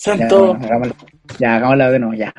Santo. 0.00 0.56
Ya, 1.38 1.56
hagámoslo, 1.56 1.92
de 1.92 1.98
nuevo, 1.98 2.14
ya. 2.14 2.32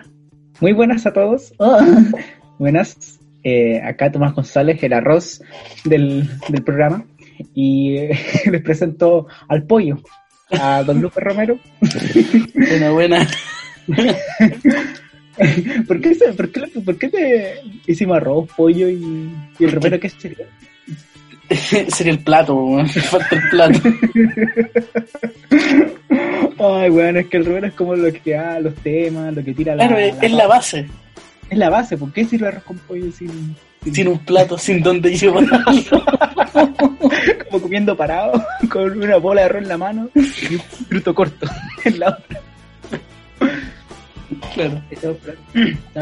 Muy 0.61 0.73
buenas 0.73 1.05
a 1.05 1.13
todos. 1.13 1.53
Oh. 1.59 1.79
buenas. 2.57 3.19
Eh, 3.43 3.79
acá 3.83 4.11
Tomás 4.11 4.33
González, 4.33 4.81
el 4.81 4.93
arroz 4.93 5.43
del, 5.85 6.27
del 6.49 6.63
programa. 6.63 7.05
Y 7.53 7.97
eh, 7.97 8.19
les 8.51 8.61
presento 8.63 9.27
al 9.47 9.63
pollo, 9.67 9.99
a 10.49 10.81
don 10.81 11.01
Lupe 11.01 11.21
Romero. 11.21 11.59
Buena, 12.55 12.91
buena. 12.91 13.27
¿Por 15.87 16.01
qué, 16.01 16.15
por, 16.35 16.51
qué, 16.51 16.61
¿Por 16.83 16.97
qué 16.97 17.09
te 17.09 17.53
hicimos 17.85 18.17
arroz, 18.17 18.49
pollo 18.57 18.89
y, 18.89 19.31
y 19.59 19.65
el 19.65 19.71
Romero 19.71 19.99
qué 19.99 20.09
sería? 20.09 20.47
sería 21.87 22.13
el 22.13 22.19
plato, 22.19 22.55
falta 22.85 23.35
el 23.35 23.49
plato. 23.49 23.79
Ay, 26.59 26.89
bueno, 26.89 27.19
es 27.19 27.27
que 27.27 27.37
el 27.37 27.45
Romero 27.45 27.67
es 27.67 27.73
como 27.73 27.95
lo 27.95 28.11
que 28.13 28.31
da 28.31 28.59
los 28.59 28.75
temas, 28.75 29.33
lo 29.33 29.43
que 29.43 29.53
tira 29.53 29.75
la. 29.75 29.87
Claro, 29.87 29.99
es 29.99 30.31
la 30.31 30.47
base. 30.47 30.87
Es 31.49 31.57
la 31.57 31.69
base, 31.69 31.97
¿por 31.97 32.13
qué 32.13 32.23
sirve 32.25 32.47
arroz 32.47 32.63
con 32.63 32.77
pollo 32.79 33.11
sin. 33.11 33.55
Sin, 33.91 34.07
un 34.07 34.19
plato, 34.25 34.57
sin 34.57 34.81
donde 34.81 35.17
llevar 35.17 35.43
como 37.49 37.61
comiendo 37.61 37.97
parado, 37.97 38.41
con 38.69 39.01
una 39.01 39.17
bola 39.17 39.41
de 39.41 39.45
arroz 39.47 39.63
en 39.63 39.67
la 39.67 39.77
mano 39.77 40.09
y 40.13 40.55
un 40.55 40.61
fruto 40.61 41.15
corto 41.15 41.47
en 41.83 41.99
la 41.99 42.09
otra. 42.09 42.41
Claro. 44.53 44.81
Estaba 44.91 45.15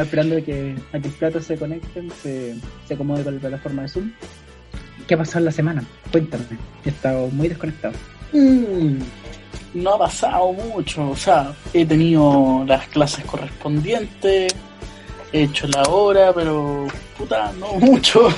esperando, 0.03 0.37
a, 0.37 0.41
que, 0.41 0.75
a 0.91 0.99
que 0.99 1.07
el 1.07 1.13
plato 1.13 1.41
se 1.41 1.57
conecten, 1.57 2.11
se, 2.21 2.55
se 2.85 2.93
acomode 2.93 3.23
con 3.23 3.35
la 3.35 3.39
plataforma 3.39 3.83
de 3.83 3.87
Zoom. 3.87 4.11
¿Qué 5.09 5.15
ha 5.15 5.17
pasado 5.17 5.39
en 5.39 5.45
la 5.45 5.51
semana? 5.51 5.83
Cuéntame. 6.11 6.45
He 6.85 6.89
estado 6.89 7.27
muy 7.31 7.49
desconectado. 7.49 7.93
Mm 8.31 9.01
no 9.73 9.93
ha 9.93 9.99
pasado 9.99 10.53
mucho, 10.53 11.11
o 11.11 11.15
sea, 11.15 11.53
he 11.73 11.85
tenido 11.85 12.63
las 12.67 12.87
clases 12.87 13.23
correspondientes, 13.25 14.53
he 15.31 15.43
hecho 15.43 15.67
la 15.67 15.83
hora, 15.83 16.33
pero 16.33 16.87
puta, 17.17 17.51
no 17.59 17.73
mucho. 17.79 18.29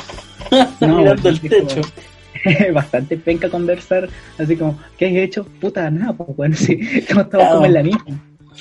No, 0.81 0.97
mirando 0.97 1.29
el 1.29 1.39
techo. 1.39 1.81
Bastante 2.73 3.17
penca 3.17 3.49
conversar, 3.49 4.09
así 4.37 4.55
como, 4.55 4.79
¿qué 4.97 5.07
has 5.07 5.13
hecho? 5.13 5.45
Puta, 5.45 5.89
nada, 5.89 6.13
pues 6.13 6.35
bueno, 6.35 6.55
sí, 6.55 6.79
estamos 6.93 7.29
todos 7.29 7.47
como 7.47 7.65
en 7.65 7.73
la 7.73 7.83
misma. 7.83 8.05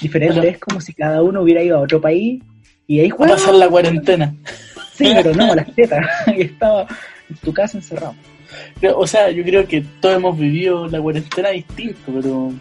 Diferente 0.00 0.48
es 0.48 0.58
como 0.58 0.80
si 0.80 0.92
cada 0.92 1.22
uno 1.22 1.42
hubiera 1.42 1.62
ido 1.62 1.78
a 1.78 1.80
otro 1.80 2.00
país 2.00 2.42
y 2.86 3.00
ahí 3.00 3.10
juega. 3.10 3.34
pasar 3.34 3.54
la 3.54 3.68
cuarentena. 3.68 4.34
Sí, 4.94 5.10
pero 5.14 5.34
no, 5.34 5.54
las 5.54 5.74
tetas, 5.74 6.06
y 6.36 6.42
estaba 6.42 6.86
en 7.30 7.36
tu 7.36 7.52
casa 7.52 7.78
encerrado. 7.78 8.14
O 8.96 9.06
sea, 9.06 9.30
yo 9.30 9.42
creo 9.44 9.66
que 9.66 9.82
todos 10.00 10.16
hemos 10.16 10.38
vivido 10.38 10.86
la 10.88 11.00
cuarentena 11.00 11.50
distinto, 11.50 12.12
pero 12.12 12.52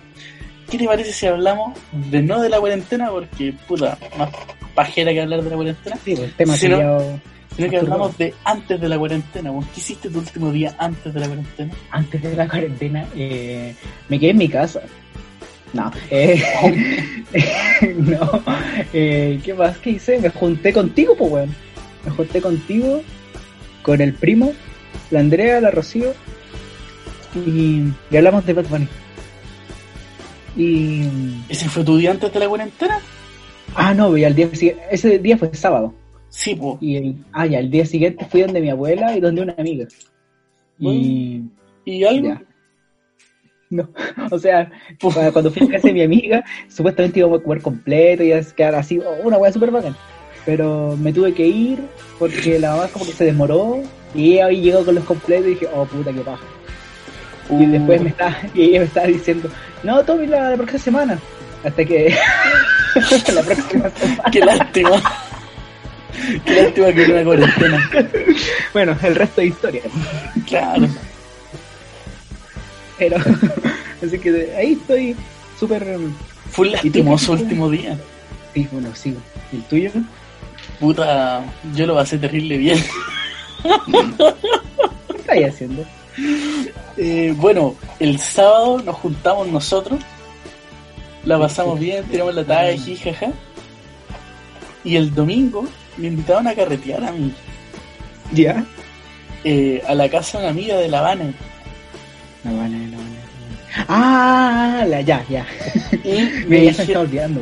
¿qué 0.70 0.78
te 0.78 0.86
parece 0.86 1.12
si 1.12 1.26
hablamos 1.26 1.78
de 1.92 2.22
no 2.22 2.40
de 2.42 2.50
la 2.50 2.60
cuarentena? 2.60 3.10
Porque, 3.10 3.54
puta, 3.68 3.98
más 4.18 4.30
pajera 4.76 5.12
que 5.12 5.22
hablar 5.22 5.44
de 5.44 5.50
la 5.50 5.56
cuarentena. 5.56 5.96
Sí, 6.04 6.16
pues, 6.16 6.30
el 6.30 6.34
tema 6.34 6.56
sino, 6.56 7.20
sino 7.56 7.70
que 7.70 7.78
hablamos 7.78 8.18
de 8.18 8.34
antes 8.44 8.80
de 8.80 8.90
la 8.90 8.98
cuarentena. 8.98 9.52
¿Qué 9.74 9.80
hiciste 9.80 10.10
tu 10.10 10.20
último 10.20 10.52
día 10.52 10.76
antes 10.78 11.14
de 11.14 11.20
la 11.20 11.28
cuarentena? 11.28 11.74
Antes 11.90 12.22
de 12.22 12.36
la 12.36 12.48
cuarentena, 12.48 13.06
eh, 13.16 13.74
me 14.08 14.20
quedé 14.20 14.32
en 14.32 14.38
mi 14.38 14.50
casa. 14.50 14.82
No, 15.74 15.92
eh, 16.10 16.42
no, 17.98 18.44
eh, 18.92 19.40
¿qué 19.44 19.54
más 19.54 19.78
que 19.78 19.92
hice? 19.92 20.20
Me 20.20 20.30
junté 20.30 20.74
contigo, 20.74 21.16
pues, 21.16 21.32
weón. 21.32 21.56
Me 22.06 22.12
junté 22.12 22.42
contigo, 22.42 23.02
con 23.82 24.02
el 24.02 24.14
primo, 24.14 24.54
la 25.12 25.20
Andrea, 25.20 25.62
la 25.62 25.72
Rocío, 25.72 26.14
y, 27.36 27.84
hablamos 28.16 28.46
de 28.46 28.54
Bad 28.54 28.66
Bunny. 28.68 28.88
Y... 30.58 31.08
¿Ese 31.48 31.70
fue 31.70 31.84
tu 31.84 31.98
día 31.98 32.12
antes 32.12 32.34
de 32.34 32.40
la 32.40 32.48
cuarentena? 32.48 33.00
Ah, 33.76 33.94
no, 33.94 34.18
y 34.18 34.24
al 34.24 34.36
día 34.36 34.50
ese 34.90 35.20
día 35.20 35.38
fue 35.38 35.54
sábado. 35.54 35.94
Sí, 36.30 36.56
pues. 36.56 36.78
Y 36.82 36.96
el, 36.96 37.16
ah, 37.32 37.46
ya, 37.46 37.60
el 37.60 37.70
día 37.70 37.86
siguiente 37.86 38.26
fui 38.26 38.42
donde 38.42 38.62
mi 38.62 38.70
abuela 38.70 39.16
y 39.16 39.20
donde 39.20 39.42
una 39.42 39.56
amiga. 39.58 39.88
Y... 40.80 41.44
¿Y 41.86 42.04
algo? 42.04 42.40
No, 43.70 43.88
o 44.32 44.40
sea, 44.40 44.72
cuando 45.32 45.52
fui 45.52 45.68
a 45.68 45.72
casa 45.72 45.88
de 45.88 45.94
mi 45.94 46.02
amiga, 46.02 46.44
supuestamente 46.68 47.20
íbamos 47.20 47.40
a 47.40 47.44
comer 47.44 47.62
completo 47.62 48.24
y 48.24 48.32
a 48.32 48.42
quedar 48.42 48.76
así, 48.76 49.00
oh, 49.00 49.28
una 49.28 49.38
hueá 49.38 49.52
súper 49.52 49.72
bacán. 49.72 49.96
Pero 50.46 50.98
me 50.98 51.14
tuve 51.14 51.34
que 51.34 51.46
ir 51.46 51.80
porque 52.18 52.60
la 52.60 52.72
mamá 52.72 52.88
como 52.88 53.06
que 53.06 53.14
se 53.14 53.26
demoró 53.26 53.82
y 54.14 54.40
ahí 54.40 54.62
llegó 54.62 54.84
con 54.84 54.96
los 54.96 55.04
completos 55.04 55.48
y 55.48 55.50
dije, 55.52 55.68
oh 55.74 55.86
puta, 55.86 56.12
qué 56.12 56.22
paja. 56.22 56.44
Y 57.50 57.66
uh. 57.66 57.72
después 57.72 58.02
me 58.02 58.10
estaba, 58.10 58.38
y 58.54 58.64
ella 58.64 58.80
me 58.80 58.86
estaba 58.86 59.08
diciendo, 59.08 59.50
no, 59.84 60.04
Tommy, 60.04 60.28
la, 60.28 60.56
próxima 60.56 60.80
semana. 60.80 61.20
Hasta 61.64 61.86
que 61.86 62.16
la 63.34 63.44
próxima 63.44 63.90
semana. 63.90 64.32
Qué 64.32 64.40
lástima. 64.40 65.02
Qué 66.46 66.62
lástima 66.62 66.94
que 66.94 67.06
una 67.06 67.24
cuarentena. 67.24 67.90
bueno, 68.74 68.98
el 69.04 69.16
resto 69.16 69.42
de 69.42 69.48
historia. 69.48 69.82
Claro. 70.48 70.88
Pero, 72.98 73.18
así 74.06 74.20
que 74.20 74.54
ahí 74.58 74.74
estoy 74.74 75.16
súper. 75.60 75.98
Fue 76.52 76.70
lastimoso 76.70 77.34
último 77.34 77.70
día. 77.70 77.98
Sí, 78.54 78.68
bueno, 78.72 78.90
sí. 78.94 79.16
¿Y 79.52 79.58
el 79.58 79.64
tuyo? 79.64 79.92
Puta, 80.80 81.44
yo 81.76 81.86
lo 81.86 81.96
pasé 81.96 82.18
terrible 82.18 82.58
bien. 82.58 82.80
¿Qué 83.64 85.18
estáis 85.18 85.48
haciendo? 85.48 85.86
Eh, 86.98 87.34
bueno, 87.38 87.76
el 88.00 88.20
sábado 88.20 88.82
nos 88.82 88.96
juntamos 88.96 89.48
nosotros, 89.48 90.00
la 91.26 91.38
pasamos 91.38 91.80
bien, 91.80 92.04
tiramos 92.06 92.34
la 92.34 92.46
talla, 92.46 92.78
jaja. 93.04 93.32
Y 94.84 94.96
el 94.96 95.14
domingo 95.14 95.66
me 95.98 96.08
invitaron 96.08 96.48
a 96.48 96.56
carretear 96.56 97.04
a 97.04 97.12
mí. 97.12 97.34
¿Ya? 98.32 98.64
Eh, 99.44 99.82
a 99.88 99.96
la 99.96 100.10
casa 100.10 100.38
de 100.38 100.46
una 100.46 100.52
amiga 100.52 100.78
de 100.78 100.88
La 100.88 101.00
Habana. 101.00 101.34
La 102.44 102.52
Habana, 102.52 102.78
La 102.78 102.78
Habana. 102.78 102.89
Ah, 103.88 104.86
la, 104.88 105.02
ya, 105.02 105.26
ya. 105.30 105.46
Y 106.04 106.46
me, 106.48 106.62
dijeron, 106.62 107.04
olvidando, 107.04 107.42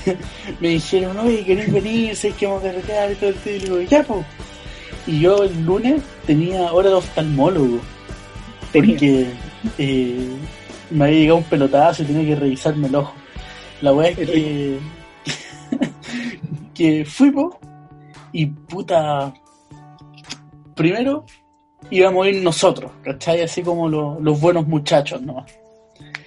me 0.60 0.68
dijeron, 0.68 1.18
oye, 1.18 1.44
¿querés 1.44 1.72
venir? 1.72 2.16
¿Sabes 2.16 2.36
que 2.36 2.46
vamos 2.46 2.64
a 2.64 2.66
carretear 2.66 3.12
y 3.12 3.14
todo 3.14 3.30
el 3.30 3.36
Y 3.44 3.58
digo, 3.58 3.80
ya, 3.82 4.02
pues. 4.02 4.26
Y 5.06 5.20
yo 5.20 5.44
el 5.44 5.64
lunes 5.64 6.02
tenía 6.26 6.72
hora 6.72 6.90
de 6.90 6.94
oftalmólogo. 6.96 7.80
Porque 8.72 9.26
eh, 9.78 10.28
me 10.90 11.04
había 11.04 11.18
llegado 11.18 11.38
un 11.38 11.44
pelotazo 11.44 12.02
y 12.02 12.06
tenía 12.06 12.34
que 12.34 12.40
revisarme 12.40 12.88
el 12.88 12.94
ojo. 12.94 13.14
La 13.80 13.92
weá 13.92 14.10
es 14.10 14.18
que, 14.18 14.78
que 16.74 17.04
fuimos 17.04 17.54
y 18.32 18.46
puta. 18.46 19.32
Primero 20.74 21.24
íbamos 21.90 22.26
a 22.26 22.30
ir 22.30 22.42
nosotros, 22.42 22.90
¿cachai? 23.02 23.42
Así 23.42 23.62
como 23.62 23.88
los 23.88 24.40
buenos 24.40 24.66
muchachos, 24.66 25.20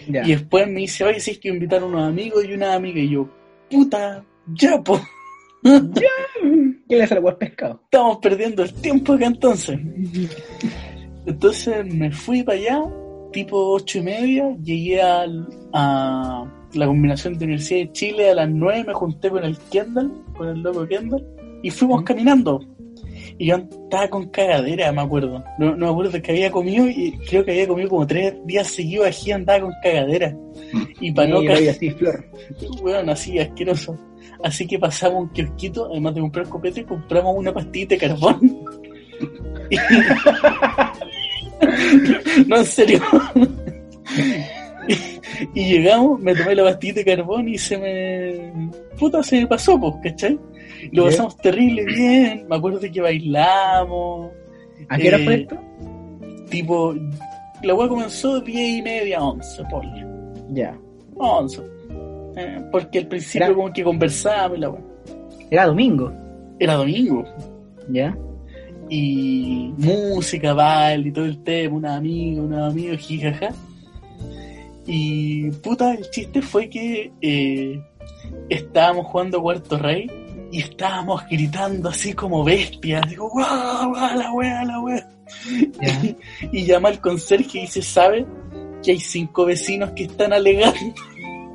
Y 0.07 0.31
después 0.31 0.67
me 0.67 0.81
dice, 0.81 1.03
oye, 1.03 1.19
si 1.19 1.31
es 1.31 1.39
que 1.39 1.49
invitar 1.49 1.81
a 1.81 1.85
unos 1.85 2.07
amigos 2.07 2.45
y 2.45 2.53
una 2.53 2.73
amiga. 2.73 2.99
Y 2.99 3.09
yo, 3.09 3.29
puta, 3.69 4.23
ya, 4.53 4.81
po. 4.81 4.99
ya. 5.63 6.41
¿Qué 6.87 6.95
le 6.95 7.03
hace 7.03 7.15
el 7.15 7.35
pescado? 7.35 7.81
Estamos 7.85 8.17
perdiendo 8.17 8.63
el 8.63 8.73
tiempo 8.73 9.13
acá 9.13 9.25
entonces. 9.25 9.79
Entonces 11.25 11.85
me 11.85 12.11
fui 12.11 12.43
para 12.43 12.57
allá, 12.57 12.81
tipo 13.31 13.71
ocho 13.71 13.99
y 13.99 14.01
media, 14.01 14.55
llegué 14.61 15.01
a, 15.01 15.25
a 15.73 16.45
la 16.73 16.85
combinación 16.85 17.37
de 17.37 17.45
Universidad 17.45 17.79
de 17.79 17.91
Chile 17.93 18.29
a 18.31 18.35
las 18.35 18.49
nueve, 18.49 18.83
me 18.87 18.93
junté 18.93 19.29
con 19.29 19.43
el 19.43 19.57
Kendall, 19.71 20.11
con 20.35 20.49
el 20.49 20.61
loco 20.61 20.87
Kendall, 20.87 21.25
y 21.61 21.69
fuimos 21.69 22.03
caminando. 22.03 22.59
Y 23.37 23.47
yo 23.47 23.55
estaba 23.55 24.07
con 24.09 24.29
cagadera, 24.29 24.91
me 24.91 25.01
acuerdo. 25.01 25.43
No, 25.57 25.75
me 25.75 25.87
acuerdo 25.87 26.11
de 26.11 26.21
que 26.21 26.31
había 26.31 26.51
comido 26.51 26.87
y 26.87 27.17
creo 27.27 27.43
que 27.43 27.51
había 27.51 27.67
comido 27.67 27.89
como 27.89 28.07
tres 28.07 28.35
días 28.45 28.67
seguidos 28.67 29.07
aquí, 29.07 29.31
andaba 29.31 29.61
con 29.61 29.73
cagadera. 29.81 30.35
Y 30.99 31.11
para 31.11 31.29
no 31.29 31.43
caer. 31.43 31.69
así, 31.69 31.89
flor. 31.91 32.25
Bueno, 32.81 33.11
así, 33.11 33.39
asqueroso. 33.39 33.97
Así 34.43 34.67
que 34.67 34.77
pasamos 34.77 35.23
un 35.23 35.29
kiosquito, 35.29 35.87
además 35.89 36.15
de 36.15 36.21
comprar 36.21 36.49
copete, 36.49 36.81
y 36.81 36.83
compramos 36.83 37.35
una 37.37 37.53
pastilla 37.53 37.87
de 37.87 37.97
carbón. 37.97 38.59
no, 42.47 42.57
en 42.57 42.65
serio. 42.65 43.01
y 45.53 45.65
llegamos, 45.65 46.19
me 46.19 46.35
tomé 46.35 46.55
la 46.55 46.63
pastilla 46.63 46.95
de 46.95 47.05
carbón 47.05 47.47
y 47.47 47.57
se 47.57 47.77
me. 47.77 48.69
Puta, 48.99 49.23
se 49.23 49.41
me 49.41 49.47
pasó, 49.47 49.79
pues, 49.79 49.93
¿cachai? 50.03 50.37
Lo 50.91 51.05
pasamos 51.05 51.37
terrible 51.37 51.85
bien. 51.85 52.45
Me 52.49 52.55
acuerdo 52.55 52.79
de 52.79 52.91
que 52.91 53.01
bailamos. 53.01 54.31
¿A 54.89 54.97
qué 54.97 55.07
Eh, 55.09 55.23
fue 55.23 55.35
esto? 55.41 55.57
Tipo, 56.49 56.93
la 57.63 57.73
weá 57.73 57.87
comenzó 57.87 58.39
de 58.39 58.51
10 58.51 58.79
y 58.79 58.81
media 58.81 59.19
a 59.19 59.23
11, 59.25 59.63
ponle. 59.71 60.05
Ya. 60.51 60.77
11. 61.15 61.61
Eh, 62.35 62.61
porque 62.71 62.99
al 62.99 63.07
principio, 63.07 63.45
Era- 63.47 63.55
como 63.55 63.71
que 63.73 63.83
conversábamos 63.83 64.57
y 64.57 64.61
la 64.61 64.69
weá. 64.69 64.81
Era 65.49 65.65
domingo. 65.67 66.11
Era 66.59 66.73
domingo. 66.75 67.23
Ya. 67.89 68.15
y 68.89 69.73
música, 69.77 70.53
baile 70.53 71.09
y 71.09 71.11
todo 71.11 71.25
el 71.25 71.41
tema, 71.43 71.75
una 71.77 71.95
amiga, 71.95 72.41
unos 72.43 72.71
amigos, 72.71 72.97
jijaja. 72.97 73.49
Y 74.85 75.49
puta, 75.51 75.93
el 75.93 76.09
chiste 76.11 76.41
fue 76.41 76.69
que 76.69 77.11
eh, 77.21 77.81
estábamos 78.49 79.07
jugando 79.07 79.41
Cuarto 79.41 79.77
Rey 79.77 80.07
y 80.53 80.59
estábamos 80.59 81.27
gritando 81.27 81.89
así 81.89 82.13
como 82.13 82.43
bestias, 82.43 83.09
digo, 83.09 83.27
guau, 83.27 83.89
guau, 83.89 84.15
la 84.15 84.31
wea, 84.31 84.63
la 84.63 84.79
wea. 84.81 85.09
Y 86.51 86.65
llama 86.65 86.89
al 86.89 87.01
conserje 87.01 87.61
y 87.61 87.67
se 87.67 87.81
sabe 87.81 88.23
que 88.83 88.91
hay 88.91 88.99
cinco 88.99 89.45
vecinos 89.45 89.89
que 89.95 90.03
están 90.03 90.31
alegando. 90.31 90.77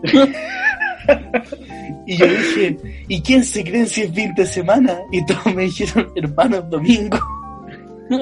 y 2.07 2.17
yo 2.17 2.27
dije, 2.27 2.77
¿y 3.07 3.23
quién 3.23 3.45
se 3.45 3.63
creen 3.63 3.87
si 3.87 4.03
es 4.03 4.13
fin 4.13 4.35
de 4.35 4.45
semana? 4.45 4.99
Y 5.13 5.25
todos 5.25 5.55
me 5.55 5.63
dijeron, 5.63 6.11
hermano, 6.17 6.57
es 6.57 6.69
domingo. 6.69 7.19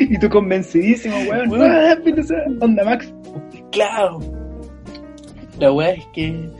Y 0.00 0.18
tú 0.18 0.30
convencidísimo, 0.30 1.14
weón. 1.28 1.50
Weón. 1.50 1.70
Ah. 1.70 1.94
Onda 2.62 2.84
Max. 2.84 3.12
Claro. 3.70 4.18
La 5.60 5.70
weá 5.70 5.90
es 5.90 6.06
que 6.14 6.50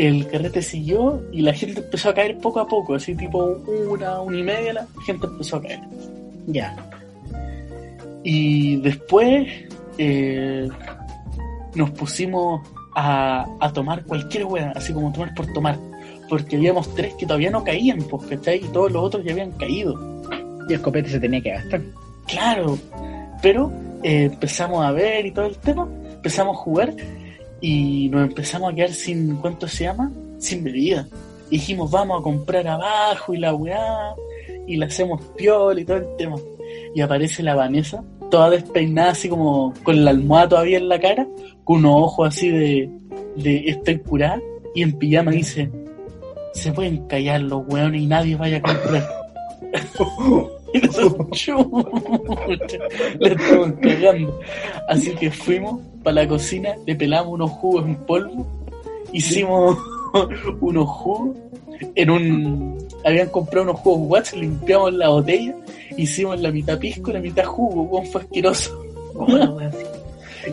el 0.00 0.26
carrete 0.28 0.62
siguió 0.62 1.22
y 1.30 1.42
la 1.42 1.52
gente 1.52 1.80
empezó 1.80 2.08
a 2.08 2.14
caer 2.14 2.38
poco 2.38 2.58
a 2.60 2.66
poco, 2.66 2.94
así 2.94 3.14
tipo 3.14 3.60
una, 3.86 4.20
una 4.22 4.38
y 4.38 4.42
media, 4.42 4.72
la 4.72 4.86
gente 5.04 5.26
empezó 5.26 5.56
a 5.56 5.62
caer. 5.62 5.80
Ya. 6.46 6.74
Y 8.24 8.76
después 8.76 9.46
eh, 9.98 10.68
nos 11.74 11.90
pusimos 11.90 12.66
a, 12.94 13.46
a 13.60 13.72
tomar 13.74 14.02
cualquier 14.04 14.46
weá, 14.46 14.72
así 14.74 14.94
como 14.94 15.12
tomar 15.12 15.34
por 15.34 15.46
tomar. 15.52 15.78
Porque 16.30 16.56
habíamos 16.56 16.94
tres 16.94 17.12
que 17.14 17.26
todavía 17.26 17.50
no 17.50 17.62
caían, 17.62 17.98
pues, 17.98 18.26
¿cachai? 18.26 18.64
Y 18.64 18.68
todos 18.68 18.90
los 18.90 19.04
otros 19.04 19.22
ya 19.22 19.32
habían 19.32 19.52
caído. 19.52 19.94
Y 20.66 20.72
el 20.72 20.80
copete 20.80 21.10
se 21.10 21.20
tenía 21.20 21.42
que 21.42 21.50
gastar. 21.50 21.82
Claro, 22.26 22.78
pero 23.42 23.70
eh, 24.02 24.30
empezamos 24.32 24.82
a 24.82 24.92
ver 24.92 25.26
y 25.26 25.32
todo 25.32 25.44
el 25.44 25.58
tema, 25.58 25.86
empezamos 26.10 26.56
a 26.56 26.60
jugar 26.60 26.94
y 27.60 28.08
nos 28.08 28.28
empezamos 28.28 28.72
a 28.72 28.74
quedar 28.74 28.92
sin, 28.92 29.36
¿cuánto 29.36 29.68
se 29.68 29.84
llama? 29.84 30.10
Sin 30.38 30.64
bebida. 30.64 31.06
Y 31.50 31.56
dijimos, 31.56 31.90
vamos 31.90 32.20
a 32.20 32.22
comprar 32.22 32.66
abajo 32.66 33.34
y 33.34 33.38
la 33.38 33.54
weá, 33.54 34.14
y 34.66 34.76
le 34.76 34.86
hacemos 34.86 35.20
piola 35.36 35.80
y 35.80 35.84
todo 35.84 35.98
el 35.98 36.16
tema. 36.16 36.36
Y 36.94 37.00
aparece 37.00 37.42
la 37.42 37.54
Vanessa, 37.54 38.02
toda 38.30 38.50
despeinada, 38.50 39.10
así 39.10 39.28
como 39.28 39.74
con 39.82 40.04
la 40.04 40.10
almohada 40.12 40.50
todavía 40.50 40.78
en 40.78 40.88
la 40.88 41.00
cara, 41.00 41.26
con 41.64 41.78
unos 41.78 41.94
ojos 41.96 42.28
así 42.28 42.48
de, 42.48 42.90
de 43.36 43.64
estoy 43.66 43.98
curada, 43.98 44.40
y 44.74 44.82
en 44.82 44.92
pijama 44.98 45.32
dice, 45.32 45.70
se 46.54 46.72
pueden 46.72 47.06
callar 47.06 47.40
los 47.42 47.66
weones 47.66 48.02
y 48.02 48.06
nadie 48.06 48.36
vaya 48.36 48.58
a 48.58 48.62
comprar. 48.62 49.08
Le 50.72 50.80
estamos 53.28 53.72
cagando. 53.80 54.40
Así 54.88 55.14
que 55.14 55.30
fuimos 55.30 55.80
para 56.02 56.22
la 56.22 56.28
cocina, 56.28 56.74
le 56.86 56.94
pelamos 56.94 57.34
unos 57.34 57.50
jugos 57.50 57.86
en 57.86 57.96
polvo, 57.96 58.46
hicimos 59.12 59.78
unos 60.60 60.88
jugos 60.88 61.36
en 61.94 62.10
un. 62.10 62.78
Habían 63.04 63.28
comprado 63.28 63.70
unos 63.70 63.80
jugos 63.80 64.10
Watts, 64.10 64.34
limpiamos 64.34 64.92
la 64.92 65.08
botella, 65.08 65.54
hicimos 65.96 66.40
la 66.40 66.50
mitad 66.50 66.78
pisco 66.78 67.10
y 67.10 67.14
la 67.14 67.20
mitad 67.20 67.44
jugo, 67.44 67.82
weón, 67.82 68.06
fue 68.06 68.20
asqueroso. 68.20 68.84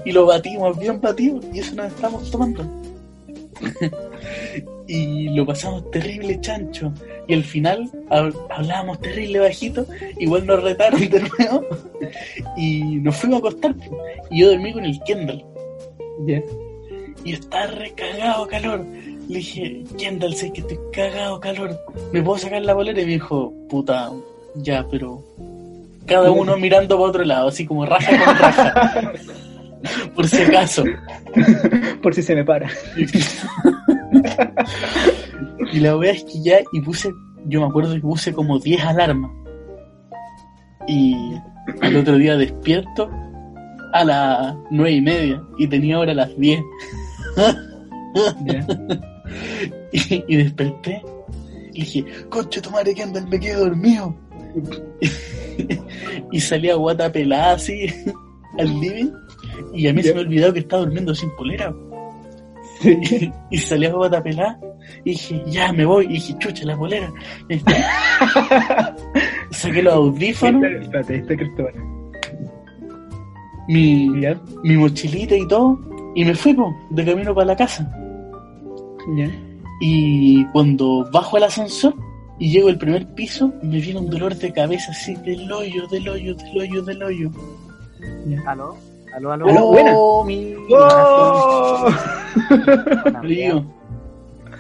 Y 0.06 0.12
lo 0.12 0.26
batimos 0.26 0.78
bien 0.78 1.00
batido 1.00 1.40
y 1.54 1.60
eso 1.60 1.76
nos 1.76 1.88
estamos 1.88 2.30
tomando. 2.32 2.66
y 4.88 5.30
lo 5.30 5.46
pasamos 5.46 5.90
terrible 5.92 6.40
chancho. 6.42 6.92
Y 7.28 7.34
al 7.34 7.44
final 7.44 7.90
hab- 8.10 8.34
hablábamos 8.50 9.00
terrible 9.02 9.40
bajito, 9.40 9.86
igual 10.18 10.46
nos 10.46 10.64
retaron 10.64 11.00
de 11.10 11.20
nuevo 11.38 11.66
y 12.56 12.82
nos 13.02 13.16
fuimos 13.18 13.38
a 13.38 13.40
acostar. 13.40 13.76
Y 14.32 14.42
yo 14.42 14.52
dormí 14.52 14.72
con 14.74 14.86
el 14.86 14.98
Kendall 15.06 15.44
Ya. 16.26 16.42
y 17.26 17.34
está 17.34 17.68
recagado 17.68 18.48
calor. 18.48 18.86
Le 19.28 19.40
dije, 19.40 19.84
Kendall, 19.98 20.36
sé 20.36 20.54
que 20.54 20.62
estoy 20.62 20.80
cagado 20.94 21.40
calor. 21.42 21.78
¿Me 22.14 22.22
puedo 22.22 22.38
sacar 22.38 22.62
la 22.62 22.74
bolera? 22.74 23.02
Y 23.02 23.06
me 23.06 23.12
dijo, 23.14 23.54
puta, 23.70 24.10
ya, 24.56 24.86
pero 24.90 25.22
cada 26.06 26.32
uno 26.32 26.56
mirando 26.56 26.96
para 26.98 27.10
otro 27.10 27.26
lado, 27.26 27.50
así 27.50 27.66
como 27.66 27.86
raja 27.86 28.10
con 28.26 28.38
raja. 28.38 29.14
Por 30.16 30.28
si 30.28 30.42
acaso. 30.42 30.84
Por 32.02 32.16
si 32.16 32.24
se 32.24 32.34
me 32.36 32.44
para. 32.46 32.70
Y 35.72 35.80
la 35.80 35.98
wea 35.98 36.12
es 36.12 36.24
que 36.24 36.42
ya, 36.42 36.60
y 36.72 36.82
puse, 36.82 37.14
yo 37.46 37.62
me 37.62 37.68
acuerdo 37.68 37.94
que 37.94 38.02
puse 38.02 38.34
como 38.34 38.60
10 38.60 38.84
alarmas. 38.84 39.32
Y 40.88 41.16
el 41.82 41.98
otro 41.98 42.18
día 42.18 42.38
despierto 42.38 43.10
a 43.94 44.04
las 44.04 44.56
9 44.72 44.92
y 44.92 45.02
media 45.02 45.44
y 45.58 45.68
tenía 45.68 45.98
ahora 45.98 46.14
las 46.14 46.38
10. 46.38 46.60
Ya. 48.46 48.68
Y, 49.92 50.24
y 50.28 50.36
desperté 50.38 51.02
y 51.78 51.82
dije, 51.82 52.06
conche 52.30 52.60
tu 52.60 52.72
madre 52.72 52.96
que 52.96 53.04
anda, 53.04 53.22
me 53.22 53.40
quedé 53.40 53.54
dormido. 53.54 54.16
y 56.32 56.40
salí 56.40 56.72
a 56.72 56.76
guata 56.76 57.12
pelada 57.12 57.54
así 57.54 57.86
al 58.58 58.80
living 58.80 59.12
y 59.76 59.88
a 59.88 59.94
mí 59.94 60.02
se 60.02 60.14
me 60.16 60.22
olvidó 60.22 60.52
que 60.52 60.62
estaba 60.62 60.84
durmiendo 60.84 61.14
sin 61.14 61.30
polera. 61.36 61.72
Sí. 62.82 63.32
y 63.52 63.58
salí 63.58 63.86
a 63.86 64.24
pelada 64.24 64.60
y 65.04 65.12
dije, 65.12 65.44
ya 65.48 65.72
me 65.74 65.86
voy. 65.86 66.06
Y 66.06 66.14
dije, 66.14 66.36
chucha, 66.40 66.66
la 66.66 66.78
polera. 66.78 67.12
Y 67.50 67.60
Saqué 69.52 69.82
los 69.84 69.94
audífonos, 69.94 70.64
Espérate, 70.64 71.38
Cristóbal. 71.38 71.74
mi, 73.68 74.22
Ya. 74.22 74.40
mi 74.64 74.78
mochilita 74.78 75.36
y 75.36 75.48
todo, 75.48 75.80
y 76.16 76.26
me 76.26 76.36
fui 76.36 76.54
po, 76.54 76.76
de 76.92 77.06
camino 77.06 77.34
para 77.34 77.48
la 77.48 77.56
casa. 77.56 77.90
Ya. 79.16 79.30
Y 79.82 80.44
cuando 80.48 81.08
bajo 81.12 81.38
el 81.38 81.44
ascensor 81.44 81.94
y 82.40 82.50
llego 82.52 82.70
al 82.70 82.78
primer 82.78 83.08
piso, 83.14 83.54
me 83.62 83.80
viene 83.80 84.00
un 84.00 84.10
dolor 84.10 84.36
de 84.36 84.52
cabeza 84.52 84.92
así 84.92 85.16
del 85.16 85.52
hoyo, 85.52 85.88
del 85.88 86.08
hoyo, 86.10 86.36
del 86.36 86.58
hoyo, 86.62 86.82
del 86.84 87.04
hoyo. 87.04 87.32
¿Aló? 88.46 88.76
¿Aló, 89.18 89.32
aló? 89.32 89.48
Aló, 89.48 89.66
buena. 89.72 89.92
Oh, 89.96 90.24
mi 90.24 90.54
¡Oh! 90.70 91.90
¿Se 92.40 92.54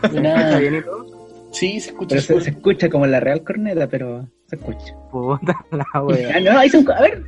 escucha 0.07 0.21
nada. 0.21 0.57
bien 0.59 0.75
y 0.77 0.81
todo? 0.81 1.05
Sí, 1.51 1.79
se 1.79 1.89
escucha 1.91 2.09
Pero 2.09 2.21
se, 2.21 2.41
se 2.41 2.49
escucha 2.49 2.89
como 2.89 3.05
la 3.05 3.19
real 3.19 3.43
corneta, 3.43 3.87
pero 3.87 4.27
se 4.47 4.55
escucha. 4.55 4.95
Puta 5.11 5.55
la 5.71 6.01
wea. 6.01 6.33
Ah, 6.35 6.39
no, 6.39 6.57
ahí 6.57 6.69
son. 6.69 6.89
A 6.91 7.01
ver. 7.01 7.23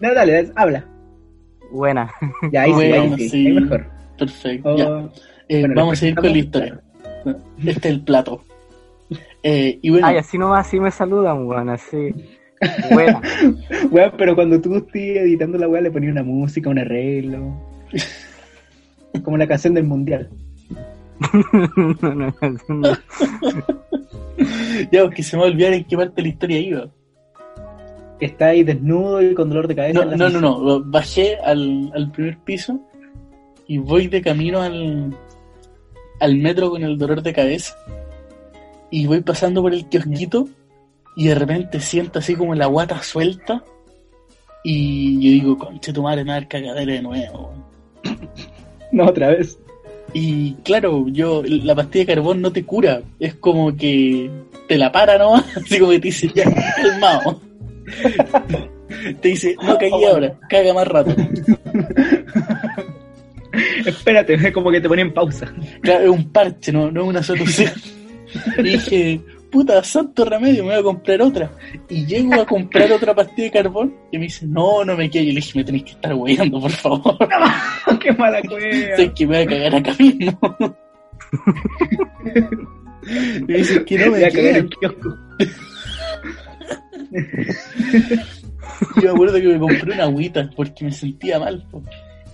No, 0.00 0.14
dale, 0.14 0.32
dale, 0.32 0.52
habla. 0.54 0.84
Buena. 1.72 2.08
Ya, 2.52 2.62
ahí 2.62 2.70
sí, 2.70 2.74
Bueno, 2.76 2.94
ahí 3.02 3.14
sí, 3.18 3.28
sí. 3.28 3.46
ahí 3.48 3.52
mejor. 3.54 3.86
perfecto. 4.16 4.68
Oh, 4.70 4.76
Ya. 4.76 5.08
Eh, 5.48 5.60
bueno, 5.60 5.74
vamos 5.74 5.92
a 5.94 5.96
seguir 5.96 6.14
con 6.14 6.30
la 6.30 6.38
historia. 6.38 6.80
Este 7.58 7.88
es 7.88 7.94
el 7.94 8.02
plato. 8.04 8.44
Eh, 9.42 9.78
y 9.82 9.90
bueno, 9.90 10.06
Ay, 10.06 10.18
así 10.18 10.38
nomás, 10.38 10.68
así 10.68 10.78
me 10.78 10.92
saludan, 10.92 11.46
weón, 11.46 11.68
así. 11.70 12.14
Weón, 13.90 14.12
pero 14.18 14.34
cuando 14.34 14.60
tú 14.60 14.76
estés 14.76 15.18
editando 15.18 15.56
la 15.56 15.68
weá 15.68 15.80
le 15.80 15.90
ponías 15.90 16.12
una 16.12 16.22
música, 16.22 16.68
un 16.68 16.78
arreglo. 16.78 17.56
Como 19.24 19.36
la 19.36 19.46
canción 19.46 19.74
del 19.74 19.84
mundial. 19.84 20.30
no, 21.52 21.96
no, 22.00 22.34
no. 22.68 22.82
ya, 24.92 25.02
porque 25.02 25.22
se 25.22 25.36
me 25.36 25.42
va 25.42 25.48
a 25.48 25.50
olvidar 25.52 25.72
en 25.72 25.84
qué 25.84 25.96
parte 25.96 26.16
de 26.16 26.22
la 26.22 26.28
historia 26.28 26.58
iba. 26.58 26.90
Que 28.18 28.26
está 28.26 28.48
ahí 28.48 28.62
desnudo 28.62 29.22
y 29.22 29.34
con 29.34 29.48
dolor 29.48 29.66
de 29.66 29.76
cabeza. 29.76 30.04
No, 30.04 30.28
no, 30.28 30.40
no. 30.40 30.84
Bajé 30.84 31.38
al, 31.38 31.90
al 31.94 32.12
primer 32.12 32.38
piso 32.38 32.78
y 33.66 33.78
voy 33.78 34.08
de 34.08 34.20
camino 34.20 34.60
al, 34.60 35.16
al 36.20 36.36
metro 36.36 36.70
con 36.70 36.82
el 36.82 36.98
dolor 36.98 37.22
de 37.22 37.32
cabeza. 37.32 37.74
Y 38.90 39.06
voy 39.06 39.22
pasando 39.22 39.62
por 39.62 39.72
el 39.72 39.88
kiosquito 39.88 40.48
y 41.16 41.28
de 41.28 41.34
repente 41.34 41.80
siento 41.80 42.18
así 42.18 42.34
como 42.34 42.54
la 42.54 42.66
guata 42.66 43.02
suelta. 43.02 43.62
Y 44.62 45.14
yo 45.14 45.30
digo, 45.30 45.58
conche 45.58 45.92
tu 45.92 46.02
madre, 46.02 46.24
me 46.24 46.30
va 46.30 46.36
a 46.36 46.40
dar 46.40 46.48
cagadera 46.48 46.92
de 46.92 47.02
nuevo. 47.02 47.52
No, 48.92 49.06
otra 49.06 49.28
vez. 49.28 49.56
Y 50.12 50.54
claro, 50.64 51.06
yo, 51.06 51.44
la 51.44 51.76
pastilla 51.76 52.04
de 52.04 52.14
carbón 52.14 52.40
no 52.40 52.50
te 52.50 52.64
cura. 52.64 53.02
Es 53.20 53.36
como 53.36 53.76
que 53.76 54.28
te 54.66 54.76
la 54.76 54.90
para 54.90 55.16
nomás. 55.16 55.44
Así 55.56 55.78
como 55.78 55.92
que 55.92 56.00
te 56.00 56.08
dice, 56.08 56.28
ya, 56.34 56.44
calmado. 56.74 57.40
Te 59.22 59.28
dice, 59.28 59.56
no 59.62 59.78
caí 59.78 60.04
ahora, 60.04 60.38
caga 60.48 60.74
más 60.74 60.86
rato. 60.86 61.14
Espérate, 63.86 64.34
es 64.34 64.52
como 64.52 64.70
que 64.70 64.80
te 64.80 64.88
ponen 64.88 65.14
pausa. 65.14 65.52
Claro, 65.80 66.04
es 66.04 66.10
un 66.10 66.30
parche, 66.30 66.72
no, 66.72 66.90
no 66.90 67.02
es 67.02 67.08
una 67.08 67.22
solución. 67.22 67.72
Y 68.58 68.62
dije, 68.62 69.20
puta, 69.50 69.82
santo 69.84 70.24
remedio, 70.24 70.64
me 70.64 70.70
voy 70.70 70.80
a 70.80 70.82
comprar 70.82 71.22
otra. 71.22 71.50
Y 71.88 72.06
llego 72.06 72.34
a 72.34 72.46
comprar 72.46 72.90
otra 72.92 73.14
pastilla 73.14 73.44
de 73.44 73.50
carbón 73.50 73.94
y 74.10 74.18
me 74.18 74.24
dice, 74.24 74.46
no, 74.46 74.84
no 74.84 74.96
me 74.96 75.10
quiero. 75.10 75.28
Y 75.28 75.32
le 75.32 75.40
dije, 75.40 75.58
me 75.58 75.64
tenéis 75.64 75.84
que 75.84 75.90
estar 75.92 76.14
weyando, 76.14 76.60
por 76.60 76.70
favor. 76.70 77.18
Qué 78.00 78.12
mala 78.12 78.40
cueva. 78.42 78.96
Sé 78.96 79.12
que 79.12 79.26
me 79.26 79.44
voy 79.44 79.44
a 79.44 79.46
cagar 79.46 79.74
acá 79.76 79.94
mismo. 79.98 80.38
Me 83.46 83.58
dice 83.58 83.84
que 83.84 83.98
no 83.98 84.10
Voy 84.10 84.20
me 84.20 84.26
a 84.26 84.30
cagar 84.30 84.56
el 84.56 84.68
kiosco. 84.68 85.16
Yo 88.96 89.02
me 89.02 89.08
acuerdo 89.10 89.40
que 89.40 89.48
me 89.48 89.58
compré 89.58 89.94
una 89.94 90.04
agüita 90.04 90.50
porque 90.54 90.84
me 90.84 90.92
sentía 90.92 91.38
mal. 91.38 91.66
po. 91.70 91.82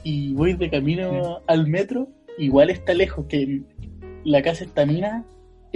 Y 0.03 0.33
voy 0.35 0.55
de 0.55 0.71
camino 0.71 1.41
al 1.47 1.67
metro, 1.67 2.09
igual 2.39 2.71
está 2.71 2.95
lejos, 2.95 3.27
que 3.27 3.63
la 4.25 4.43
casa 4.43 4.65
estamina 4.65 5.25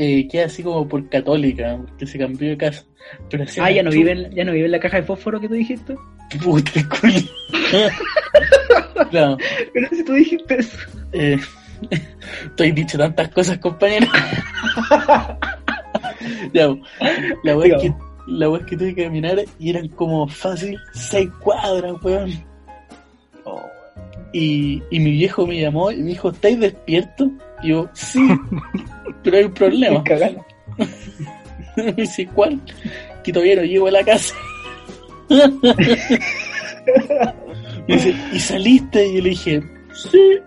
eh, 0.03 0.27
queda 0.29 0.47
así 0.47 0.63
como 0.63 0.89
por 0.89 1.07
católica, 1.11 1.77
porque 1.87 2.07
se 2.07 2.19
cambió 2.19 2.49
de 2.49 2.57
casa. 2.57 2.85
Pero 3.29 3.43
así 3.45 3.61
Ah, 3.61 3.71
ya 3.71 3.83
no, 3.83 3.91
vive 3.91 4.13
en, 4.13 4.31
ya 4.35 4.45
no 4.45 4.53
vive 4.53 4.65
en 4.67 4.73
la 4.73 4.81
caja 4.81 4.97
de 4.99 5.03
fósforo 5.03 5.39
que 5.41 5.49
tú 5.49 5.55
dijiste. 5.55 5.95
Puta, 6.43 6.71
culo. 6.89 7.21
claro, 9.11 9.37
Pero 9.75 9.89
si 9.91 10.05
tú 10.05 10.13
dijiste 10.15 10.57
eso. 10.61 10.79
eh, 11.13 11.39
estoy 12.45 12.73
dicho 12.73 12.97
tantas 12.97 13.29
cosas, 13.31 13.59
compañero. 13.59 14.07
ya, 16.55 16.69
la 17.45 17.57
wea 17.57 17.77
es 17.77 17.83
que, 17.83 17.95
la 18.29 18.49
wea 18.49 18.61
es 18.61 18.67
que 18.67 18.77
tuve 18.77 18.95
que 18.95 19.05
caminar 19.05 19.39
y 19.59 19.71
eran 19.71 19.89
como 19.89 20.27
fácil 20.29 20.79
seis 20.93 21.29
cuadras, 21.43 21.95
weón. 22.03 22.31
Y, 24.33 24.81
y 24.91 25.01
mi 25.01 25.11
viejo 25.11 25.45
me 25.47 25.61
llamó 25.61 25.91
y 25.91 25.97
me 25.97 26.11
dijo, 26.11 26.31
¿estáis 26.31 26.61
despierto? 26.61 27.31
Y 27.63 27.69
yo, 27.69 27.89
sí, 27.93 28.27
pero 29.23 29.37
hay 29.37 29.45
un 29.45 29.55
problema. 29.55 30.03
Me 31.77 31.93
dice, 31.93 32.27
¿cuál? 32.35 32.61
Que 33.23 33.33
todavía 33.33 33.57
no 33.57 33.65
llego 33.65 33.89
a 33.89 33.93
la 33.93 34.05
casa. 34.05 34.35
me 37.87 37.95
dice, 37.95 38.15
¿y 38.33 38.41
saliste? 38.41 39.07
Y 39.07 39.17
yo 39.17 39.23
le 39.23 39.31
dije, 39.31 39.63
sí. 39.93 40.39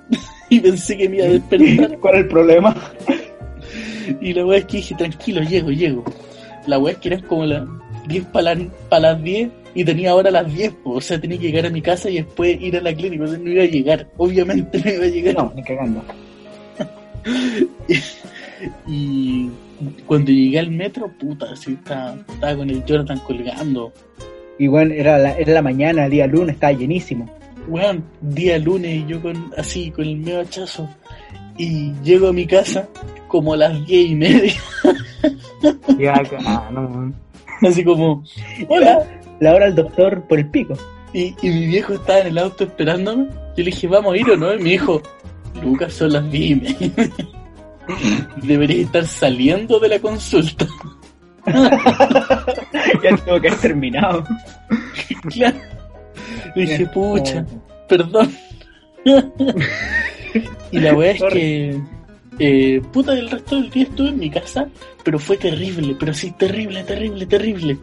Y 0.50 0.60
pensé 0.60 0.98
que 0.98 1.08
me 1.10 1.17
iba 1.17 1.25
a 1.25 1.29
despertar. 1.29 1.98
¿Cuál 2.00 2.15
es 2.15 2.22
el 2.22 2.27
problema? 2.27 2.75
Y 4.22 4.34
la 4.34 4.46
weá 4.46 4.60
es 4.60 4.65
que 4.65 4.77
dije, 4.77 4.96
tranquilo, 4.96 5.41
llego, 5.41 5.72
llego. 5.72 6.03
La 6.67 6.77
weá 6.79 6.93
es 6.93 7.00
que 7.00 7.10
eran 7.10 7.22
como 7.22 7.46
las 7.46 7.67
10 8.08 8.25
para 8.25 8.55
las, 8.55 8.67
pa 8.89 9.00
las 9.00 9.24
10 9.24 9.50
y 9.75 9.84
tenía 9.84 10.12
ahora 10.12 10.29
las 10.29 10.53
10, 10.53 10.74
po. 10.84 10.91
o 10.91 11.01
sea, 11.01 11.20
tenía 11.20 11.38
que 11.39 11.48
llegar 11.48 11.65
a 11.65 11.70
mi 11.70 11.82
casa 11.82 12.10
y 12.10 12.17
después 12.17 12.62
ir 12.62 12.77
a 12.77 12.82
la 12.82 12.93
clínica, 12.93 13.24
o 13.24 13.27
sea, 13.27 13.38
no 13.38 13.50
iba 13.50 13.63
a 13.63 13.67
llegar, 13.67 14.08
obviamente 14.17 14.79
no 14.79 14.91
iba 14.91 15.05
a 15.05 15.08
llegar. 15.08 15.36
No, 15.36 15.53
ni 15.55 15.63
cagando. 15.63 16.03
Y 18.88 19.50
cuando 20.06 20.32
llegué 20.32 20.60
al 20.60 20.72
metro, 20.72 21.12
puta, 21.20 21.48
así 21.51 21.74
estaba, 21.74 22.15
estaba 22.30 22.56
con 22.56 22.70
el 22.70 22.84
Jordan 22.88 23.20
colgando. 23.20 23.92
Y 24.58 24.68
bueno, 24.68 24.94
era 24.94 25.18
la, 25.18 25.34
era 25.34 25.53
la 25.53 25.62
mañana, 25.62 26.08
día 26.08 26.27
lunes, 26.27 26.56
estaba 26.56 26.74
llenísimo. 26.74 27.30
Weón, 27.68 28.03
día 28.22 28.58
lunes 28.60 29.03
y 29.03 29.06
yo 29.06 29.22
con 29.22 29.51
así, 29.58 29.92
con 29.92 30.06
el 30.06 30.18
medio 30.18 30.42
hachazo. 30.42 30.89
Y 31.58 31.92
llego 32.03 32.30
a 32.30 32.34
mi 32.34 32.46
casa 32.46 32.88
como 33.27 33.53
a 33.53 33.58
las 33.58 33.86
10 33.86 34.10
y 34.12 34.15
media, 34.15 34.53
Ya 35.98 36.13
ah, 36.46 36.70
no, 36.72 37.13
así 37.68 37.84
como, 37.84 38.24
hola. 38.68 39.03
La 39.39 39.56
hora 39.56 39.65
del 39.65 39.75
doctor 39.75 40.22
por 40.27 40.39
el 40.39 40.50
pico. 40.50 40.75
Y, 41.13 41.36
y 41.42 41.50
mi 41.50 41.68
viejo 41.68 41.94
estaba 41.94 42.20
en 42.20 42.27
el 42.27 42.38
auto 42.38 42.63
esperándome. 42.63 43.27
Yo 43.30 43.58
le 43.58 43.63
dije, 43.65 43.88
¿vamos 43.88 44.13
a 44.13 44.18
ir 44.18 44.30
o 44.30 44.38
no? 44.38 44.53
Y 44.53 44.60
me 44.60 44.70
dijo, 44.72 45.01
Lucas, 45.62 45.93
son 45.93 46.13
las 46.13 46.31
10 46.31 46.51
y 46.51 46.55
media. 46.55 47.10
Deberías 48.43 48.86
estar 48.86 49.05
saliendo 49.05 49.79
de 49.79 49.89
la 49.89 50.00
consulta. 50.00 50.67
ya 51.45 53.17
tengo 53.17 53.41
que 53.41 53.48
haber 53.48 53.60
terminado. 53.60 54.24
claro. 55.29 55.57
Dije, 56.55 56.86
pucha, 56.88 57.45
perdón. 57.88 58.31
y 60.72 60.79
la 60.79 60.93
weá 60.93 61.12
es 61.12 61.24
que, 61.24 61.81
eh, 62.39 62.81
puta, 62.91 63.13
el 63.13 63.29
resto 63.29 63.55
del 63.55 63.69
día 63.69 63.83
estuve 63.83 64.10
en 64.10 64.19
mi 64.19 64.29
casa, 64.29 64.67
pero 65.03 65.19
fue 65.19 65.38
terrible, 65.38 65.95
pero 66.00 66.13
sí, 66.13 66.31
terrible, 66.38 66.83
terrible, 66.83 67.25
terrible. 67.25 67.77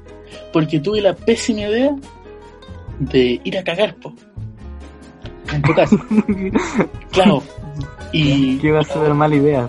Porque 0.52 0.80
tuve 0.80 1.00
la 1.00 1.14
pésima 1.14 1.62
idea 1.62 1.94
de 2.98 3.40
ir 3.42 3.58
a 3.58 3.64
cagar, 3.64 3.96
po. 3.96 4.14
En 5.52 5.62
tu 5.62 5.74
casa. 5.74 5.96
Claro. 7.12 7.42
Y 8.12 8.58
Que 8.58 8.68
iba 8.68 8.80
a 8.80 8.84
ser 8.84 9.14
mala 9.14 9.34
idea. 9.36 9.68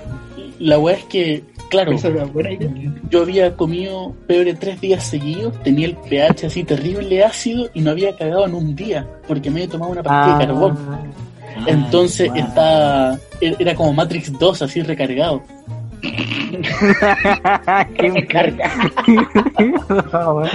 la 0.59 0.77
weá 0.79 0.95
es 0.95 1.03
que, 1.05 1.43
claro, 1.69 1.91
Eso 1.91 2.07
era 2.09 2.23
buena 2.25 2.51
idea. 2.51 2.69
yo 3.09 3.21
había 3.21 3.55
comido 3.55 4.13
pebre 4.27 4.53
tres 4.55 4.79
días 4.81 5.03
seguidos, 5.03 5.53
tenía 5.63 5.87
el 5.87 5.95
pH 5.95 6.47
así 6.47 6.63
terrible 6.63 7.23
ácido 7.23 7.69
y 7.73 7.81
no 7.81 7.91
había 7.91 8.15
cagado 8.15 8.45
en 8.45 8.55
un 8.55 8.75
día, 8.75 9.07
porque 9.27 9.49
me 9.49 9.61
había 9.61 9.71
tomado 9.71 9.91
una 9.91 10.03
pastilla 10.03 10.37
de 10.37 10.45
carbón. 10.47 10.77
Entonces 11.67 12.29
Ah, 12.29 12.33
wow. 12.33 12.43
estaba, 12.43 13.13
er- 13.41 13.55
era 13.59 13.75
como 13.75 13.93
Matrix 13.93 14.31
2, 14.39 14.61
así 14.63 14.81
recargado. 14.81 15.43
Qué 17.97 18.27
Carga. 18.27 18.71
No, 20.11 20.33
weón. 20.35 20.49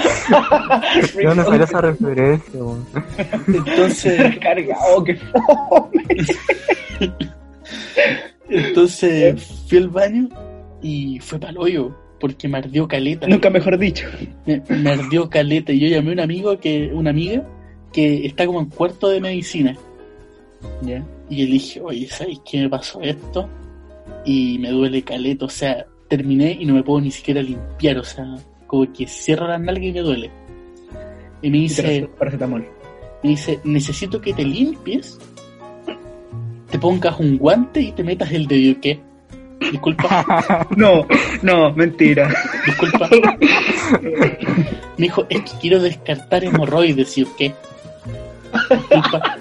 Yo 1.22 1.34
no 1.34 1.42
esperé 1.42 1.64
esa 1.64 1.80
referencia, 1.80 2.62
weón. 2.62 2.86
Entonces, 3.46 4.38
Carga. 4.40 4.76
Qué 5.04 5.16
fome. 5.16 6.04
entonces 8.48 9.42
fui 9.68 9.78
al 9.78 9.88
baño 9.88 10.28
y 10.82 11.18
fue 11.20 11.38
pa'l 11.38 11.58
hoyo, 11.58 11.96
porque 12.20 12.48
me 12.48 12.58
ardió 12.58 12.88
caleta. 12.88 13.26
Nunca 13.26 13.50
mejor 13.50 13.78
dicho. 13.78 14.06
Me, 14.46 14.62
me 14.68 14.90
ardió 14.90 15.30
caleta 15.30 15.72
y 15.72 15.80
yo 15.80 15.88
llamé 15.88 16.10
a 16.10 16.12
un 16.14 16.20
amigo 16.20 16.58
que, 16.58 16.90
una 16.92 17.10
amiga 17.10 17.42
que 17.92 18.26
está 18.26 18.46
como 18.46 18.60
en 18.60 18.66
cuarto 18.66 19.08
de 19.08 19.20
medicina. 19.20 19.76
Ya. 20.82 21.04
Y 21.28 21.44
le 21.44 21.52
dije, 21.52 21.80
oye, 21.80 22.06
¿sabes 22.08 22.38
qué 22.48 22.62
me 22.62 22.68
pasó 22.68 23.00
esto? 23.00 23.48
Y 24.26 24.58
me 24.58 24.70
duele 24.70 25.02
caleta, 25.02 25.46
o 25.46 25.48
sea, 25.48 25.86
terminé 26.08 26.58
y 26.60 26.66
no 26.66 26.74
me 26.74 26.82
puedo 26.82 27.00
ni 27.00 27.10
siquiera 27.10 27.40
limpiar, 27.40 27.96
o 27.98 28.04
sea, 28.04 28.26
como 28.66 28.92
que 28.92 29.06
cierro 29.06 29.46
las 29.48 29.60
nalgas 29.60 29.84
y 29.84 29.92
me 29.92 30.00
duele. 30.00 30.30
Y 31.42 31.50
me 31.50 31.58
dice, 31.58 32.08
paracetamol. 32.18 32.66
me 33.22 33.30
dice, 33.30 33.60
necesito 33.64 34.20
que 34.20 34.32
te 34.34 34.44
limpies, 34.44 35.18
te 36.70 36.78
pongas 36.78 37.18
un 37.20 37.38
guante 37.38 37.80
y 37.80 37.92
te 37.92 38.02
metas 38.02 38.32
el 38.32 38.46
dedo. 38.46 38.70
¿Y 38.70 38.74
¿Qué? 38.76 39.00
Disculpa, 39.70 40.66
No, 40.76 41.06
no, 41.42 41.72
mentira. 41.72 42.28
disculpa. 42.66 43.08
Me 44.98 45.02
dijo, 45.04 45.24
es 45.28 45.42
que 45.42 45.58
quiero 45.60 45.80
descartar 45.80 46.44
hemorroides, 46.44 47.16
¿y 47.18 47.24
qué? 47.38 47.54
Disculpa. 48.70 49.38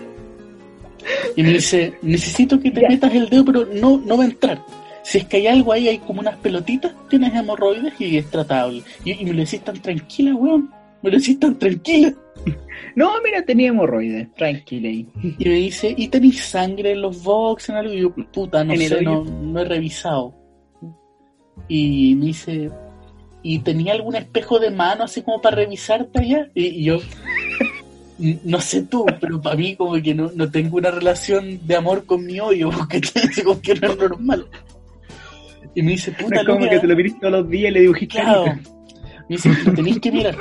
Y 1.35 1.43
me 1.43 1.49
dice, 1.53 1.93
necesito 2.01 2.59
que 2.59 2.71
te 2.71 2.81
Ya. 2.81 2.89
metas 2.89 3.13
el 3.13 3.29
dedo, 3.29 3.45
pero 3.45 3.65
no, 3.65 3.97
no 4.05 4.17
va 4.17 4.23
a 4.23 4.27
entrar. 4.27 4.63
Si 5.03 5.19
es 5.19 5.25
que 5.25 5.37
hay 5.37 5.47
algo 5.47 5.71
ahí, 5.71 5.87
hay 5.87 5.99
como 5.99 6.21
unas 6.21 6.35
pelotitas, 6.37 6.91
tienes 7.09 7.33
hemorroides 7.33 7.93
y 7.99 8.17
es 8.17 8.29
tratable. 8.31 8.81
Y, 9.03 9.11
y 9.11 9.25
me 9.25 9.33
lo 9.33 9.39
decís 9.41 9.61
tan 9.61 9.79
tranquila, 9.81 10.33
weón. 10.35 10.71
Me 11.03 11.11
lo 11.11 11.17
decís 11.17 11.39
tan 11.39 11.57
tranquila. 11.59 12.13
No, 12.95 13.11
mira, 13.23 13.43
tenía 13.45 13.69
hemorroides. 13.69 14.33
Tranquila 14.33 14.87
ahí. 14.89 15.07
Y 15.37 15.47
me 15.47 15.55
dice, 15.55 15.93
¿y 15.95 16.07
tenéis 16.07 16.43
sangre 16.45 16.91
en 16.93 17.01
los 17.01 17.21
box 17.23 17.69
en 17.69 17.75
algo? 17.75 17.93
Y 17.93 17.99
yo, 18.01 18.13
puta, 18.13 18.63
no 18.63 18.75
sé, 18.75 19.01
no, 19.03 19.23
no 19.23 19.59
he 19.59 19.65
revisado. 19.65 20.33
Y 21.67 22.15
me 22.15 22.27
dice, 22.27 22.69
¿y 23.43 23.59
tenía 23.59 23.93
algún 23.93 24.15
espejo 24.15 24.59
de 24.59 24.71
mano 24.71 25.03
así 25.03 25.21
como 25.21 25.41
para 25.41 25.57
revisarte 25.57 26.19
allá? 26.19 26.49
Y, 26.53 26.65
y 26.65 26.83
yo, 26.85 26.95
"N- 26.95 27.03
no 28.17 28.61
sé 28.61 28.83
tú, 28.83 29.05
pero 29.19 29.41
para 29.41 29.55
mí 29.55 29.75
como 29.75 29.93
que 30.01 30.13
no, 30.15 30.31
no 30.33 30.49
tengo 30.49 30.77
una 30.77 30.91
relación 30.91 31.65
de 31.67 31.75
amor 31.75 32.05
con 32.05 32.25
mi 32.25 32.39
hoyo, 32.39 32.69
porque 32.69 33.01
como 33.43 33.59
que 33.61 33.75
no 33.75 33.91
es 33.91 33.97
normal. 33.97 34.47
Y 35.73 35.81
me 35.81 35.91
dice, 35.91 36.11
No 36.11 36.17
puta, 36.25 36.41
es 36.41 36.47
como 36.47 36.69
que 36.69 36.79
te 36.79 36.87
lo 36.87 36.95
viniste 36.95 37.19
todos 37.19 37.33
los 37.33 37.49
días 37.49 37.71
y 37.71 37.73
le 37.73 37.79
dibujiste 37.81 38.19
Claro. 38.19 38.45
carita. 38.45 38.69
Me 39.27 39.35
dice, 39.35 39.49
lo 39.65 39.73
tenéis 39.75 39.99
que 39.99 40.11
mirar. 40.11 40.37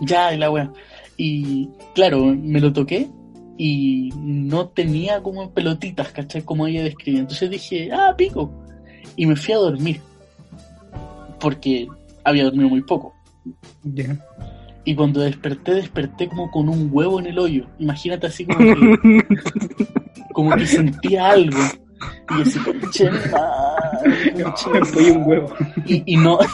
ya, 0.00 0.34
y 0.34 0.38
la 0.38 0.50
wea. 0.50 0.70
Y 1.16 1.68
claro, 1.94 2.26
me 2.26 2.60
lo 2.60 2.72
toqué 2.72 3.08
y 3.56 4.10
no 4.16 4.68
tenía 4.68 5.22
como 5.22 5.50
pelotitas, 5.52 6.08
¿cachai? 6.12 6.42
Como 6.42 6.66
ella 6.66 6.84
describía. 6.84 7.20
Entonces 7.20 7.50
dije, 7.50 7.90
ah, 7.92 8.14
pico. 8.16 8.52
Y 9.16 9.26
me 9.26 9.34
fui 9.34 9.54
a 9.54 9.58
dormir. 9.58 10.00
Porque 11.40 11.88
había 12.24 12.44
dormido 12.44 12.68
muy 12.68 12.82
poco. 12.82 13.14
Ya. 13.82 14.18
Y 14.84 14.94
cuando 14.94 15.20
desperté, 15.20 15.74
desperté 15.74 16.28
como 16.28 16.50
con 16.50 16.68
un 16.68 16.88
huevo 16.90 17.20
en 17.20 17.26
el 17.26 17.38
hoyo. 17.38 17.66
Imagínate 17.78 18.26
así 18.26 18.46
como 18.46 18.58
que, 18.58 19.24
como 20.32 20.56
que 20.56 20.66
sentía 20.66 21.30
algo. 21.30 21.58
Y 22.38 22.42
así, 22.42 22.58
Me 24.36 24.84
fui 24.84 25.10
un 25.10 25.22
huevo. 25.26 25.54
y, 25.84 26.14
y 26.14 26.16
no 26.16 26.38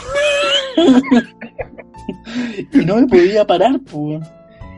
y 2.73 2.77
no 2.85 2.95
me 2.97 3.07
podía 3.07 3.45
parar 3.45 3.79
pues 3.79 4.21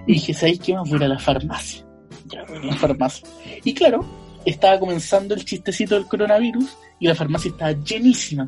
y 0.06 0.14
dije 0.14 0.34
¿sabéis 0.34 0.60
qué 0.60 0.74
más? 0.74 0.90
voy 0.90 0.94
a 0.94 0.98
ir 0.98 1.04
a 1.06 1.08
la 1.08 1.20
farmacia 1.20 1.86
ya 2.26 2.44
voy 2.46 2.58
a 2.58 2.66
la 2.66 2.76
farmacia 2.76 3.28
y 3.64 3.74
claro 3.74 4.06
estaba 4.46 4.80
comenzando 4.80 5.34
el 5.36 5.44
chistecito 5.44 5.96
del 5.96 6.06
coronavirus 6.06 6.78
y 7.00 7.08
la 7.08 7.16
farmacia 7.16 7.52
estaba 7.52 7.72
llenísima. 7.84 8.48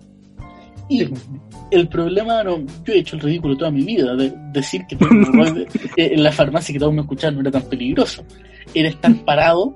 Y 0.89 1.07
el 1.71 1.87
problema, 1.87 2.43
no, 2.43 2.57
yo 2.83 2.93
he 2.93 2.99
hecho 2.99 3.15
el 3.15 3.21
ridículo 3.21 3.55
toda 3.55 3.69
mi 3.71 3.83
vida, 3.83 4.15
de 4.15 4.33
decir 4.53 4.81
que 4.87 4.95
eh, 5.97 6.13
en 6.13 6.23
la 6.23 6.31
farmacia 6.31 6.73
que 6.73 6.79
todos 6.79 6.93
me 6.93 7.01
escuchaban 7.01 7.35
no 7.35 7.41
era 7.41 7.51
tan 7.51 7.63
peligroso. 7.63 8.23
Era 8.73 8.89
estar 8.89 9.13
parado 9.23 9.75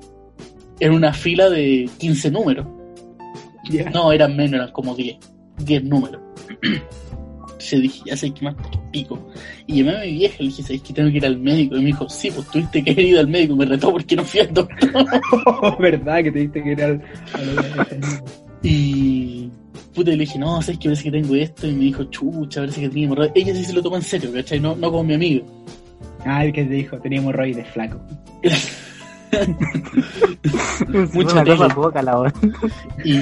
en 0.79 0.91
una 0.93 1.13
fila 1.13 1.49
de 1.49 1.87
15 1.99 2.31
números. 2.31 2.65
No, 3.93 4.11
eran 4.11 4.35
menos, 4.35 4.55
eran 4.55 4.71
como 4.71 4.95
10. 4.95 5.17
10 5.65 5.83
números. 5.83 6.19
Entonces 6.63 7.81
dije, 7.81 8.01
ya 8.07 8.17
sé 8.17 8.31
que 8.33 8.43
más 8.43 8.55
pico. 8.91 9.29
Y 9.67 9.77
llamé 9.83 9.97
a 9.97 10.01
mi 10.01 10.11
vieja 10.13 10.35
y 10.39 10.43
le 10.43 10.49
dije, 10.49 10.63
¿sabes 10.63 10.81
que 10.81 10.93
tengo 10.93 11.09
que 11.11 11.17
ir 11.17 11.25
al 11.25 11.37
médico? 11.39 11.75
Y 11.77 11.79
me 11.79 11.85
dijo, 11.85 12.09
sí, 12.09 12.29
pues 12.31 12.45
tuviste 12.49 12.83
que 12.83 12.91
haber 12.91 13.05
ido 13.05 13.19
al 13.21 13.27
médico. 13.27 13.55
Me 13.55 13.65
retó 13.65 13.91
porque 13.91 14.15
no 14.17 14.23
fui 14.25 14.41
al 14.41 14.53
doctor. 14.53 14.89
¿Verdad 15.79 16.23
que 16.23 16.31
te 16.31 16.39
diste 16.39 16.61
que 16.63 16.71
ir 16.73 16.83
al, 16.83 17.01
al- 17.33 18.23
Y 18.63 19.49
puta, 19.93 20.11
y 20.11 20.15
le 20.15 20.25
dije, 20.25 20.39
no, 20.39 20.61
sabes 20.61 20.79
que 20.79 20.89
parece 20.89 21.03
que 21.03 21.11
tengo 21.11 21.35
esto. 21.35 21.67
Y 21.67 21.73
me 21.73 21.83
dijo, 21.85 22.03
chucha, 22.05 22.61
parece 22.61 22.81
que 22.81 22.89
tenía 22.89 23.05
hemorroides. 23.05 23.35
Ella 23.35 23.55
sí 23.55 23.65
se 23.65 23.73
lo 23.73 23.81
toma 23.81 23.97
en 23.97 24.03
serio, 24.03 24.31
¿cachai? 24.33 24.59
No, 24.59 24.75
no 24.75 24.91
como 24.91 25.03
mi 25.03 25.15
amigo. 25.15 25.45
Ah, 26.25 26.45
el 26.45 26.53
que 26.53 26.63
te 26.63 26.73
dijo, 26.73 26.97
tenía 26.99 27.19
hemorroides 27.19 27.67
flaco. 27.69 27.99
Mucha 31.13 31.43
tele. 31.43 31.69
poca 31.73 32.01
la. 32.01 32.31
Y, 33.03 33.17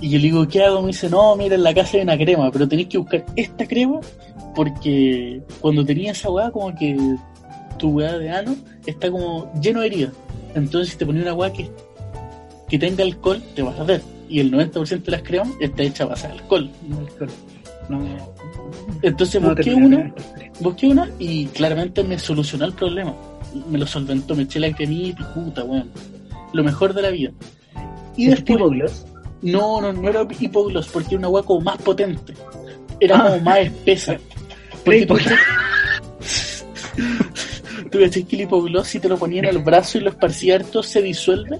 y 0.00 0.10
yo 0.10 0.18
le 0.18 0.24
digo, 0.24 0.48
¿qué 0.48 0.64
hago? 0.64 0.80
Me 0.80 0.88
dice, 0.88 1.08
no, 1.08 1.36
mira, 1.36 1.54
en 1.54 1.62
la 1.62 1.72
casa 1.72 1.96
hay 1.96 2.02
una 2.02 2.16
crema, 2.16 2.50
pero 2.50 2.68
tenéis 2.68 2.88
que 2.88 2.98
buscar 2.98 3.24
esta 3.36 3.66
crema 3.66 4.00
porque 4.54 5.42
cuando 5.60 5.84
tenía 5.84 6.12
esa 6.12 6.30
weá, 6.30 6.50
como 6.50 6.74
que 6.74 6.96
tu 7.78 7.90
weá 7.90 8.18
de 8.18 8.30
ano 8.30 8.56
está 8.86 9.10
como 9.10 9.52
lleno 9.60 9.80
de 9.80 9.86
heridas. 9.86 10.12
Entonces, 10.54 10.92
si 10.92 10.98
te 10.98 11.06
ponía 11.06 11.22
una 11.22 11.34
weá 11.34 11.52
que, 11.52 11.70
que 12.68 12.78
tenga 12.78 13.02
alcohol, 13.02 13.42
te 13.54 13.62
vas 13.62 13.78
a 13.78 13.84
ver. 13.84 14.02
Y 14.28 14.40
el 14.40 14.52
90% 14.52 15.02
de 15.02 15.10
las 15.10 15.22
cremas 15.22 15.48
está 15.60 15.82
hecha 15.82 16.04
a 16.04 16.08
base 16.08 16.28
de 16.28 16.34
alcohol. 16.34 16.70
No, 16.88 16.98
alcohol. 16.98 17.30
No, 17.88 18.00
Entonces 19.02 19.42
no 19.42 19.54
busqué 19.54 19.74
una, 19.74 20.14
busqué 20.60 20.86
una 20.88 21.10
y 21.18 21.46
claramente 21.46 22.02
me 22.02 22.18
solucionó 22.18 22.64
el 22.64 22.72
problema. 22.72 23.14
Me 23.68 23.78
lo 23.78 23.86
solventó, 23.86 24.34
me 24.34 24.44
eché 24.44 24.58
la 24.58 24.72
cremita 24.74 25.22
y 25.22 25.34
puta, 25.34 25.64
weón. 25.64 25.90
Lo 26.52 26.64
mejor 26.64 26.94
de 26.94 27.02
la 27.02 27.10
vida. 27.10 27.30
Y 28.16 28.24
¿Es 28.24 28.30
después, 28.30 28.58
tipo 28.58 28.70
gloss? 28.70 29.04
no, 29.42 29.80
no, 29.80 29.92
no 29.92 30.08
era 30.08 30.26
hipogloss, 30.38 30.88
porque 30.88 31.10
era 31.10 31.18
una 31.18 31.28
hueá 31.28 31.42
como 31.42 31.60
más 31.60 31.76
potente. 31.78 32.32
Era 32.98 33.22
como 33.22 33.40
más 33.40 33.58
espesa. 33.58 34.16
Porque 34.84 35.06
tú, 37.90 37.98
que 37.98 38.04
el 38.04 38.40
hipogloss, 38.42 38.86
si 38.88 39.00
te 39.00 39.08
lo 39.08 39.16
ponían 39.16 39.46
en 39.46 39.56
el 39.56 39.62
brazo 39.62 39.96
y 39.96 40.02
lo 40.02 40.10
esparcía 40.10 40.56
harto, 40.56 40.82
se 40.82 41.00
disuelve. 41.00 41.58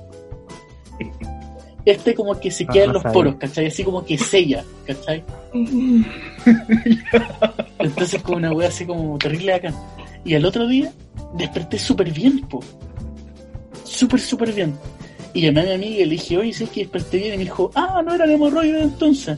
Este 1.84 2.14
como 2.14 2.38
que 2.40 2.50
se 2.50 2.66
queda 2.66 2.84
en 2.84 2.92
los 2.94 3.02
poros, 3.02 3.36
¿cachai? 3.36 3.66
Así 3.66 3.84
como 3.84 4.04
que 4.04 4.16
sella, 4.16 4.64
¿cachai? 4.86 5.22
Entonces 7.78 8.22
como 8.22 8.38
una 8.38 8.52
wea 8.52 8.68
así 8.68 8.86
como 8.86 9.18
terrible 9.18 9.52
acá. 9.52 9.74
Y 10.24 10.34
al 10.34 10.44
otro 10.46 10.66
día 10.66 10.90
desperté 11.34 11.78
súper 11.78 12.10
bien, 12.10 12.40
po. 12.48 12.60
Súper, 13.84 14.20
súper 14.20 14.52
bien. 14.52 14.74
Y 15.34 15.42
llamé 15.42 15.60
a 15.60 15.64
mi 15.64 15.72
amiga 15.72 16.02
y 16.02 16.04
le 16.04 16.10
dije, 16.12 16.38
oye, 16.38 16.52
sé 16.54 16.66
que 16.66 16.80
desperté 16.80 17.18
bien. 17.18 17.34
Y 17.34 17.38
me 17.38 17.44
dijo, 17.44 17.70
ah, 17.74 18.00
no 18.04 18.14
eran 18.14 18.30
hemorroides 18.30 18.82
entonces. 18.82 19.36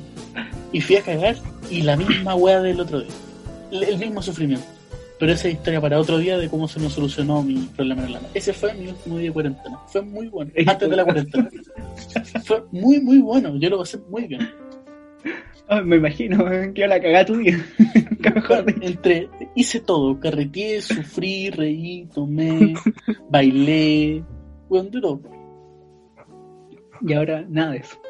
Y 0.73 0.81
fui 0.81 0.97
a 0.97 1.03
cagar 1.03 1.37
y 1.69 1.83
la 1.83 1.97
misma 1.97 2.37
wea 2.37 2.61
del 2.61 2.81
otro 2.81 3.01
día. 3.01 3.11
El, 3.73 3.83
el 3.83 3.99
mismo 3.99 4.23
sufrimiento. 4.23 4.76
Pero 5.19 5.33
esa 5.33 5.49
es 5.49 5.55
historia 5.55 5.81
para 5.81 5.99
otro 5.99 6.19
día 6.19 6.37
de 6.37 6.49
cómo 6.49 6.69
se 6.69 6.79
me 6.79 6.91
solucionó 6.91 7.43
mi 7.43 7.55
problema 7.75 8.05
en 8.05 8.13
la 8.13 8.21
mano. 8.21 8.33
Ese 8.35 8.53
fue 8.53 8.75
mi 8.75 8.89
último 8.89 9.17
día 9.19 9.29
de 9.29 9.33
cuarentena. 9.33 9.79
Fue 9.87 10.03
muy 10.03 10.29
bueno. 10.29 10.51
Antes 10.67 10.91
de 10.91 10.97
la 10.97 11.05
cuarentena. 11.05 11.49
Fue 12.45 12.63
muy, 12.71 13.01
muy 13.01 13.19
bueno. 13.19 13.57
Yo 13.57 13.71
lo 13.71 13.79
pasé 13.79 13.99
muy 14.11 14.27
bien. 14.27 14.49
Ah, 15.69 15.81
me 15.81 15.97
imagino, 15.97 16.45
que 16.75 16.87
la 16.87 17.01
cagada 17.01 17.25
tu 17.25 17.37
día. 17.39 17.59
Entre, 18.83 19.29
hice 19.57 19.81
todo, 19.81 20.21
carreteé, 20.21 20.81
sufrí, 20.81 21.51
reí, 21.51 22.07
tomé, 22.15 22.75
bailé, 23.29 24.23
bueno, 24.69 24.91
todo. 24.91 25.21
Y 27.01 27.13
ahora 27.15 27.45
nada 27.49 27.73
de 27.73 27.79
eso. 27.79 28.01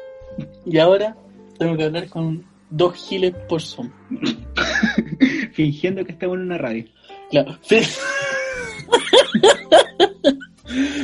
Y 0.65 0.77
ahora 0.77 1.17
tengo 1.57 1.75
que 1.75 1.83
hablar 1.85 2.07
con 2.09 2.45
dos 2.69 2.93
giles 2.93 3.33
por 3.49 3.61
Zoom. 3.61 3.89
Fingiendo 5.53 6.05
que 6.05 6.11
estamos 6.11 6.37
en 6.37 6.43
una 6.43 6.57
radio. 6.59 6.85
Claro, 7.29 7.55
fi- 7.61 7.81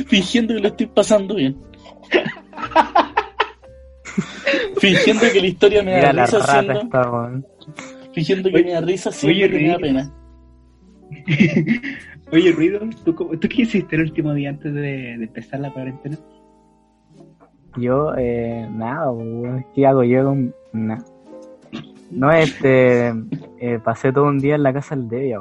fingiendo 0.06 0.54
que 0.54 0.60
lo 0.60 0.68
estoy 0.68 0.86
pasando 0.86 1.34
bien. 1.34 1.56
fingiendo 4.78 5.22
que 5.32 5.40
la 5.40 5.46
historia 5.46 5.82
me 5.82 5.92
da 5.92 6.12
Mira 6.12 6.26
risa 6.26 7.10
weón. 7.10 7.46
fingiendo 8.12 8.48
que 8.50 8.56
Oye, 8.56 8.64
me 8.64 8.72
da 8.72 8.80
risa 8.80 9.10
oye, 9.24 9.50
que 9.50 9.58
me 9.58 9.68
da 9.68 9.78
pena. 9.78 10.12
Oye, 12.32 12.52
Ruido, 12.52 12.80
¿tú, 13.04 13.14
cómo- 13.14 13.38
¿tú 13.38 13.48
qué 13.48 13.62
hiciste 13.62 13.96
el 13.96 14.02
último 14.02 14.34
día 14.34 14.50
antes 14.50 14.72
de, 14.74 14.80
de 14.80 15.24
empezar 15.24 15.60
la 15.60 15.72
cuarentena? 15.72 16.18
Yo, 17.76 18.12
eh, 18.16 18.66
nada. 18.72 19.12
¿Qué 19.74 19.86
hago 19.86 20.02
yo 20.04 20.24
con 20.24 20.54
nada? 20.72 21.04
No, 22.10 22.30
este, 22.32 23.08
eh, 23.58 23.78
pasé 23.84 24.12
todo 24.12 24.24
un 24.24 24.38
día 24.38 24.54
en 24.56 24.62
la 24.62 24.72
casa 24.72 24.96
del 24.96 25.08
Devia. 25.08 25.40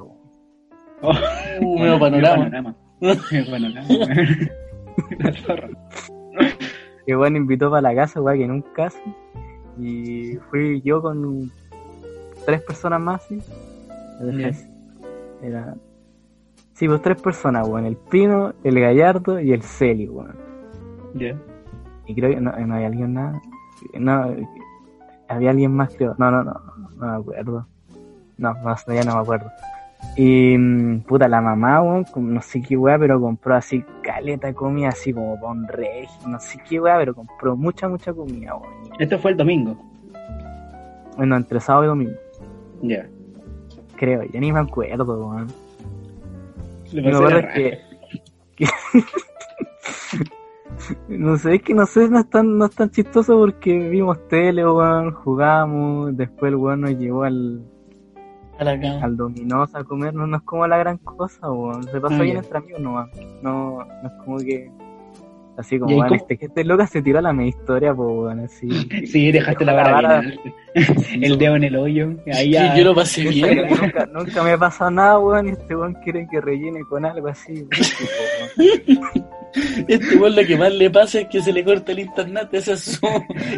Oh, 1.04 1.12
Uh, 1.60 1.80
nuevo 1.80 2.00
panorama. 2.00 2.76
Medio 3.00 3.52
panorama. 3.52 3.88
Que 7.06 7.16
bueno, 7.16 7.38
invitó 7.44 7.70
para 7.70 7.82
la 7.82 7.96
casa, 7.96 8.22
weón, 8.22 8.40
que 8.40 8.48
nunca 8.48 8.86
hace. 8.86 9.04
Y 9.78 10.38
fui 10.50 10.82
yo 10.82 11.02
con 11.02 11.52
tres 12.46 12.62
personas 12.62 13.02
más, 13.02 13.24
¿sí? 13.24 13.40
Era... 15.42 15.76
Sí, 16.74 16.88
pues 16.88 17.02
tres 17.02 17.22
personas, 17.22 17.68
weón. 17.68 17.86
El 17.86 17.98
Pino, 17.98 18.54
el 18.64 18.80
Gallardo 18.80 19.40
y 19.40 19.52
el 19.52 19.62
Celi, 19.62 20.08
weón. 20.08 20.36
Ya. 21.16 21.36
Y 22.08 22.16
creo 22.16 22.32
que 22.32 22.42
no, 22.42 22.52
no 22.52 22.76
hay 22.76 22.86
alguien 22.86 23.14
nada. 23.14 23.42
No, 24.00 24.36
había 25.28 25.50
alguien 25.52 25.76
más, 25.76 25.94
creo. 25.96 26.16
No, 26.18 26.32
no, 26.32 26.44
no, 26.44 26.54
no 26.98 27.08
me 27.08 27.16
acuerdo. 27.18 27.68
No, 28.38 28.54
no, 28.54 28.76
ya 28.94 29.04
no 29.04 29.16
me 29.16 29.22
acuerdo. 29.22 29.52
Y 30.16 30.56
mm, 30.58 31.02
puta, 31.02 31.28
la 31.28 31.42
mamá, 31.42 31.82
weón, 31.82 32.06
no 32.18 32.42
sé 32.42 32.62
qué 32.62 32.78
weá, 32.78 33.00
pero 33.00 33.20
compró 33.20 33.56
así 33.56 33.84
caleta 34.04 34.54
comida, 34.54 34.90
así 34.90 35.12
como 35.12 35.36
para 35.40 35.52
un 35.54 35.68
rey, 35.68 36.06
no 36.28 36.40
sé 36.40 36.60
qué 36.70 36.80
weá, 36.80 36.98
pero 36.98 37.16
compró 37.16 37.56
mucha, 37.56 37.88
mucha 37.90 38.14
comida, 38.14 38.56
weón. 38.56 38.74
Esto 39.00 39.18
fue 39.18 39.32
el 39.32 39.38
domingo. 39.38 39.76
Bueno, 41.18 41.36
entre 41.36 41.60
sábado 41.60 41.86
y 41.86 41.88
domingo, 41.88 42.14
Ya. 42.82 43.08
creo, 43.96 44.24
ya 44.24 44.40
ni 44.40 44.52
me 44.52 44.60
acuerdo, 44.60 45.28
weón. 45.30 45.48
Le 46.92 47.02
Me 47.02 47.10
acuerdo 47.12 47.42
raja. 47.42 47.54
que, 47.54 47.80
que- 48.56 48.68
no 51.08 51.38
sé, 51.38 51.56
es 51.56 51.62
que 51.64 51.74
no 51.74 51.86
sé, 51.86 52.10
no 52.10 52.20
es 52.20 52.30
tan, 52.30 52.58
no 52.58 52.66
es 52.66 52.76
tan 52.76 52.90
chistoso 52.92 53.38
porque 53.38 53.78
vimos 53.90 54.28
tele, 54.28 54.64
weón, 54.64 55.12
jugamos, 55.12 56.16
después 56.16 56.52
el 56.52 56.56
weón 56.58 56.82
nos 56.82 56.92
llevó 56.98 57.24
al. 57.24 57.64
Al 58.60 59.18
Domino's 59.18 59.74
a 59.76 59.84
comer, 59.84 60.14
no, 60.14 60.26
no 60.28 60.38
es 60.38 60.44
como 60.44 60.66
la 60.68 60.78
gran 60.78 60.98
cosa, 60.98 61.52
weón. 61.52 61.84
Se 61.86 62.00
pasó 62.00 62.16
Ah, 62.16 62.22
bien 62.22 62.36
ya. 62.36 62.40
entre 62.44 62.58
amigos 62.58 62.82
nomás. 62.82 63.10
No, 63.42 63.80
no 64.02 64.08
es 64.08 64.14
como 64.24 64.38
que. 64.38 64.72
Así 65.56 65.78
como, 65.78 65.92
¿Y 65.92 65.94
ahí 65.94 66.00
weón, 66.00 66.10
cómo- 66.18 66.22
este, 66.30 66.46
este 66.46 66.64
loca 66.64 66.88
se 66.88 67.02
tiró 67.04 67.20
a 67.20 67.22
la 67.22 67.32
media 67.34 67.50
historia, 67.50 67.94
pues, 67.94 68.08
weón, 68.10 68.40
así. 68.40 68.68
Sí, 69.08 69.32
dejaste 69.32 69.66
la 69.66 69.74
vara 69.74 69.92
vara-. 69.94 70.24
El 71.22 71.38
dedo 71.38 71.56
en 71.58 71.64
el 71.66 71.76
hoyo. 71.76 72.10
Ahí 72.34 72.54
Sí, 72.54 72.60
yo 72.78 72.84
lo 72.86 72.96
pasé 72.96 73.22
bien. 73.28 73.68
nunca, 73.70 74.06
nunca 74.08 74.44
me 74.44 74.58
pasa 74.58 74.90
nada, 74.90 75.20
weón, 75.20 75.48
y 75.48 75.52
este 75.52 75.76
weón 75.76 75.94
quiere 76.04 76.28
que 76.32 76.42
rellene 76.42 76.82
con 76.86 77.06
algo 77.06 77.28
así. 77.28 77.68
weón. 78.58 79.26
Este 79.88 80.16
weón 80.18 80.36
lo 80.36 80.46
que 80.46 80.58
más 80.58 80.74
le 80.74 80.90
pasa 80.90 81.20
es 81.20 81.28
que 81.28 81.42
se 81.42 81.54
le 81.54 81.64
corta 81.64 81.92
el 81.92 82.00
internet, 82.00 82.50
ese 82.54 82.74
es 82.74 82.80
su, 82.82 83.08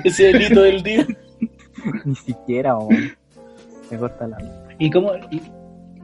ese 0.03 0.23
delito 0.33 0.61
del 0.63 0.83
día. 0.83 1.05
Ni 2.05 2.15
siquiera, 2.15 2.75
weón. 2.77 3.11
Me 3.89 3.97
corta 3.97 4.27
la. 4.27 4.37
¿Y 4.79 4.89
cómo? 4.89 5.11
Y, 5.31 5.41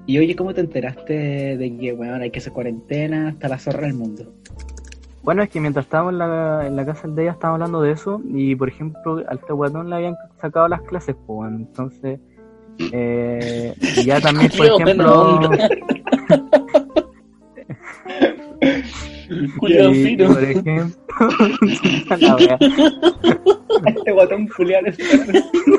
y 0.06 0.20
oye, 0.20 0.36
¿cómo 0.36 0.54
te 0.54 0.62
enteraste 0.62 1.58
de 1.58 1.78
que, 1.78 1.94
bueno, 1.94 2.16
hay 2.16 2.32
que 2.32 2.40
hacer 2.40 2.54
cuarentena 2.54 3.30
hasta 3.30 3.48
la 3.48 3.60
zorra 3.60 3.88
del 3.88 3.94
mundo? 3.94 4.34
Bueno, 5.24 5.44
es 5.44 5.50
que 5.50 5.60
mientras 5.60 5.86
estábamos 5.86 6.14
en 6.14 6.20
la, 6.20 6.66
en 6.66 6.76
la 6.76 6.86
casa 6.86 7.08
de 7.08 7.22
ella 7.22 7.32
estábamos 7.32 7.62
hablando 7.62 7.82
de 7.82 7.92
eso 7.92 8.22
y, 8.34 8.56
por 8.56 8.70
ejemplo, 8.70 9.24
al 9.28 9.40
Tehuatón 9.40 9.90
le 9.90 9.96
habían 9.96 10.16
sacado 10.40 10.68
las 10.68 10.82
clases, 10.82 11.16
pues, 11.28 11.52
entonces... 11.52 12.20
Eh, 12.92 13.76
y 13.98 14.06
ya 14.06 14.20
también, 14.22 14.52
por 14.58 14.66
ejemplo... 14.66 15.40
y, 19.62 20.04
fino. 20.04 20.34
por 20.34 20.44
ejemplo... 20.44 20.86
la 22.20 22.36
wea. 22.36 22.58
Este 23.86 24.12
guatón 24.12 24.48
culiado 24.48 24.88
es 24.88 24.98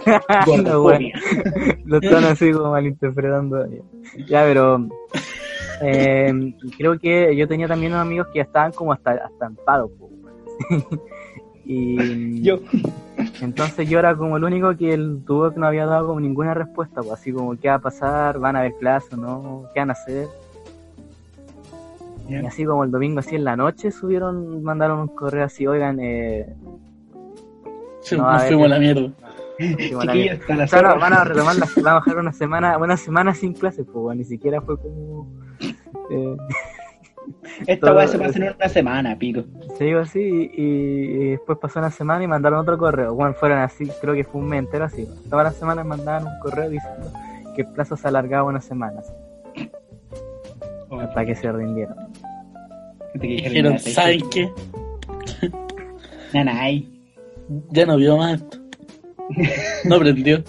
wea. 0.07 0.23
gordofobia. 0.47 1.15
Lo 1.85 1.99
están 1.99 2.25
así 2.25 2.53
como 2.53 2.71
malinterpretando. 2.71 3.67
Ya, 4.27 4.43
pero... 4.45 4.89
eh, 5.83 6.55
creo 6.77 6.99
que 6.99 7.37
yo 7.37 7.47
tenía 7.47 7.69
también 7.69 7.93
unos 7.93 8.07
amigos 8.07 8.29
que 8.33 8.39
ya 8.39 8.45
estaban 8.45 8.73
como 8.73 8.93
hasta, 8.93 9.13
hasta 9.13 9.47
en 9.47 9.57
paro, 9.57 9.91
bueno. 9.99 10.87
y 11.65 12.43
Yo. 12.43 12.61
entonces 13.41 13.89
yo 13.89 13.99
era 13.99 14.15
como 14.17 14.37
el 14.37 14.45
único 14.45 14.77
que 14.77 14.95
el 14.95 15.23
tuvo 15.27 15.51
que 15.53 15.61
no 15.61 15.67
había 15.67 15.87
dado 15.87 16.09
como 16.09 16.21
ninguna 16.21 16.55
respuesta, 16.55 17.03
pues 17.03 17.13
así 17.13 17.33
como 17.33 17.57
qué 17.59 17.69
va 17.69 17.75
a 17.75 17.81
pasar, 17.81 18.39
van 18.39 18.57
a 18.57 18.61
haber 18.61 18.75
clases 18.75 19.13
o 19.15 19.17
no, 19.17 19.65
qué 19.75 19.81
van 19.81 19.91
a 19.91 19.95
hacer. 19.95 20.29
Y 22.29 22.47
así 22.47 22.65
como 22.65 22.85
el 22.85 22.91
domingo 22.91 23.19
así 23.21 23.37
en 23.37 23.45
la 23.45 23.57
noche 23.57 23.91
subieron, 23.91 24.63
mandaron 24.63 25.01
un 25.01 25.09
correo 25.09 25.45
así, 25.45 25.67
oigan, 25.67 25.99
eh, 26.01 26.55
Sí, 28.01 28.17
No, 28.17 28.31
nos 28.33 28.43
fuimos 28.45 28.67
a 28.67 28.69
la 28.69 28.79
mierda. 28.79 29.13
dijimos 29.59 30.05
la 30.05 30.13
Chiquillos, 30.13 30.39
mierda. 30.39 30.41
hasta 30.43 30.57
la 30.57 30.65
O 30.65 30.69
sea, 30.69 30.83
no, 30.83 30.99
van 31.01 31.13
a 31.13 31.25
retomar 31.25 31.57
las, 31.57 31.75
van 31.77 31.87
a 31.87 31.95
bajar 31.95 32.17
una 32.19 32.33
semana, 32.33 32.79
una 32.79 32.97
semana 32.97 33.35
sin 33.35 33.53
clases, 33.53 33.85
pues 33.85 33.97
bueno, 33.97 34.19
ni 34.19 34.25
siquiera 34.25 34.61
fue 34.61 34.77
como 34.79 35.29
eh, 36.11 36.37
Esta 37.67 37.95
weá 37.95 38.09
se 38.09 38.19
pasa 38.19 38.39
en 38.39 38.55
una 38.57 38.69
semana, 38.69 39.17
pico. 39.19 39.45
se 39.79 39.87
iba 39.89 40.03
así 40.03 40.21
y, 40.21 40.63
y 40.63 41.31
después 41.33 41.59
pasó 41.59 41.79
una 41.79 41.91
semana 41.91 42.25
y 42.25 42.27
mandaron 42.27 42.59
otro 42.61 42.77
correo. 42.79 43.15
Bueno, 43.15 43.35
fueron 43.35 43.59
así, 43.59 43.89
creo 44.01 44.15
que 44.15 44.25
fue 44.25 44.41
un 44.41 44.49
mes 44.49 44.59
entero 44.61 44.85
así. 44.85 45.07
Todas 45.31 45.45
las 45.45 45.57
semanas 45.57 45.87
mandaban 45.87 46.27
un 46.27 46.41
correo 46.41 46.69
diciendo 46.69 47.13
que 47.55 47.63
el 47.63 47.69
plazo 47.69 47.97
se 47.97 48.09
alargaba 48.09 48.45
una 48.49 48.61
semana 48.61 49.01
así, 49.01 49.13
hasta 51.03 51.27
que 51.27 51.35
se 51.35 51.53
rindieron. 51.53 51.97
Dijeron, 53.15 53.79
¿saben 53.79 54.21
qué? 54.31 54.51
Nanay. 56.33 56.89
Ya 57.71 57.87
no 57.87 57.97
vio 57.97 58.17
más 58.17 58.41
esto. 58.41 58.59
No 59.85 59.97
aprendió. 59.97 60.43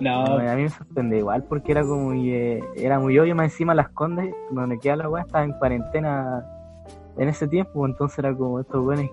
No, 0.00 0.24
No, 0.24 0.38
a 0.38 0.54
mí 0.54 0.62
me 0.62 0.68
sorprendió 0.70 1.18
igual 1.18 1.44
porque 1.44 1.72
era 1.72 1.82
como 1.82 2.10
muy, 2.10 2.30
eh, 2.30 2.62
era 2.76 2.98
muy 2.98 3.18
obvio 3.18 3.34
más 3.34 3.52
encima 3.52 3.74
las 3.74 3.88
condes 3.90 4.34
donde 4.50 4.78
queda 4.78 4.96
la 4.96 5.08
weá 5.08 5.22
estaba 5.22 5.44
en 5.44 5.52
cuarentena 5.52 6.44
en 7.16 7.28
ese 7.28 7.46
tiempo 7.46 7.86
entonces 7.86 8.18
era 8.18 8.34
como 8.34 8.60
estos 8.60 8.84
buenos 8.84 9.06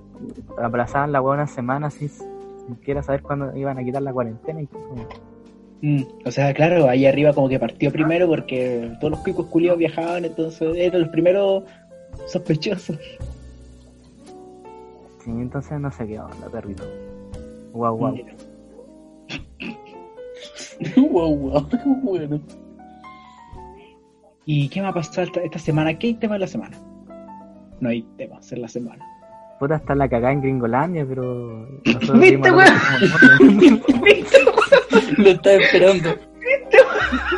abrazaban 0.58 1.12
la 1.12 1.22
weá 1.22 1.36
una 1.36 1.48
semana 1.48 1.92
sin 1.92 2.10
siquiera 2.10 3.04
saber 3.04 3.22
cuándo 3.22 3.56
iban 3.56 3.78
a 3.78 3.84
quitar 3.84 4.02
la 4.02 4.12
cuarentena 4.12 4.62
y 4.62 4.68
como, 4.68 5.08
Mm, 5.82 6.04
o 6.26 6.32
sea, 6.32 6.54
claro, 6.54 6.88
ahí 6.88 7.06
arriba 7.06 7.34
como 7.34 7.50
que 7.50 7.60
partió 7.60 7.92
primero 7.92 8.28
porque 8.28 8.92
todos 9.00 9.12
los 9.12 9.20
cuicos 9.22 9.48
culiados 9.48 9.80
viajaban, 9.80 10.26
entonces 10.26 10.76
eran 10.78 11.02
los 11.02 11.10
primeros 11.10 11.64
sospechosos. 12.28 12.98
sí, 15.24 15.32
entonces 15.32 15.80
no 15.80 15.92
sé 15.92 16.08
qué 16.08 16.20
onda 16.20 16.50
perrito 16.52 16.84
guau 17.74 17.96
guau 17.96 18.16
wow, 21.10 21.36
wow, 21.36 21.68
bueno. 22.04 22.40
¿Y 24.46 24.68
qué 24.70 24.82
me 24.82 24.88
ha 24.88 24.94
pasado 24.94 25.28
esta, 25.28 25.42
esta 25.42 25.60
semana? 25.60 25.98
¿Qué 25.98 26.08
hay 26.08 26.14
tema 26.16 26.34
de 26.34 26.40
la 26.40 26.48
semana? 26.48 26.78
No 27.80 27.90
hay 27.90 28.02
temas 28.18 28.52
en 28.52 28.62
la 28.62 28.68
semana. 28.68 29.06
puta 29.60 29.76
está 29.76 29.96
la 29.96 30.10
cagada 30.10 30.34
en 30.34 30.42
Gringolandia 30.42 31.06
pero 31.08 31.68
nosotros 31.86 32.20
¿Viste, 32.20 32.52
weón? 32.52 33.82
Lo 35.18 35.30
estaba 35.30 35.56
esperando. 35.58 36.16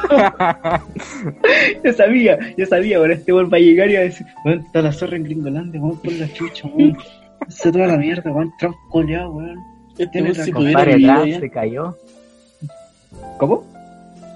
Yo 1.83 1.93
sabía, 1.93 2.37
yo 2.57 2.65
sabía, 2.65 2.97
ahora 2.97 3.13
este 3.13 3.33
weón 3.33 3.49
va 3.51 3.57
a 3.57 3.59
llegar 3.59 3.89
y 3.89 3.93
va 3.95 3.99
a 4.01 4.03
decir, 4.03 4.25
weón, 4.45 4.59
está 4.59 4.81
la 4.81 4.91
zorra 4.91 5.17
en 5.17 5.23
Gringolandia, 5.23 5.81
weón, 5.81 5.97
por 5.97 6.13
la 6.13 6.31
chucha, 6.31 6.67
weón. 6.67 6.97
Se 7.47 7.71
toda 7.71 7.87
la 7.87 7.97
mierda, 7.97 8.31
weón, 8.31 8.53
Trump 8.59 8.75
coleado, 8.89 9.31
weón. 9.31 9.57
Este 9.97 10.21
weón, 10.21 10.35
pudiera 10.35 10.53
compadre 10.53 10.95
vivir 10.95 11.07
Trump 11.07 11.23
allá. 11.23 11.39
se 11.39 11.49
cayó 11.49 11.97
¿Cómo? 13.37 13.63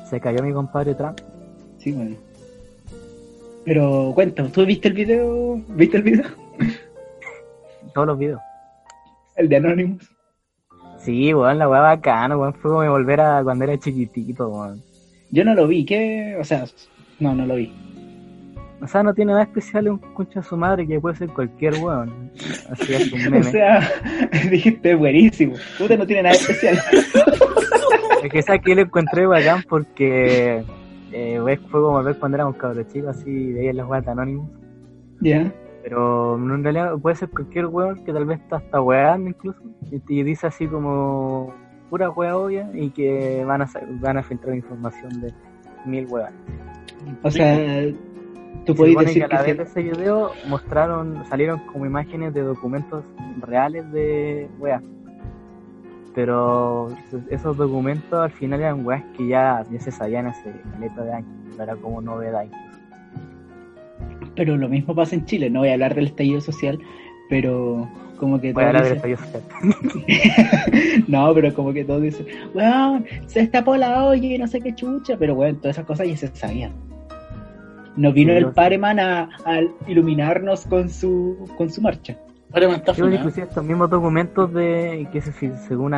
se 0.09 0.19
cayó 0.19 0.43
mi 0.43 0.53
compadre 0.53 0.95
Trump 0.95 1.19
Sí, 1.77 1.91
weón. 1.91 2.17
Pero 3.65 4.11
cuéntame, 4.15 4.49
¿tú 4.49 4.65
viste 4.65 4.87
el 4.87 4.93
video? 4.93 5.61
¿Viste 5.69 5.97
el 5.97 6.03
video? 6.03 6.25
todos 7.93 8.07
los 8.07 8.17
videos 8.19 8.41
El 9.35 9.49
de 9.49 9.55
Anonymous. 9.57 10.16
Sí, 11.07 11.33
weón, 11.33 11.57
la 11.57 11.69
weá 11.69 11.79
bacana, 11.79 12.35
weón. 12.35 12.53
Fue 12.55 12.69
como 12.69 12.91
volver 12.91 13.21
a 13.21 13.41
cuando 13.41 13.63
era 13.63 13.77
chiquitito, 13.77 14.49
weón. 14.49 14.83
Yo 15.31 15.45
no 15.45 15.55
lo 15.55 15.65
vi, 15.65 15.85
¿qué? 15.85 16.35
O 16.37 16.43
sea, 16.43 16.65
no, 17.21 17.33
no 17.33 17.45
lo 17.45 17.55
vi. 17.55 17.73
O 18.81 18.87
sea, 18.87 19.03
no 19.03 19.13
tiene 19.13 19.31
nada 19.31 19.45
especial 19.45 19.87
un 19.87 19.99
concha 19.99 20.41
de 20.41 20.45
su 20.45 20.57
madre 20.57 20.85
que 20.85 20.99
puede 20.99 21.15
ser 21.15 21.29
cualquier 21.29 21.75
weón. 21.75 22.29
Así 22.69 22.93
es 22.93 23.13
un 23.13 23.21
O 23.27 23.29
meme. 23.31 23.43
sea, 23.45 23.89
dijiste 24.51 24.95
buenísimo. 24.95 25.55
Puta, 25.77 25.95
no 25.95 26.05
tiene 26.05 26.23
nada 26.23 26.35
especial. 26.35 26.77
Es 28.23 28.31
que 28.31 28.39
esa 28.39 28.57
que 28.57 28.75
lo 28.75 28.81
encontré 28.81 29.25
bacán 29.27 29.63
porque 29.69 30.61
eh, 31.13 31.39
fue 31.69 31.81
como 31.81 32.03
ver 32.03 32.17
cuando 32.17 32.35
éramos 32.35 32.57
cabros 32.57 32.85
chicos, 32.91 33.15
así 33.15 33.53
veías 33.53 33.75
las 33.75 33.87
weas 33.87 34.03
de 34.03 34.11
Anonymous. 34.11 34.49
Ya. 35.21 35.53
Pero 35.87 36.37
no, 36.37 36.55
en 36.55 36.63
realidad 36.65 36.97
puede 36.97 37.15
ser 37.15 37.29
cualquier 37.29 37.67
weón 37.67 38.03
que 38.03 38.11
tal 38.11 38.25
vez 38.25 38.41
está 38.41 38.57
hasta 38.57 38.81
weando 38.81 39.29
incluso. 39.29 39.61
Y, 39.89 40.21
dice 40.23 40.47
así 40.47 40.67
como 40.67 41.53
pura 41.89 42.09
wea 42.09 42.35
obvia 42.35 42.69
y 42.73 42.89
que 42.89 43.45
van 43.45 43.61
a, 43.61 43.69
van 44.01 44.17
a 44.17 44.23
filtrar 44.23 44.53
información 44.53 45.21
de 45.21 45.33
mil 45.85 46.05
weas. 46.09 46.33
O 47.23 47.31
sea, 47.31 47.85
tú 48.65 48.75
supone 48.75 49.05
decir 49.05 49.25
que 49.29 49.33
a 49.33 49.39
la 49.39 49.45
que 49.45 49.53
vez 49.53 49.57
de 49.59 49.63
ese 49.63 49.81
video 49.81 50.31
mostraron, 50.49 51.23
salieron 51.29 51.59
como 51.67 51.85
imágenes 51.85 52.33
de 52.33 52.41
documentos 52.41 53.05
reales 53.39 53.89
de 53.93 54.49
weas. 54.59 54.83
Pero 56.13 56.89
esos 57.29 57.55
documentos 57.55 58.19
al 58.19 58.31
final 58.31 58.59
eran 58.59 58.85
weas 58.85 59.05
que 59.15 59.25
ya, 59.25 59.63
ya 59.71 59.79
se 59.79 59.91
sabían 59.91 60.27
hace 60.27 60.53
caleta 60.73 61.01
de 61.01 61.13
años, 61.13 61.57
era 61.57 61.77
como 61.77 62.01
novedad. 62.01 62.45
Pero 64.37 64.55
lo 64.55 64.69
mismo 64.69 64.95
pasa 64.95 65.15
en 65.15 65.25
Chile. 65.25 65.49
No 65.49 65.59
voy 65.59 65.69
a 65.69 65.73
hablar 65.73 65.95
del 65.95 66.05
estallido 66.05 66.39
social, 66.39 66.79
pero 67.29 67.89
como 68.17 68.39
que 68.39 68.53
Voy 68.53 68.63
a 68.63 68.67
hablar 68.67 68.83
del 68.85 68.93
dicen- 69.01 69.11
estallido 69.11 69.41
social. 69.91 71.03
no, 71.07 71.33
pero 71.33 71.53
como 71.53 71.73
que 71.73 71.83
todos 71.83 72.01
dicen, 72.03 72.25
weón, 72.53 73.05
se 73.25 73.41
destapó 73.41 73.75
la 73.75 74.05
olla 74.05 74.25
y 74.25 74.37
no 74.37 74.47
sé 74.47 74.61
qué 74.61 74.73
chucha, 74.73 75.17
pero 75.17 75.33
weón, 75.33 75.57
todas 75.57 75.75
esas 75.75 75.85
cosas 75.85 76.07
ya 76.07 76.15
se 76.17 76.27
sabían. 76.35 76.71
No 77.95 78.13
vino 78.13 78.31
Sí, 78.31 78.37
el 78.37 78.43
yo- 78.45 78.53
Pareman 78.53 78.99
a, 78.99 79.23
a 79.45 79.59
iluminarnos 79.87 80.65
con 80.67 80.89
su 80.89 81.49
con 81.57 81.69
su 81.71 81.81
marcha. 81.81 82.15
Ahora 82.57 82.69
me 82.69 82.75
está 82.77 82.93
Sí, 82.95 83.01
bueno, 83.01 83.15
funando. 83.15 83.29
inclusive 83.29 83.47
estos 83.47 83.63
mismos 83.63 83.89
documentos 83.91 84.51
de 84.53 85.07
que 85.11 85.21
se, 85.21 85.31
según, 85.31 85.93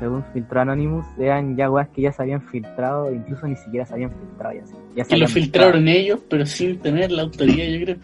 según 0.00 0.24
filtró 0.32 0.60
Anonymous 0.62 1.06
eran 1.16 1.56
ya 1.56 1.70
weas 1.70 1.88
que 1.90 2.02
ya 2.02 2.10
se 2.12 2.22
habían 2.22 2.42
filtrado, 2.42 3.12
incluso 3.12 3.46
ni 3.46 3.54
siquiera 3.54 3.86
se 3.86 3.94
habían 3.94 4.10
filtrado. 4.10 4.54
Ya, 4.54 4.62
ya 4.96 5.04
se 5.04 5.16
Y 5.16 5.20
lo 5.20 5.28
filtraron 5.28 5.86
ellos, 5.86 6.20
pero 6.28 6.44
sin 6.44 6.78
tener 6.80 7.12
la 7.12 7.22
autoridad, 7.22 7.66
yo 7.66 7.84
creo. 7.84 7.96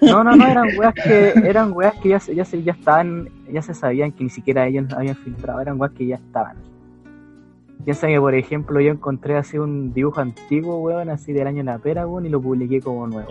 No, 0.00 0.24
no, 0.24 0.34
no, 0.34 0.48
eran 0.48 0.68
weas 0.76 0.94
que, 0.94 1.32
eran 1.48 1.72
weas 1.72 1.94
que 2.02 2.08
ya, 2.08 2.18
se- 2.18 2.34
ya, 2.34 2.44
se, 2.44 2.60
ya 2.62 2.72
estaban, 2.72 3.28
ya 3.52 3.62
se 3.62 3.72
sabían 3.72 4.10
que 4.10 4.24
ni 4.24 4.30
siquiera 4.30 4.66
ellos 4.66 4.92
habían 4.92 5.14
filtrado, 5.14 5.60
eran 5.60 5.80
weas 5.80 5.92
que 5.92 6.06
ya 6.06 6.16
estaban. 6.16 6.56
Piensa 7.84 8.08
que, 8.08 8.18
por 8.18 8.34
ejemplo, 8.34 8.80
yo 8.80 8.90
encontré 8.92 9.36
así 9.36 9.58
un 9.58 9.92
dibujo 9.92 10.20
antiguo, 10.20 10.78
weón, 10.80 11.08
así 11.10 11.32
del 11.32 11.46
año 11.46 11.58
de 11.58 11.64
la 11.64 11.78
pera, 11.78 12.06
weón, 12.06 12.26
y 12.26 12.30
lo 12.30 12.40
publiqué 12.40 12.80
como 12.80 13.06
nuevo. 13.06 13.30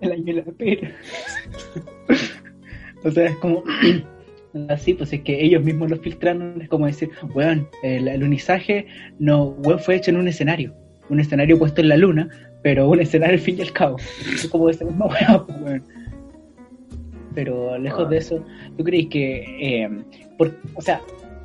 El 0.00 0.12
año 0.12 0.24
de 0.24 0.32
la 0.34 0.42
pera. 0.52 0.90
o 3.04 3.10
sea, 3.10 3.26
es 3.26 3.36
como. 3.36 3.62
Así, 4.68 4.94
pues 4.94 5.12
es 5.12 5.20
que 5.20 5.44
ellos 5.44 5.62
mismos 5.62 5.90
lo 5.90 5.96
filtraron. 5.96 6.60
Es 6.60 6.68
como 6.68 6.86
decir, 6.86 7.10
weón, 7.34 7.68
el 7.84 8.08
alunizaje 8.08 8.86
no, 9.20 9.50
weón, 9.64 9.78
fue 9.78 9.96
hecho 9.96 10.10
en 10.10 10.16
un 10.16 10.28
escenario. 10.28 10.74
Un 11.08 11.20
escenario 11.20 11.58
puesto 11.58 11.80
en 11.80 11.88
la 11.88 11.96
luna, 11.96 12.28
pero 12.62 12.88
un 12.88 13.00
escenario 13.00 13.34
al 13.34 13.40
fin 13.40 13.58
y 13.58 13.62
al 13.62 13.72
cabo. 13.72 13.96
Es 14.32 14.48
como 14.48 14.68
esa 14.68 14.84
misma 14.84 15.08
pues, 15.08 15.60
weón. 15.60 15.82
Pero 17.34 17.78
lejos 17.78 18.10
de 18.10 18.16
eso, 18.16 18.44
¿tú 18.76 18.84
crees 18.84 19.06
que. 19.06 19.84
eh, 19.84 19.88
por, 20.36 20.52
o 20.74 20.82
sea, 20.82 21.00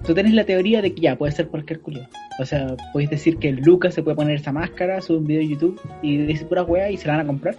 tú 0.05 0.13
tenés 0.13 0.33
la 0.33 0.43
teoría 0.43 0.81
de 0.81 0.93
que 0.93 1.01
ya 1.01 1.15
puede 1.15 1.31
ser 1.31 1.47
cualquier 1.47 1.81
culiado. 1.81 2.09
O 2.39 2.45
sea, 2.45 2.75
podéis 2.91 3.09
decir 3.09 3.37
que 3.37 3.51
Lucas 3.51 3.93
se 3.93 4.03
puede 4.03 4.15
poner 4.15 4.35
esa 4.35 4.51
máscara, 4.51 5.01
sube 5.01 5.17
un 5.17 5.27
video 5.27 5.41
de 5.41 5.47
YouTube 5.49 5.79
y 6.01 6.17
dice 6.17 6.45
pura 6.45 6.63
weá 6.63 6.89
y 6.89 6.97
se 6.97 7.07
la 7.07 7.17
van 7.17 7.25
a 7.25 7.27
comprar. 7.27 7.55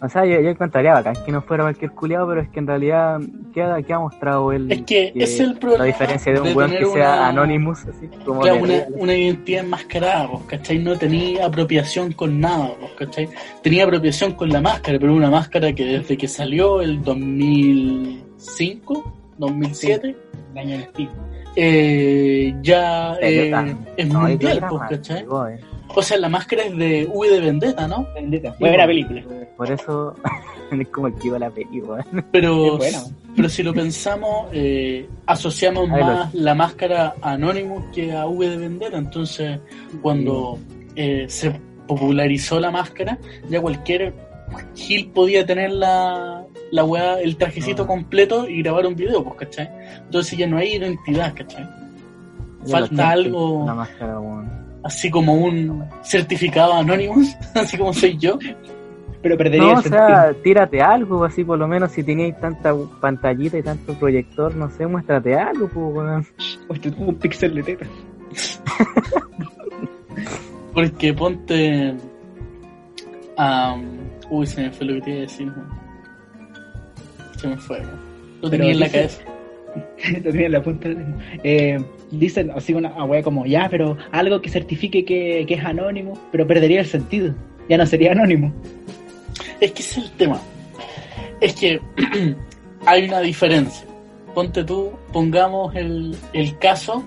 O 0.00 0.08
sea, 0.08 0.24
yo, 0.24 0.40
yo 0.40 0.50
encontraría 0.50 0.94
bacán 0.94 1.16
que 1.26 1.32
no 1.32 1.42
fuera 1.42 1.64
cualquier 1.64 1.90
culiado, 1.90 2.28
pero 2.28 2.40
es 2.40 2.48
que 2.50 2.60
en 2.60 2.66
realidad, 2.68 3.18
¿qué 3.52 3.62
ha, 3.62 3.82
qué 3.82 3.92
ha 3.92 3.98
mostrado 3.98 4.52
él? 4.52 4.70
Es 4.70 4.82
que 4.82 5.08
ese 5.14 5.24
es 5.24 5.40
el 5.40 5.58
problema 5.58 5.84
La 5.84 5.86
diferencia 5.86 6.32
de 6.32 6.40
un 6.40 6.56
weón 6.56 6.70
que 6.70 6.76
tener 6.76 6.92
sea 6.92 7.14
una- 7.14 7.28
Anonymous, 7.28 7.84
así 7.86 8.06
como 8.24 8.40
Claro, 8.40 8.62
una, 8.62 8.74
una 8.96 9.14
identidad 9.14 9.64
enmascarada, 9.64 10.30
pues, 10.30 10.44
¿cachai? 10.44 10.78
No 10.78 10.96
tenía 10.96 11.46
apropiación 11.46 12.12
con 12.12 12.38
nada, 12.38 12.70
pues, 12.78 12.92
¿cachai? 12.92 13.28
Tenía 13.62 13.84
apropiación 13.84 14.32
con 14.34 14.50
la 14.50 14.60
máscara, 14.60 14.98
pero 15.00 15.12
una 15.14 15.30
máscara 15.30 15.72
que 15.72 15.84
desde 15.84 16.16
que 16.16 16.28
salió 16.28 16.80
el 16.80 17.02
2005, 17.02 19.12
2007, 19.38 20.16
El 20.54 20.58
año 20.58 20.76
eh, 21.56 22.54
ya 22.62 23.14
eh, 23.20 23.74
es 23.96 24.08
no, 24.08 24.20
mundial, 24.20 24.60
que 24.60 24.66
pues, 24.68 24.80
más, 24.80 24.90
¿cachai? 24.90 25.22
eh. 25.22 25.60
O 25.98 26.02
sea, 26.02 26.16
la 26.18 26.28
máscara 26.28 26.62
es 26.62 26.76
de 26.76 27.08
V 27.12 27.28
de 27.28 27.40
Vendetta, 27.40 27.88
¿no? 27.88 28.06
Vendetta. 28.14 28.50
Sí, 28.52 28.56
Buena 28.60 28.86
película. 28.86 29.22
Por 29.56 29.70
eso 29.70 30.14
es 30.70 30.88
como 30.88 31.08
el 31.08 31.14
que 31.14 31.26
iba 31.26 31.36
a 31.36 31.40
la 31.40 31.50
película. 31.50 32.06
Pero, 32.30 32.78
pero 33.34 33.48
si 33.48 33.62
lo 33.64 33.74
pensamos, 33.74 34.48
eh, 34.52 35.08
asociamos 35.26 35.88
lo- 35.88 35.96
más 35.96 36.32
la 36.34 36.54
máscara 36.54 37.14
a 37.20 37.32
Anonymous 37.32 37.84
que 37.92 38.12
a 38.12 38.26
V 38.26 38.48
de 38.48 38.56
Vendetta. 38.56 38.96
Entonces, 38.96 39.58
cuando 40.02 40.58
eh, 40.94 41.26
se 41.28 41.50
popularizó 41.88 42.60
la 42.60 42.70
máscara, 42.70 43.18
ya 43.50 43.60
cualquier 43.60 44.14
Gil 44.76 45.10
podía 45.10 45.44
tener 45.44 45.72
la, 45.72 46.44
la 46.70 46.84
weá, 46.84 47.20
el 47.20 47.36
trajecito 47.36 47.82
Ah. 47.82 47.86
completo 47.86 48.48
y 48.48 48.62
grabar 48.62 48.86
un 48.86 48.94
video, 48.94 49.22
pues, 49.24 49.36
¿cachai? 49.36 49.68
Entonces 50.04 50.38
ya 50.38 50.46
no 50.46 50.56
hay 50.58 50.74
identidad, 50.76 51.34
¿cachai? 51.34 51.68
Ya 52.64 52.72
Falta 52.78 53.10
algo- 53.10 53.64
La 53.66 53.74
máscara, 53.74 54.18
weón. 54.20 54.67
Así 54.88 55.10
como 55.10 55.34
un 55.34 55.84
certificado 56.02 56.72
Anonymous, 56.72 57.36
así 57.54 57.76
como 57.76 57.92
soy 57.92 58.16
yo. 58.16 58.38
Pero 59.20 59.36
perdería 59.36 59.60
No, 59.62 59.72
el 59.72 59.78
o 59.78 59.82
sentido. 59.82 60.06
sea, 60.06 60.32
tírate 60.42 60.80
algo, 60.80 61.24
así 61.24 61.44
por 61.44 61.58
lo 61.58 61.68
menos 61.68 61.92
si 61.92 62.02
teníais 62.02 62.40
tanta 62.40 62.74
pantallita 63.00 63.58
y 63.58 63.62
tanto 63.62 63.92
proyector, 63.94 64.54
no 64.56 64.70
sé, 64.70 64.86
muéstrate 64.86 65.34
algo, 65.34 65.68
pues, 65.68 66.32
un 66.96 67.14
pixel 67.16 67.54
de 67.56 67.62
teta. 67.64 67.86
Porque 70.72 71.12
ponte. 71.12 71.94
am, 73.36 73.82
uy, 74.30 74.46
se 74.46 74.62
me 74.62 74.70
fue 74.70 74.86
lo 74.86 74.94
que 74.94 75.00
te 75.02 75.10
iba 75.10 75.18
a 75.18 75.22
decir. 75.22 75.52
Se 77.36 77.48
me 77.48 77.56
fue. 77.58 77.82
Lo 78.40 78.48
tenía 78.48 78.70
en 78.72 78.80
la 78.80 78.88
cabeza. 78.88 79.20
Lo 80.24 80.30
tenía 80.30 80.46
en 80.46 80.52
la 80.52 80.62
punta. 80.62 80.88
de 80.88 80.94
la 80.94 81.00
lengua. 81.00 81.22
Eh, 81.44 81.84
dicen 82.10 82.50
así 82.50 82.74
una 82.74 83.04
wea 83.04 83.22
como, 83.22 83.46
ya, 83.46 83.68
pero 83.70 83.96
algo 84.12 84.40
que 84.40 84.50
certifique 84.50 85.04
que, 85.04 85.44
que 85.46 85.54
es 85.54 85.64
anónimo, 85.64 86.18
pero 86.30 86.46
perdería 86.46 86.80
el 86.80 86.86
sentido. 86.86 87.34
Ya 87.68 87.76
no 87.76 87.86
sería 87.86 88.12
anónimo. 88.12 88.52
Es 89.60 89.72
que 89.72 89.82
ese 89.82 90.00
es 90.00 90.06
el 90.06 90.12
tema. 90.12 90.40
Es 91.40 91.54
que 91.54 91.80
hay 92.86 93.04
una 93.04 93.20
diferencia. 93.20 93.86
Ponte 94.34 94.64
tú, 94.64 94.92
pongamos 95.12 95.74
el, 95.74 96.16
el 96.32 96.58
caso 96.58 97.02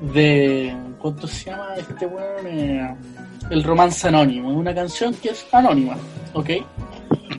de. 0.00 0.74
¿Cuánto 0.98 1.26
se 1.26 1.50
llama 1.50 1.74
este 1.76 2.06
weón? 2.06 2.46
Eh, 2.46 2.94
el 3.50 3.62
romance 3.62 4.08
anónimo. 4.08 4.50
Es 4.50 4.56
una 4.56 4.74
canción 4.74 5.14
que 5.14 5.30
es 5.30 5.46
anónima, 5.52 5.96
¿ok? 6.34 6.50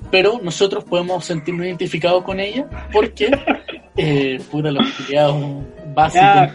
Pero 0.09 0.39
nosotros 0.41 0.83
podemos 0.85 1.25
sentirnos 1.25 1.65
identificados 1.65 2.23
con 2.23 2.39
ella 2.39 2.65
porque, 2.93 3.29
eh, 3.97 4.39
puta, 4.49 4.71
los 4.71 4.89
culiados 4.91 5.35
básicos. 5.97 6.53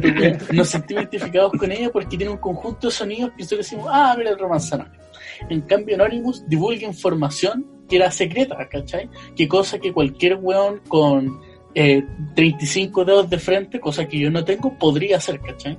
Tu 0.00 0.08
wea. 0.20 0.38
nos 0.52 0.68
sentimos 0.68 1.04
identificados 1.04 1.52
con 1.58 1.72
ella 1.72 1.90
porque 1.90 2.16
tiene 2.16 2.28
un 2.28 2.36
conjunto 2.38 2.88
de 2.88 2.92
sonidos 2.92 3.30
que 3.30 3.42
nosotros 3.42 3.66
decimos, 3.66 3.88
ah, 3.90 4.14
mira 4.16 4.30
el 4.30 4.38
romance 4.38 4.74
anónimo. 4.74 5.04
En 5.48 5.60
cambio, 5.62 5.94
Anonymous 5.94 6.46
divulga 6.48 6.86
información 6.86 7.66
que 7.88 7.96
era 7.96 8.10
secreta, 8.10 8.56
¿cachai? 8.68 9.08
Que 9.34 9.48
cosa 9.48 9.78
que 9.78 9.92
cualquier 9.92 10.36
weón 10.36 10.80
con 10.88 11.40
eh, 11.74 12.04
35 12.34 13.04
dedos 13.04 13.30
de 13.30 13.38
frente, 13.38 13.80
cosa 13.80 14.06
que 14.06 14.18
yo 14.18 14.30
no 14.30 14.44
tengo, 14.44 14.76
podría 14.78 15.16
hacer, 15.16 15.40
¿cachai? 15.40 15.78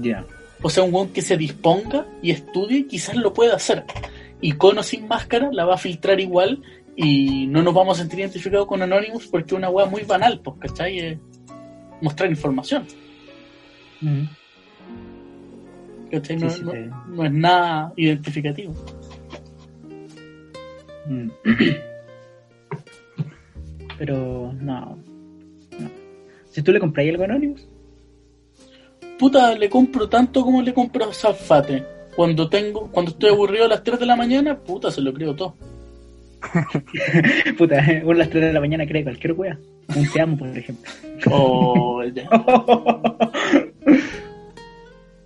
Ya. 0.00 0.24
O 0.62 0.70
sea, 0.70 0.84
un 0.84 0.94
weón 0.94 1.08
que 1.08 1.22
se 1.22 1.36
disponga 1.36 2.06
y 2.22 2.30
estudie, 2.30 2.86
quizás 2.86 3.16
lo 3.16 3.32
pueda 3.32 3.56
hacer. 3.56 3.84
Y 4.40 4.52
con 4.52 4.78
o 4.78 4.82
sin 4.82 5.08
máscara 5.08 5.48
la 5.50 5.64
va 5.64 5.74
a 5.74 5.78
filtrar 5.78 6.20
igual 6.20 6.62
y 6.96 7.46
no 7.48 7.62
nos 7.62 7.74
vamos 7.74 7.98
a 7.98 8.00
sentir 8.02 8.20
identificados 8.20 8.66
con 8.66 8.80
Anonymous 8.82 9.26
porque 9.26 9.46
es 9.54 9.58
una 9.58 9.68
weá 9.70 9.86
muy 9.86 10.02
banal, 10.02 10.40
pues, 10.40 10.56
¿cachai? 10.60 10.98
Es 10.98 11.18
mostrar 12.00 12.30
información. 12.30 12.86
Mm. 14.00 14.22
¿cachai? 16.10 16.36
No, 16.36 16.50
sí, 16.50 16.62
no- 16.62 16.70
te- 16.72 16.90
no 17.08 17.24
es 17.24 17.32
nada 17.32 17.92
identificativo. 17.96 18.74
Mm. 21.06 21.28
Pero 23.98 24.52
no. 24.60 24.98
no. 25.78 25.90
Si 26.50 26.62
tú 26.62 26.72
le 26.72 26.80
compras 26.80 27.06
algo 27.08 27.24
anónimo, 27.24 27.56
Puta, 29.18 29.54
le 29.56 29.70
compro 29.70 30.08
tanto 30.08 30.42
como 30.42 30.60
le 30.60 30.74
compro 30.74 31.04
a 31.08 31.12
Zafate. 31.14 31.84
Cuando 32.16 32.48
tengo, 32.48 32.90
cuando 32.90 33.12
estoy 33.12 33.30
aburrido 33.30 33.64
a 33.64 33.68
las 33.68 33.82
3 33.84 34.00
de 34.00 34.06
la 34.06 34.16
mañana, 34.16 34.58
puta, 34.58 34.90
se 34.90 35.00
lo 35.00 35.14
creo 35.14 35.34
todo. 35.36 35.54
puta, 37.58 37.84
uno 38.02 38.12
a 38.12 38.14
las 38.14 38.30
3 38.30 38.42
de 38.46 38.52
la 38.52 38.60
mañana 38.60 38.86
cree 38.86 39.02
cualquier 39.02 39.32
wea. 39.32 39.58
Un 39.94 40.08
te 40.10 40.20
amo, 40.20 40.36
por 40.38 40.48
ejemplo. 40.48 40.90
O 41.30 42.02
ya. 42.04 42.28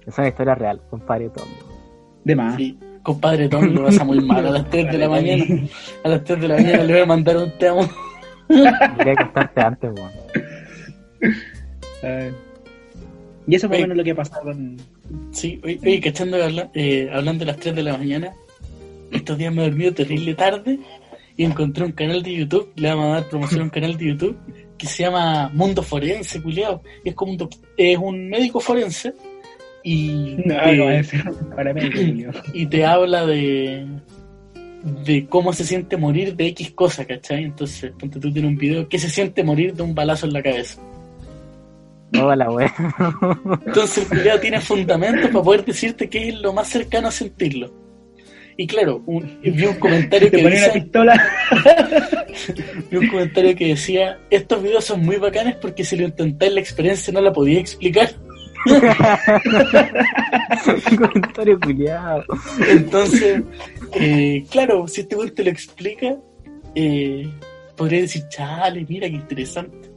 Es 0.07 0.17
una 0.17 0.29
historia 0.29 0.55
real, 0.55 0.81
compadre 0.89 1.29
Tom. 1.31 1.49
De 2.25 2.35
más. 2.35 2.57
Sí. 2.57 2.79
Compadre 3.03 3.49
Tom 3.49 3.65
lo 3.75 3.85
pasa 3.85 4.05
muy 4.05 4.21
mal 4.21 4.47
a 4.47 4.51
las 4.51 4.69
3 4.71 4.93
de 4.93 4.99
la 4.99 5.09
mañana. 5.09 5.45
A 6.05 6.09
las 6.09 6.25
3 6.25 6.41
de 6.41 6.49
la 6.49 6.55
mañana 6.57 6.85
le 6.85 6.93
voy 6.93 7.03
a 7.03 7.07
mandar 7.07 7.37
un 7.37 7.51
te 7.59 7.69
amo. 7.69 7.89
Quería 8.49 9.17
contarte 9.17 9.61
antes, 9.61 9.91
weón. 9.95 10.11
Y 13.47 13.55
eso 13.55 13.67
es 13.67 13.71
más 13.71 13.73
o 13.73 13.75
Oye. 13.77 13.83
menos 13.83 13.97
lo 13.97 14.05
que 14.05 14.11
ha 14.11 14.15
pasado 14.15 14.43
con. 14.45 14.77
Sí, 15.31 15.61
oye, 15.65 15.81
oye, 15.83 16.01
cachando 16.01 16.37
eh, 16.75 17.11
hablando 17.13 17.45
de 17.45 17.47
las 17.47 17.57
3 17.57 17.77
de 17.77 17.83
la 17.83 17.97
mañana, 17.97 18.33
estos 19.11 19.39
días 19.39 19.55
me 19.55 19.63
he 19.63 19.71
dormido 19.71 19.95
terrible 19.95 20.35
tarde 20.35 20.79
y 21.39 21.45
encontré 21.45 21.85
un 21.85 21.93
canal 21.93 22.23
de 22.23 22.35
YouTube, 22.35 22.71
le 22.77 22.89
vamos 22.91 23.07
a 23.07 23.21
dar 23.21 23.29
promoción 23.31 23.61
a 23.61 23.65
un 23.65 23.71
canal 23.71 23.97
de 23.97 24.07
YouTube 24.09 24.37
que 24.77 24.87
se 24.87 25.05
llama 25.05 25.51
Mundo 25.55 25.83
Forense, 25.83 26.43
culiao. 26.43 26.83
Y 27.05 27.09
es 27.09 27.15
como 27.15 27.33
un, 27.33 27.39
doc- 27.39 27.57
es 27.77 27.97
un 27.97 28.29
médico 28.29 28.61
forense 28.61 29.15
y, 29.83 30.37
No, 30.45 30.55
te, 30.61 30.77
no, 30.77 30.91
es 30.91 31.11
para 31.57 31.73
mí, 31.73 31.81
y 32.53 32.67
te 32.67 32.85
habla 32.85 33.25
de 33.25 33.87
de 35.05 35.27
cómo 35.27 35.53
se 35.53 35.65
siente 35.65 35.97
morir 35.97 36.37
de 36.37 36.47
X 36.49 36.71
cosa, 36.73 37.05
¿cachai? 37.05 37.45
Entonces, 37.45 37.93
ponte 37.99 38.21
tú 38.21 38.33
tienes 38.33 38.51
un 38.51 38.57
video, 38.59 38.89
¿qué 38.89 38.99
se 38.99 39.09
siente 39.09 39.43
morir 39.43 39.75
de 39.75 39.83
un 39.83 39.95
balazo 39.95 40.27
en 40.27 40.33
la 40.35 40.43
cabeza? 40.43 40.81
No, 42.13 42.35
la 42.35 42.51
wea. 42.51 42.75
Entonces 43.67 43.99
el 43.99 44.09
culiao 44.09 44.41
tiene 44.41 44.61
fundamentos 44.61 45.31
para 45.31 45.45
poder 45.45 45.65
decirte 45.65 46.09
qué 46.09 46.29
es 46.29 46.41
lo 46.41 46.53
más 46.53 46.69
cercano 46.69 47.09
a 47.09 47.11
sentirlo. 47.11 47.71
Y 48.61 48.67
claro, 48.67 49.03
un- 49.07 49.39
vi 49.41 49.67
un 49.67 49.75
comentario 49.79 50.31
que 50.33 50.39
una 50.39 50.51
dice, 50.51 50.71
pistola. 50.73 51.15
vi 52.91 52.97
un 52.97 53.07
comentario 53.07 53.55
que 53.55 53.69
decía, 53.69 54.19
estos 54.31 54.61
videos 54.63 54.85
son 54.85 55.05
muy 55.07 55.17
bacanes 55.17 55.55
porque 55.57 55.85
si 55.85 55.97
lo 55.97 56.05
intentáis 56.05 56.53
la 56.53 56.61
experiencia 56.61 57.13
no 57.13 57.21
la 57.21 57.33
podía 57.33 57.61
explicar. 57.61 58.11
Comentario 60.99 61.61
culiado. 61.61 62.25
Entonces, 62.69 63.43
eh, 63.95 64.45
claro, 64.51 64.89
si 64.89 65.03
este 65.03 65.15
güey 65.15 65.31
te 65.31 65.45
lo 65.45 65.51
explica, 65.51 66.17
eh, 66.75 67.31
podría 67.77 68.01
decir, 68.01 68.25
chale, 68.29 68.85
mira 68.89 69.09
qué 69.09 69.15
interesante. 69.15 69.89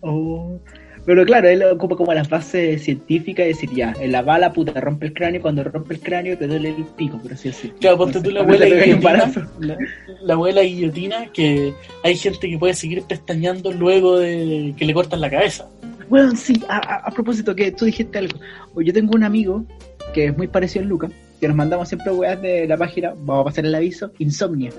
Oh. 0.00 0.58
Pero 1.06 1.24
claro, 1.24 1.48
él 1.48 1.62
ocupa 1.64 1.96
como 1.96 2.12
las 2.12 2.28
bases 2.28 2.82
científicas 2.84 3.46
y 3.46 3.48
decir, 3.48 3.70
ya, 3.74 3.94
en 4.00 4.12
la 4.12 4.22
bala 4.22 4.52
puta 4.52 4.78
rompe 4.80 5.06
el 5.06 5.14
cráneo, 5.14 5.40
cuando 5.40 5.64
rompe 5.64 5.94
el 5.94 6.00
cráneo 6.00 6.36
te 6.36 6.46
duele 6.46 6.68
el 6.70 6.84
pico, 6.96 7.18
por 7.18 7.32
así 7.32 7.48
decirlo. 7.48 7.76
Claro, 7.80 7.96
ponte 7.98 8.20
tú 8.20 8.30
la 8.30 8.40
abuela 8.40 8.66
guillotina, 8.66 9.00
balazo. 9.00 9.40
la, 9.60 9.76
la 10.22 10.34
abuela 10.34 10.60
guillotina, 10.62 11.26
que 11.32 11.72
hay 12.04 12.16
gente 12.16 12.48
que 12.48 12.58
puede 12.58 12.74
seguir 12.74 13.02
pestañeando 13.02 13.72
luego 13.72 14.18
de 14.18 14.74
que 14.76 14.84
le 14.84 14.92
cortan 14.94 15.20
la 15.20 15.30
cabeza. 15.30 15.68
Bueno, 16.08 16.36
sí, 16.36 16.62
a, 16.68 16.76
a- 16.76 16.96
a 17.06 17.10
propósito 17.12 17.54
que 17.56 17.72
tú 17.72 17.86
dijiste 17.86 18.18
algo. 18.18 18.38
Yo 18.76 18.92
tengo 18.92 19.12
un 19.14 19.24
amigo 19.24 19.64
que 20.12 20.26
es 20.26 20.36
muy 20.36 20.48
parecido 20.48 20.84
a 20.84 20.88
Luca, 20.88 21.08
que 21.40 21.48
nos 21.48 21.56
mandamos 21.56 21.88
siempre 21.88 22.12
weas 22.12 22.40
de 22.42 22.66
la 22.66 22.76
página, 22.76 23.14
vamos 23.16 23.42
a 23.42 23.44
pasar 23.46 23.64
el 23.64 23.74
aviso, 23.74 24.12
Insomnia. 24.18 24.70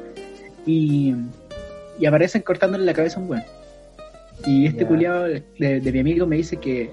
Y, 0.65 1.15
y 1.99 2.05
aparecen 2.05 2.41
cortándole 2.43 2.85
la 2.85 2.93
cabeza 2.93 3.19
a 3.19 3.23
un 3.23 3.29
weón. 3.31 3.43
Y 4.45 4.65
este 4.65 4.81
Ya. 4.83 4.87
culiado 4.87 5.23
de, 5.25 5.43
de 5.81 5.91
mi 5.91 5.99
amigo 5.99 6.25
me 6.27 6.37
dice 6.37 6.57
que 6.57 6.91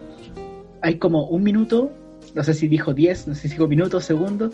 hay 0.83 0.97
como 0.97 1.27
un 1.29 1.43
minuto, 1.43 1.91
no 2.35 2.43
sé 2.45 2.55
si 2.55 2.69
dijo 2.69 2.93
10, 2.95 3.29
no 3.29 3.35
sé 3.35 3.43
si 3.43 3.49
dijo 3.55 3.67
minutos, 3.69 4.05
segundos, 4.05 4.53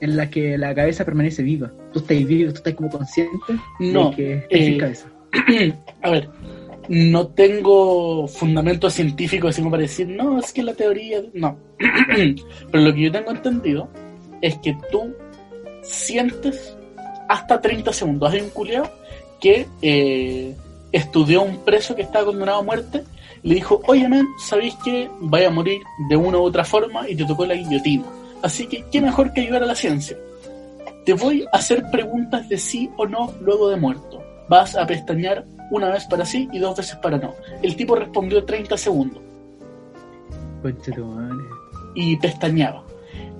en 0.00 0.16
la 0.16 0.28
que 0.30 0.58
la 0.58 0.74
cabeza 0.74 1.04
permanece 1.04 1.42
viva. 1.42 1.70
Tú 1.92 2.00
estás 2.00 2.24
vivo, 2.24 2.50
tú 2.50 2.56
estás 2.56 2.74
como 2.74 2.88
consciente 2.90 3.36
No, 3.78 4.10
de 4.10 4.16
que 4.16 4.34
estás 4.34 4.58
sin 4.58 4.74
eh, 4.74 4.78
cabeza. 4.78 5.08
A 6.02 6.10
ver, 6.10 6.28
no 6.88 7.28
tengo 7.28 8.26
fundamento 8.26 8.90
científico 8.90 9.48
así 9.48 9.60
como 9.60 9.70
para 9.70 9.82
decir, 9.82 10.08
no, 10.08 10.40
es 10.40 10.52
que 10.52 10.62
la 10.62 10.74
teoría. 10.74 11.22
No. 11.34 11.56
Pero 12.70 12.84
lo 12.84 12.92
que 12.94 13.00
yo 13.02 13.12
tengo 13.12 13.30
entendido 13.30 13.88
es 14.40 14.56
que 14.58 14.76
tú 14.90 15.14
sientes 15.82 16.76
hasta 17.28 17.60
30 17.60 17.92
segundos. 17.92 18.32
Hay 18.32 18.40
un 18.40 18.50
culiao 18.50 18.90
que 19.40 19.66
eh, 19.82 20.54
estudió 20.92 21.40
a 21.40 21.44
un 21.44 21.58
preso 21.58 21.94
que 21.96 22.02
estaba 22.02 22.26
condenado 22.26 22.58
a 22.58 22.62
muerte 22.62 23.04
le 23.42 23.56
dijo, 23.56 23.80
oye, 23.86 24.08
man, 24.08 24.26
¿sabéis 24.38 24.74
que 24.84 25.10
vaya 25.18 25.48
a 25.48 25.50
morir 25.50 25.82
de 26.08 26.16
una 26.16 26.38
u 26.38 26.42
otra 26.42 26.64
forma 26.64 27.08
y 27.08 27.16
te 27.16 27.24
tocó 27.24 27.44
la 27.44 27.54
guillotina? 27.54 28.04
Así 28.42 28.66
que, 28.66 28.84
¿qué 28.90 29.00
mejor 29.00 29.32
que 29.32 29.40
ayudar 29.40 29.64
a 29.64 29.66
la 29.66 29.74
ciencia? 29.74 30.16
Te 31.04 31.12
voy 31.14 31.44
a 31.52 31.56
hacer 31.56 31.84
preguntas 31.90 32.48
de 32.48 32.58
sí 32.58 32.88
o 32.96 33.06
no 33.06 33.32
luego 33.40 33.68
de 33.68 33.76
muerto. 33.76 34.22
Vas 34.48 34.76
a 34.76 34.86
pestañear 34.86 35.44
una 35.70 35.88
vez 35.90 36.04
para 36.04 36.24
sí 36.24 36.48
y 36.52 36.58
dos 36.58 36.76
veces 36.76 36.96
para 36.96 37.18
no. 37.18 37.34
El 37.62 37.74
tipo 37.74 37.96
respondió 37.96 38.44
30 38.44 38.76
segundos 38.76 39.20
y 41.94 42.16
pestañeaba. 42.16 42.84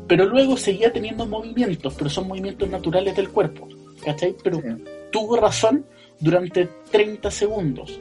Pero 0.08 0.26
luego 0.26 0.56
seguía 0.56 0.92
teniendo 0.92 1.26
movimientos, 1.26 1.94
pero 1.94 2.10
son 2.10 2.26
movimientos 2.26 2.68
naturales 2.68 3.14
del 3.14 3.28
cuerpo. 3.30 3.68
¿Cachai? 4.04 4.34
Pero 4.42 4.60
Sí. 4.60 4.68
tuvo 5.12 5.36
razón 5.36 5.86
durante 6.22 6.68
30 6.90 7.30
segundos. 7.30 8.00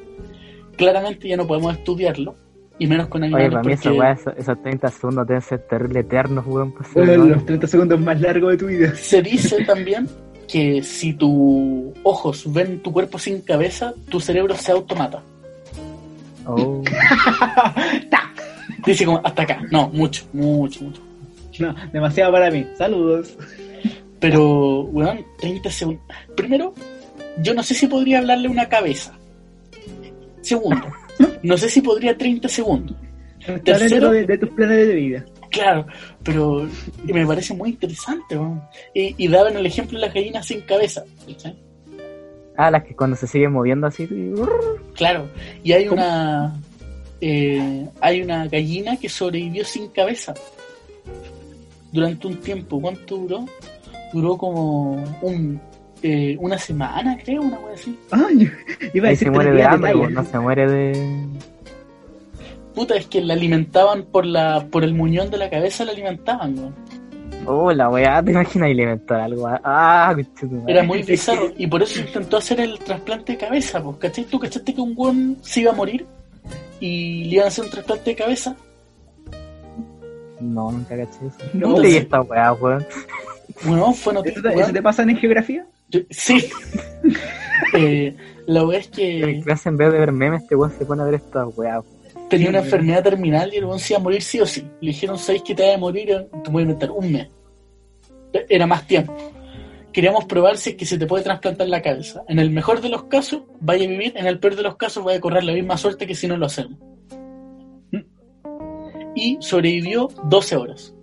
Claramente 0.78 1.28
ya 1.28 1.36
no 1.38 1.46
podemos 1.46 1.74
estudiarlo, 1.78 2.36
y 2.80 2.88
menos 2.88 3.08
con 3.08 3.22
Oye, 3.24 3.28
animales. 3.36 3.52
para 3.52 3.64
mí 3.64 3.74
esa 3.74 3.90
porque 3.92 4.12
esos, 4.12 4.34
esos 4.38 4.62
30 4.64 4.88
segundos 4.90 5.28
deben 5.28 5.42
ser 5.42 5.60
terrible 5.68 6.00
eternos, 6.00 6.46
weón. 6.48 6.72
Pues, 6.72 6.94
Bueno, 6.94 7.26
los 7.26 7.46
30 7.46 7.68
segundos 7.68 8.00
más 8.00 8.20
largos 8.22 8.52
de 8.52 8.58
tu 8.58 8.68
vida. 8.68 8.96
se 8.96 9.22
dice 9.22 9.64
también 9.66 10.08
que 10.48 10.82
si 10.82 11.14
tus 11.14 11.94
ojos 12.04 12.52
ven 12.52 12.80
tu 12.82 12.92
cuerpo 12.92 13.20
sin 13.20 13.42
cabeza, 13.42 13.94
tu 14.10 14.20
cerebro 14.20 14.56
se 14.56 14.72
automata. 14.72 15.22
Oh, 16.46 16.82
Dice 18.86 19.06
como 19.06 19.22
hasta 19.24 19.44
acá. 19.44 19.62
No, 19.72 19.90
mucho, 19.90 20.24
mucho, 20.34 20.84
mucho. 20.84 21.02
No, 21.60 21.76
demasiado 21.94 22.32
para 22.32 22.50
mí. 22.50 22.66
Saludos. 22.78 23.38
Pero, 24.20 24.82
weón, 24.86 25.24
30 25.40 25.70
segundos. 25.70 26.04
Primero, 26.36 26.74
yo 27.42 27.54
no 27.54 27.64
sé 27.64 27.74
si 27.74 27.88
podría 27.88 28.20
hablarle 28.20 28.48
una 28.48 28.68
cabeza. 28.70 29.18
Segundo, 30.42 30.88
no 31.44 31.58
sé 31.58 31.70
si 31.70 31.82
podría 31.82 32.18
30 32.18 32.48
segundos. 32.50 32.96
Tercero- 33.64 34.12
de, 34.12 34.26
de 34.26 34.38
tus 34.38 34.50
planes 34.50 34.88
de 34.88 34.96
vida. 34.96 35.26
Claro, 35.50 35.86
pero 36.24 36.68
me 37.04 37.26
parece 37.28 37.54
muy 37.54 37.72
interesante, 37.72 38.38
weón. 38.38 38.62
Y, 38.94 39.16
y 39.24 39.28
daban 39.28 39.58
el 39.58 39.66
ejemplo 39.66 40.00
de 40.00 40.06
las 40.06 40.14
gallinas 40.14 40.46
sin 40.48 40.62
cabeza. 40.62 41.04
ah, 42.56 42.72
las 42.72 42.84
que 42.84 42.96
cuando 42.96 43.18
se 43.18 43.28
siguen 43.28 43.52
moviendo 43.52 43.88
así. 43.88 44.08
Claro, 44.96 45.28
y 45.64 45.74
hay 45.74 45.86
¿Cómo? 45.88 46.02
una 46.02 46.60
eh, 47.20 47.86
hay 48.00 48.22
una 48.22 48.48
gallina 48.48 48.98
que 48.98 49.10
sobrevivió 49.10 49.66
sin 49.66 49.90
cabeza 49.90 50.34
durante 51.92 52.28
un 52.28 52.38
tiempo. 52.38 52.80
¿Cuánto 52.80 53.18
duró? 53.18 53.46
Duró 54.14 54.38
como 54.38 54.94
un 55.22 55.60
eh, 56.04 56.38
una 56.40 56.58
semana, 56.58 57.18
creo, 57.24 57.42
una 57.42 57.58
cosa 57.58 57.74
así. 57.74 58.00
Ay, 58.12 58.52
iba 58.94 59.08
a 59.08 59.10
decir 59.12 59.28
se 59.28 59.32
muere 59.32 59.52
de 59.52 59.64
hambre, 59.64 59.94
no 60.10 60.24
se 60.26 60.40
muere 60.40 60.68
de. 60.70 61.28
Puta, 62.76 62.96
es 62.96 63.08
que 63.08 63.22
la 63.22 63.34
alimentaban 63.34 64.04
por 64.04 64.26
la 64.26 64.66
por 64.72 64.84
el 64.84 64.94
muñón 64.94 65.30
de 65.30 65.38
la 65.38 65.50
cabeza, 65.50 65.84
la 65.86 65.92
alimentaban, 65.92 66.58
weón. 66.58 66.76
Oh, 67.46 67.72
la 67.72 67.90
weá, 67.90 68.22
te 68.22 68.32
imaginas 68.32 68.68
alimentar 68.68 69.20
algo. 69.22 69.48
Ah, 69.64 70.12
conchetumare. 70.14 70.72
Era 70.72 70.84
muy 70.84 71.02
bizarro. 71.02 71.52
Y 71.58 71.66
por 71.68 71.82
eso 71.82 72.00
intentó 72.00 72.38
hacer 72.38 72.60
el 72.60 72.78
trasplante 72.80 73.32
de 73.34 73.38
cabeza, 73.40 73.82
pues, 73.84 73.98
¿cachai? 73.98 74.26
¿Tú 74.26 74.40
cachaste 74.40 74.74
que 74.74 74.82
un 74.82 74.94
weón 74.96 75.38
se 75.42 75.62
iba 75.62 75.72
a 75.72 75.76
morir? 75.76 76.06
Y 76.80 77.26
le 77.26 77.36
iban 77.36 77.46
a 77.46 77.48
hacer 77.48 77.66
un 77.66 77.72
trasplante 77.72 78.12
de 78.12 78.16
cabeza. 78.16 78.56
No, 80.40 80.72
nunca 80.72 80.96
caché 80.96 81.28
eso. 81.28 81.38
No, 81.54 81.70
¿Dónde 81.70 81.82
sí. 81.82 81.88
leí 81.88 81.98
esta 81.98 82.22
weá, 82.22 82.54
weón? 82.54 82.86
Bueno, 83.66 83.94
fue 83.94 84.14
¿Eso 84.14 84.20
noticia. 84.24 84.42
te, 84.42 84.60
eso 84.60 84.74
te 84.74 84.82
pasa 84.82 85.04
en 85.04 85.18
geografía? 85.18 85.66
Sí. 86.10 86.50
Eh, 87.74 88.14
la 88.48 88.66
weá 88.66 88.80
es 88.80 88.88
En 88.88 88.92
que 88.92 89.42
clase, 89.46 89.70
en 89.70 89.78
vez 89.78 89.94
de 89.94 90.00
ver 90.00 90.12
memes, 90.12 90.42
este 90.42 90.56
weón 90.56 90.74
se 90.78 90.86
pone 90.86 91.04
a 91.04 91.06
ver 91.06 91.14
esta 91.14 91.48
weá. 91.48 91.82
tenía 92.30 92.50
una 92.50 92.60
enfermedad 92.60 93.04
terminal 93.04 93.54
y 93.54 93.58
el 93.58 93.66
weón 93.66 93.80
se 93.80 93.94
iba 93.94 94.00
a 94.00 94.04
morir 94.04 94.22
sí 94.22 94.42
o 94.42 94.46
sí. 94.46 94.68
Le 94.82 94.88
dijeron, 94.90 95.18
¿sabéis 95.18 95.44
que 95.44 95.56
te 95.56 95.64
vas 95.66 95.76
a 95.76 95.78
morir? 95.78 96.28
Te 96.44 96.50
voy 96.50 96.62
a 96.62 96.64
inventar 96.64 96.92
un 96.92 97.12
mes. 97.12 97.30
Era 98.50 98.68
más 98.68 98.86
tiempo. 98.88 99.16
Queríamos 99.94 100.26
probar 100.26 100.58
si 100.58 100.72
es 100.72 100.76
que 100.76 100.86
se 100.86 100.98
te 100.98 101.06
puede 101.06 101.24
trasplantar 101.24 101.68
la 101.68 101.82
cabeza. 101.82 102.24
En 102.28 102.40
el 102.40 102.50
mejor 102.50 102.82
de 102.82 102.90
los 102.90 103.04
casos, 103.06 103.44
vaya 103.60 103.86
a 103.86 103.88
vivir. 103.88 104.14
En 104.16 104.26
el 104.26 104.40
peor 104.40 104.56
de 104.56 104.64
los 104.64 104.78
casos, 104.78 105.04
vaya 105.04 105.18
a 105.18 105.22
correr 105.22 105.44
la 105.44 105.54
misma 105.54 105.78
suerte 105.78 106.08
que 106.08 106.16
si 106.16 106.28
no 106.28 106.38
lo 106.38 106.46
hacemos. 106.46 106.78
Y 109.16 109.38
sobrevivió 109.42 110.08
12 110.26 110.56
horas. 110.56 110.96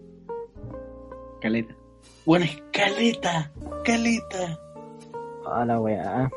Caleta. 1.40 1.76
Bueno, 2.24 2.46
es 2.46 2.62
caleta, 2.72 3.52
caleta. 3.84 4.58
Ah, 5.52 5.64
la 5.64 5.80
weá. 5.80 6.30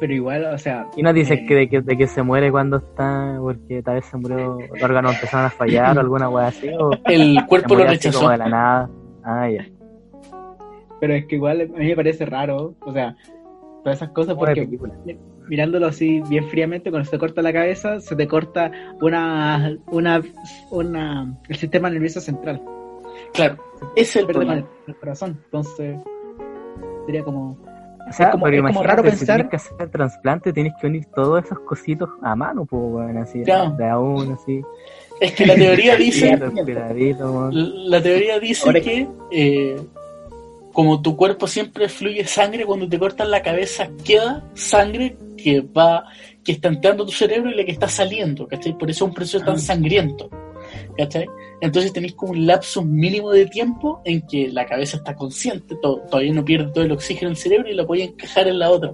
Pero 0.00 0.12
igual, 0.12 0.44
o 0.46 0.58
sea. 0.58 0.86
Y 0.96 1.02
no 1.02 1.12
dices 1.12 1.40
eh, 1.40 1.46
que 1.46 1.54
de, 1.54 1.68
que 1.68 1.80
de 1.80 1.96
que 1.96 2.06
se 2.06 2.22
muere 2.22 2.50
cuando 2.50 2.76
está, 2.78 3.36
porque 3.40 3.82
tal 3.82 3.96
vez 3.96 4.04
se 4.04 4.16
murió, 4.16 4.58
los 4.72 4.82
órganos 4.82 5.14
empezaron 5.14 5.46
a 5.46 5.50
fallar 5.50 5.96
o 5.96 6.00
alguna 6.00 6.28
weá 6.28 6.48
así, 6.48 6.68
o 6.78 6.90
El 7.06 7.44
cuerpo 7.46 7.74
lo 7.74 7.84
rechazó. 7.84 8.18
como 8.18 8.30
de 8.30 8.38
la 8.38 8.48
nada. 8.48 8.90
Ah, 9.24 9.50
ya. 9.50 9.66
Pero 11.00 11.14
es 11.14 11.26
que 11.26 11.36
igual 11.36 11.60
a 11.62 11.78
mí 11.78 11.86
me 11.86 11.96
parece 11.96 12.26
raro, 12.26 12.74
o 12.80 12.92
sea, 12.92 13.16
todas 13.84 13.98
esas 13.98 14.10
cosas 14.10 14.34
porque 14.36 14.68
mirándolo 15.48 15.86
así 15.86 16.22
bien 16.28 16.46
fríamente, 16.48 16.90
cuando 16.90 17.04
se 17.06 17.12
te 17.12 17.18
corta 17.18 17.40
la 17.42 17.52
cabeza, 17.52 18.00
se 18.00 18.14
te 18.16 18.26
corta 18.26 18.70
una, 19.00 19.76
una, 19.86 20.22
una, 20.70 21.36
el 21.48 21.56
sistema 21.56 21.88
nervioso 21.90 22.20
central, 22.20 22.60
Claro, 23.32 23.56
es 23.96 24.14
el 24.16 24.26
problema. 24.26 24.64
el 24.86 24.96
corazón, 24.96 25.40
entonces 25.44 26.00
sería 27.06 27.22
como, 27.24 27.56
O 28.08 28.12
sea, 28.12 28.30
como- 28.30 28.44
pero 28.44 28.56
es 28.56 28.74
como 28.74 28.82
raro 28.82 29.02
si 29.04 29.08
pensar- 29.10 29.36
tienes 29.36 29.50
que 29.50 29.56
hacer 29.56 29.72
el 29.80 29.90
trasplante, 29.90 30.52
tienes 30.52 30.72
que 30.80 30.86
unir 30.86 31.04
todos 31.14 31.44
esos 31.44 31.58
cositos 31.60 32.08
a 32.22 32.34
mano, 32.34 32.64
pues, 32.64 32.82
weón, 32.84 33.16
así, 33.18 33.42
Claro. 33.42 33.70
de 33.72 33.88
a 33.88 33.98
uno, 33.98 34.34
así. 34.40 34.62
Es 35.20 35.32
que 35.32 35.46
la 35.46 35.54
teoría 35.54 35.96
dice, 35.96 36.36
la 36.36 38.02
teoría 38.02 38.38
dice 38.38 38.62
Ahora- 38.66 38.80
que 38.80 39.08
eh, 39.32 39.76
como 40.72 41.02
tu 41.02 41.16
cuerpo 41.16 41.46
siempre 41.46 41.88
fluye 41.88 42.24
sangre, 42.24 42.64
cuando 42.64 42.88
te 42.88 42.98
cortan 42.98 43.30
la 43.30 43.42
cabeza 43.42 43.88
queda 44.04 44.44
sangre 44.54 45.16
que 45.36 45.60
va, 45.60 46.04
que 46.44 46.52
está 46.52 46.68
entrando 46.68 47.04
tu 47.04 47.12
cerebro 47.12 47.50
y 47.50 47.54
la 47.56 47.64
que 47.64 47.72
está 47.72 47.88
saliendo, 47.88 48.46
¿cachai? 48.46 48.76
Por 48.78 48.88
eso 48.90 49.04
es 49.04 49.08
un 49.08 49.14
proceso 49.14 49.44
tan 49.44 49.56
Ah. 49.56 49.58
sangriento, 49.58 50.30
¿cachai? 50.98 51.26
Entonces 51.62 51.92
tenéis 51.92 52.14
como 52.14 52.32
un 52.32 52.46
lapso 52.46 52.84
mínimo 52.84 53.30
de 53.30 53.46
tiempo 53.46 54.02
en 54.04 54.26
que 54.26 54.48
la 54.48 54.66
cabeza 54.66 54.98
está 54.98 55.14
consciente, 55.14 55.76
to- 55.80 56.02
todavía 56.10 56.32
no 56.34 56.44
pierde 56.44 56.70
todo 56.72 56.84
el 56.84 56.92
oxígeno 56.92 57.28
en 57.28 57.32
el 57.32 57.36
cerebro 57.38 57.70
y 57.70 57.74
la 57.74 57.86
puede 57.86 58.02
encajar 58.04 58.48
en 58.48 58.58
la 58.58 58.70
otra. 58.70 58.92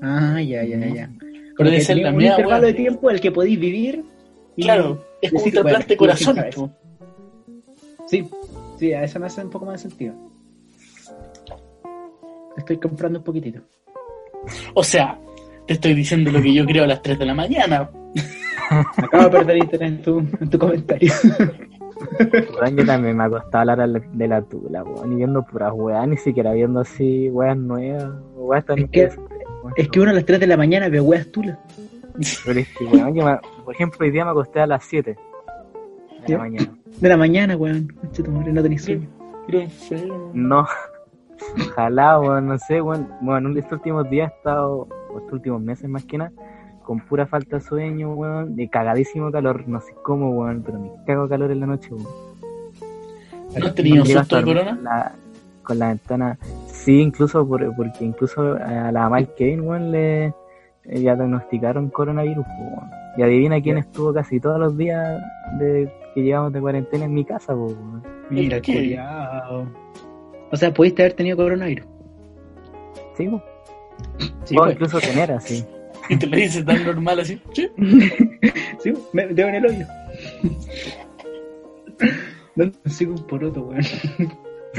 ah, 0.00 0.40
ya, 0.40 0.62
ya, 0.64 0.78
ya. 0.78 1.10
Pero 1.56 1.70
tenía 1.70 2.04
la 2.10 2.12
un 2.16 2.22
intervalo 2.22 2.66
de 2.68 2.72
tiempo 2.72 3.10
el 3.10 3.20
que 3.20 3.30
podéis 3.32 3.60
vivir. 3.60 4.04
y- 4.56 4.62
Claro, 4.62 5.04
es 5.20 5.30
como 5.30 5.44
un 5.44 5.50
trasplante 5.50 5.96
bueno, 5.96 6.14
corazón. 6.14 6.74
Sí, 8.08 8.26
sí, 8.78 8.92
a 8.94 9.04
eso 9.04 9.20
me 9.20 9.26
hace 9.26 9.42
un 9.44 9.50
poco 9.50 9.66
más 9.66 9.82
de 9.82 9.90
sentido. 9.90 10.14
Estoy 12.56 12.78
comprando 12.78 13.18
un 13.18 13.24
poquitito. 13.24 13.60
O 14.74 14.82
sea, 14.82 15.18
te 15.66 15.74
estoy 15.74 15.94
diciendo 15.94 16.30
lo 16.30 16.40
que 16.42 16.52
yo 16.52 16.64
creo 16.64 16.84
a 16.84 16.86
las 16.86 17.02
3 17.02 17.18
de 17.18 17.26
la 17.26 17.34
mañana. 17.34 17.90
Acabo 18.70 19.24
de 19.24 19.30
perder 19.30 19.56
interés 19.58 19.88
en 19.92 20.02
tu, 20.02 20.18
en 20.40 20.50
tu 20.50 20.58
comentario. 20.58 21.12
Weón, 22.60 22.76
yo 22.76 22.86
también 22.86 23.16
me 23.16 23.24
acostaba 23.24 23.62
a 23.62 23.64
la 23.66 23.72
hora 23.74 23.86
de 23.88 24.28
la- 24.28 24.42
tula, 24.42 24.82
weón, 24.84 25.12
y 25.12 25.16
viendo 25.16 25.42
puras 25.44 25.72
weas, 25.74 26.08
ni 26.08 26.16
siquiera 26.16 26.52
viendo 26.52 26.80
así 26.80 27.28
weas 27.30 27.56
nuevas, 27.56 28.10
weas 28.36 28.64
tan 28.64 28.78
Es 28.78 28.90
que- 28.90 29.10
es 29.76 29.88
que 29.88 30.00
uno 30.00 30.10
a 30.10 30.14
las 30.14 30.24
3 30.24 30.40
de 30.40 30.46
la 30.46 30.56
mañana 30.56 30.88
ve 30.88 31.00
weas 31.00 31.30
tulas. 31.30 31.58
Pero 32.44 32.60
es 32.60 32.68
que, 32.76 32.84
weón, 32.84 33.14
yo 33.14 33.24
me- 33.26 33.38
por 33.64 33.74
ejemplo, 33.74 33.98
hoy 34.06 34.10
día 34.10 34.24
me 34.24 34.30
acosté 34.30 34.60
a 34.60 34.66
las 34.66 34.84
7 34.84 35.16
de 36.22 36.26
¿Ya? 36.26 36.36
la 36.38 36.44
mañana. 36.44 36.72
De 37.00 37.08
la 37.08 37.16
mañana, 37.16 37.56
weón. 37.56 37.92
No 38.52 38.62
tenés 38.62 38.82
sueño. 38.84 39.08
No, 40.32 40.66
ojalá, 41.68 42.18
weón, 42.20 42.46
no 42.46 42.58
sé, 42.58 42.80
weón. 42.80 43.08
Bueno, 43.20 43.50
en 43.50 43.58
estos 43.58 43.72
últimos 43.74 44.08
días 44.08 44.30
he 44.32 44.36
estado, 44.36 44.88
o 45.12 45.18
estos 45.18 45.32
últimos 45.34 45.60
meses 45.60 45.88
más 45.88 46.04
que 46.04 46.18
nada, 46.18 46.32
con 46.90 46.98
pura 46.98 47.24
falta 47.24 47.58
de 47.58 47.62
sueño, 47.62 48.14
weón, 48.14 48.56
de 48.56 48.68
cagadísimo 48.68 49.30
calor, 49.30 49.62
no 49.68 49.80
sé 49.80 49.94
cómo, 50.02 50.30
weón, 50.30 50.60
pero 50.66 50.80
me 50.80 50.90
cago 51.06 51.22
de 51.22 51.28
calor 51.28 51.52
en 51.52 51.60
la 51.60 51.66
noche, 51.66 51.88
weón. 51.92 52.08
¿No 53.56 53.66
has 53.66 53.74
tenido 53.76 54.04
susto 54.04 54.36
de 54.38 54.42
corona? 54.42 54.76
la- 54.82 55.12
con 55.62 55.78
la 55.78 55.86
ventana, 55.90 56.36
sí, 56.66 56.98
incluso 57.00 57.46
por- 57.46 57.76
porque 57.76 58.04
incluso 58.04 58.54
a 58.56 58.90
la 58.90 59.24
Kevin, 59.36 59.60
weón, 59.60 59.92
le 59.92 60.24
eh, 60.24 60.32
ya 61.00 61.14
diagnosticaron 61.14 61.90
coronavirus, 61.90 62.44
weón. 62.58 62.90
Y 63.16 63.22
adivina 63.22 63.62
quién 63.62 63.78
estuvo 63.78 64.12
casi 64.12 64.40
todos 64.40 64.58
los 64.58 64.76
días 64.76 65.22
de 65.60 65.92
que 66.12 66.22
llevamos 66.24 66.52
de 66.52 66.60
cuarentena 66.60 67.04
en 67.04 67.14
mi 67.14 67.24
casa, 67.24 67.54
weón. 67.54 68.02
Mira, 68.30 68.56
¿Por 68.56 68.62
qué? 68.62 68.98
O 70.50 70.56
sea, 70.56 70.74
pudiste 70.74 71.02
haber 71.02 71.12
tenido 71.12 71.36
coronavirus. 71.36 71.86
Sí. 73.16 73.30
Sí, 74.42 74.56
o 74.56 74.62
pues. 74.62 74.72
incluso 74.72 74.98
tener 74.98 75.30
así. 75.30 75.64
Y 76.10 76.16
te 76.16 76.26
lo 76.26 76.36
dices 76.36 76.64
tan 76.64 76.84
normal 76.84 77.20
así. 77.20 77.40
Sí. 77.52 77.68
sí, 78.82 78.92
me 79.12 79.28
dedo 79.28 79.48
en 79.48 79.54
el 79.54 79.66
hoyo. 79.66 79.86
No 82.56 82.72
sigo 82.86 83.14
un 83.14 83.26
poroto, 83.28 83.62
weón. 83.62 83.84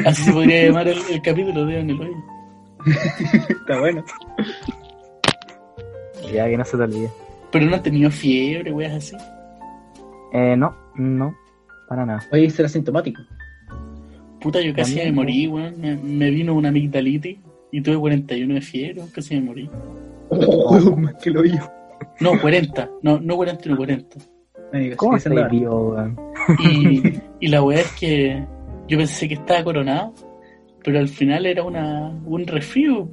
Así 0.05 0.23
se 0.23 0.33
podría 0.33 0.65
llamar 0.65 0.89
el, 0.89 0.99
el 1.09 1.21
capítulo 1.21 1.65
de 1.65 1.79
en 1.79 1.89
el 1.89 2.01
hoyo. 2.01 2.17
Está 3.49 3.79
bueno. 3.79 4.03
Ya 6.33 6.49
que 6.49 6.57
no 6.57 6.65
se 6.65 6.77
te 6.77 6.83
olvide. 6.83 7.09
Pero 7.49 7.65
no 7.65 7.75
has 7.75 7.83
tenido 7.83 8.11
fiebre, 8.11 8.73
weas 8.73 8.93
así. 8.93 9.15
Eh, 10.33 10.55
no, 10.57 10.75
no, 10.95 11.33
para 11.87 12.05
nada. 12.05 12.27
Oye, 12.33 12.49
ser 12.49 12.65
asintomático. 12.65 13.21
Puta, 14.41 14.59
yo 14.59 14.73
casi 14.73 14.95
me 14.95 15.11
morí, 15.13 15.47
weón. 15.47 15.79
Me, 15.79 15.95
me 15.95 16.29
vino 16.29 16.53
una 16.55 16.69
amigdalitis 16.69 17.37
y 17.71 17.81
tuve 17.81 17.97
41 17.97 18.53
de 18.53 18.61
fiebre, 18.61 19.01
casi 19.13 19.35
me 19.35 19.41
morí. 19.41 19.69
Oh, 20.31 20.95
más 20.95 21.15
que 21.15 21.29
hoyo. 21.31 21.59
No, 22.19 22.39
40. 22.39 22.89
No, 23.01 23.19
no 23.19 23.35
41, 23.35 23.77
40. 23.77 24.17
Amigo, 24.73 24.95
¿Cómo 24.95 25.19
sigue 25.19 25.21
siendo 25.21 25.41
estáis 25.41 25.61
vivo, 25.61 25.89
weón? 25.89 26.19
Y, 26.59 27.45
y 27.45 27.47
la 27.49 27.61
weá 27.61 27.81
es 27.81 27.91
que 27.93 28.45
yo 28.87 28.97
pensé 28.97 29.27
que 29.27 29.33
estaba 29.33 29.63
coronado, 29.63 30.13
pero 30.83 30.99
al 30.99 31.09
final 31.09 31.45
era 31.45 31.63
una, 31.63 32.09
un 32.25 32.47
resfrío. 32.47 33.09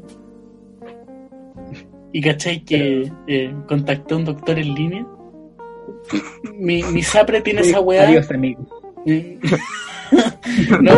Y 2.13 2.21
cachai 2.21 2.65
que 2.65 3.11
eh, 3.27 3.55
contacté 3.67 4.15
a 4.15 4.17
un 4.17 4.25
doctor 4.25 4.59
en 4.59 4.75
línea. 4.75 5.07
Mi, 6.55 6.83
mi 6.85 7.03
sapre 7.03 7.41
tiene 7.41 7.63
esa 7.63 7.81
weá. 7.81 8.09
Adiós, 8.09 8.31
amigo. 8.31 8.67
no, 10.81 10.93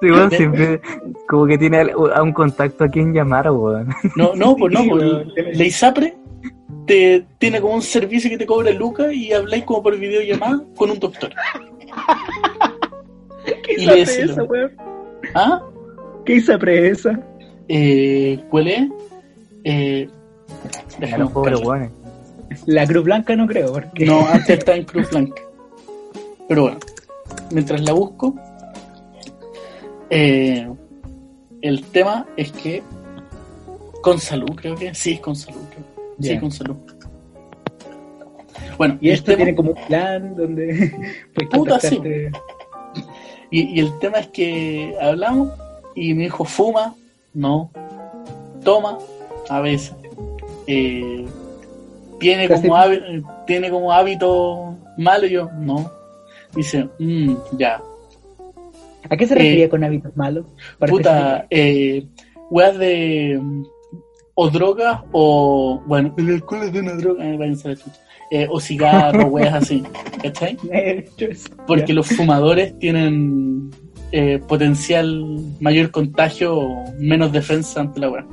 Sí, 0.00 0.10
weón, 0.10 0.30
siempre 0.30 0.80
como 1.28 1.46
que 1.46 1.58
tiene 1.58 1.92
a 2.14 2.22
un 2.22 2.32
contacto 2.32 2.84
a 2.84 2.88
quien 2.88 3.12
llamar, 3.12 3.50
weón. 3.50 3.88
no, 4.16 4.34
no, 4.34 4.56
pues 4.56 4.72
no, 4.72 4.84
pues, 4.88 5.56
la 5.56 5.64
ISAPRE 5.64 6.16
te 6.86 7.24
tiene 7.38 7.60
como 7.60 7.74
un 7.74 7.82
servicio 7.82 8.28
que 8.28 8.38
te 8.38 8.46
cobra 8.46 8.72
lucas 8.72 9.12
y 9.12 9.32
habláis 9.32 9.64
como 9.64 9.82
por 9.82 9.96
videollamada 9.96 10.62
con 10.76 10.90
un 10.90 10.98
doctor. 10.98 11.32
¿Qué 13.64 13.74
Y 13.78 13.82
ISAPRE 13.82 14.02
es 14.02 14.18
esa, 14.18 14.42
weón? 14.42 14.72
¿Ah? 15.34 15.62
¿Qué 16.24 16.34
ISAPRE 16.34 16.88
es 16.88 16.98
esa? 16.98 17.20
Eh, 17.68 18.40
¿Cuál 18.50 18.68
es? 18.68 18.88
Eh, 19.64 20.08
déjame. 20.98 21.30
La 22.66 22.86
Cruz 22.86 23.04
Blanca 23.04 23.36
no 23.36 23.46
creo, 23.46 23.72
porque... 23.72 24.04
No, 24.04 24.26
antes 24.32 24.58
estaba 24.58 24.78
en 24.78 24.84
Cruz 24.84 25.08
Blanca. 25.10 25.42
Pero 26.48 26.62
bueno, 26.62 26.78
mientras 27.50 27.80
la 27.82 27.92
busco, 27.92 28.34
eh, 30.10 30.68
el 31.60 31.84
tema 31.86 32.26
es 32.36 32.52
que 32.52 32.82
con 34.02 34.18
salud, 34.18 34.50
creo 34.56 34.74
que 34.74 34.94
sí, 34.94 35.18
con 35.18 35.36
salud. 35.36 35.60
creo. 35.70 35.84
Sí, 36.20 36.28
Ya. 36.34 36.40
con 36.40 36.50
salud. 36.50 36.76
Bueno, 38.76 38.98
Y 39.00 39.10
esto 39.10 39.26
tema- 39.26 39.36
tiene 39.36 39.54
como 39.54 39.70
un 39.70 39.86
plan 39.86 40.34
donde 40.36 40.92
Puta, 41.52 41.78
sí. 41.80 42.00
Y, 43.50 43.62
y 43.76 43.80
el 43.80 43.98
tema 43.98 44.18
es 44.18 44.28
que 44.28 44.96
hablamos 45.00 45.50
y 45.94 46.14
me 46.14 46.24
dijo, 46.24 46.44
fuma, 46.44 46.94
no, 47.34 47.70
toma, 48.64 48.98
a 49.48 49.60
veces. 49.60 49.94
Eh, 50.66 51.26
tiene, 52.18 52.48
Casi- 52.48 52.62
como 52.62 52.76
hábi- 52.76 53.24
tiene 53.46 53.70
como 53.70 53.92
hábito 53.92 54.74
malo, 54.96 55.26
yo, 55.26 55.50
no. 55.58 55.90
Dice, 56.54 56.88
"Mm, 56.98 57.34
ya, 57.58 57.80
¿A 59.10 59.16
qué 59.16 59.26
se 59.26 59.34
Eh, 59.34 59.38
refería 59.38 59.68
con 59.68 59.84
hábitos 59.84 60.16
malos? 60.16 60.46
Puta, 60.78 61.46
eh, 61.50 62.06
weas 62.50 62.78
de 62.78 63.38
mm, 63.40 63.64
o 64.34 64.48
drogas 64.50 65.00
o, 65.12 65.82
bueno, 65.86 66.14
el 66.16 66.30
alcohol 66.30 66.62
es 66.62 66.72
de 66.72 66.80
una 66.80 66.94
droga, 66.94 67.24
eh. 67.28 67.54
Eh, 68.30 68.46
o 68.50 68.58
cigarros, 68.58 69.26
weas 69.30 69.52
así, 69.54 69.82
¿cachai? 70.22 70.56
Porque 71.66 71.92
los 71.92 72.06
fumadores 72.06 72.78
tienen 72.78 73.70
eh, 74.10 74.38
potencial 74.48 75.22
mayor 75.60 75.90
contagio 75.90 76.56
o 76.56 76.84
menos 76.98 77.32
defensa 77.32 77.80
ante 77.80 78.00
la 78.00 78.08
weá. 78.08 78.26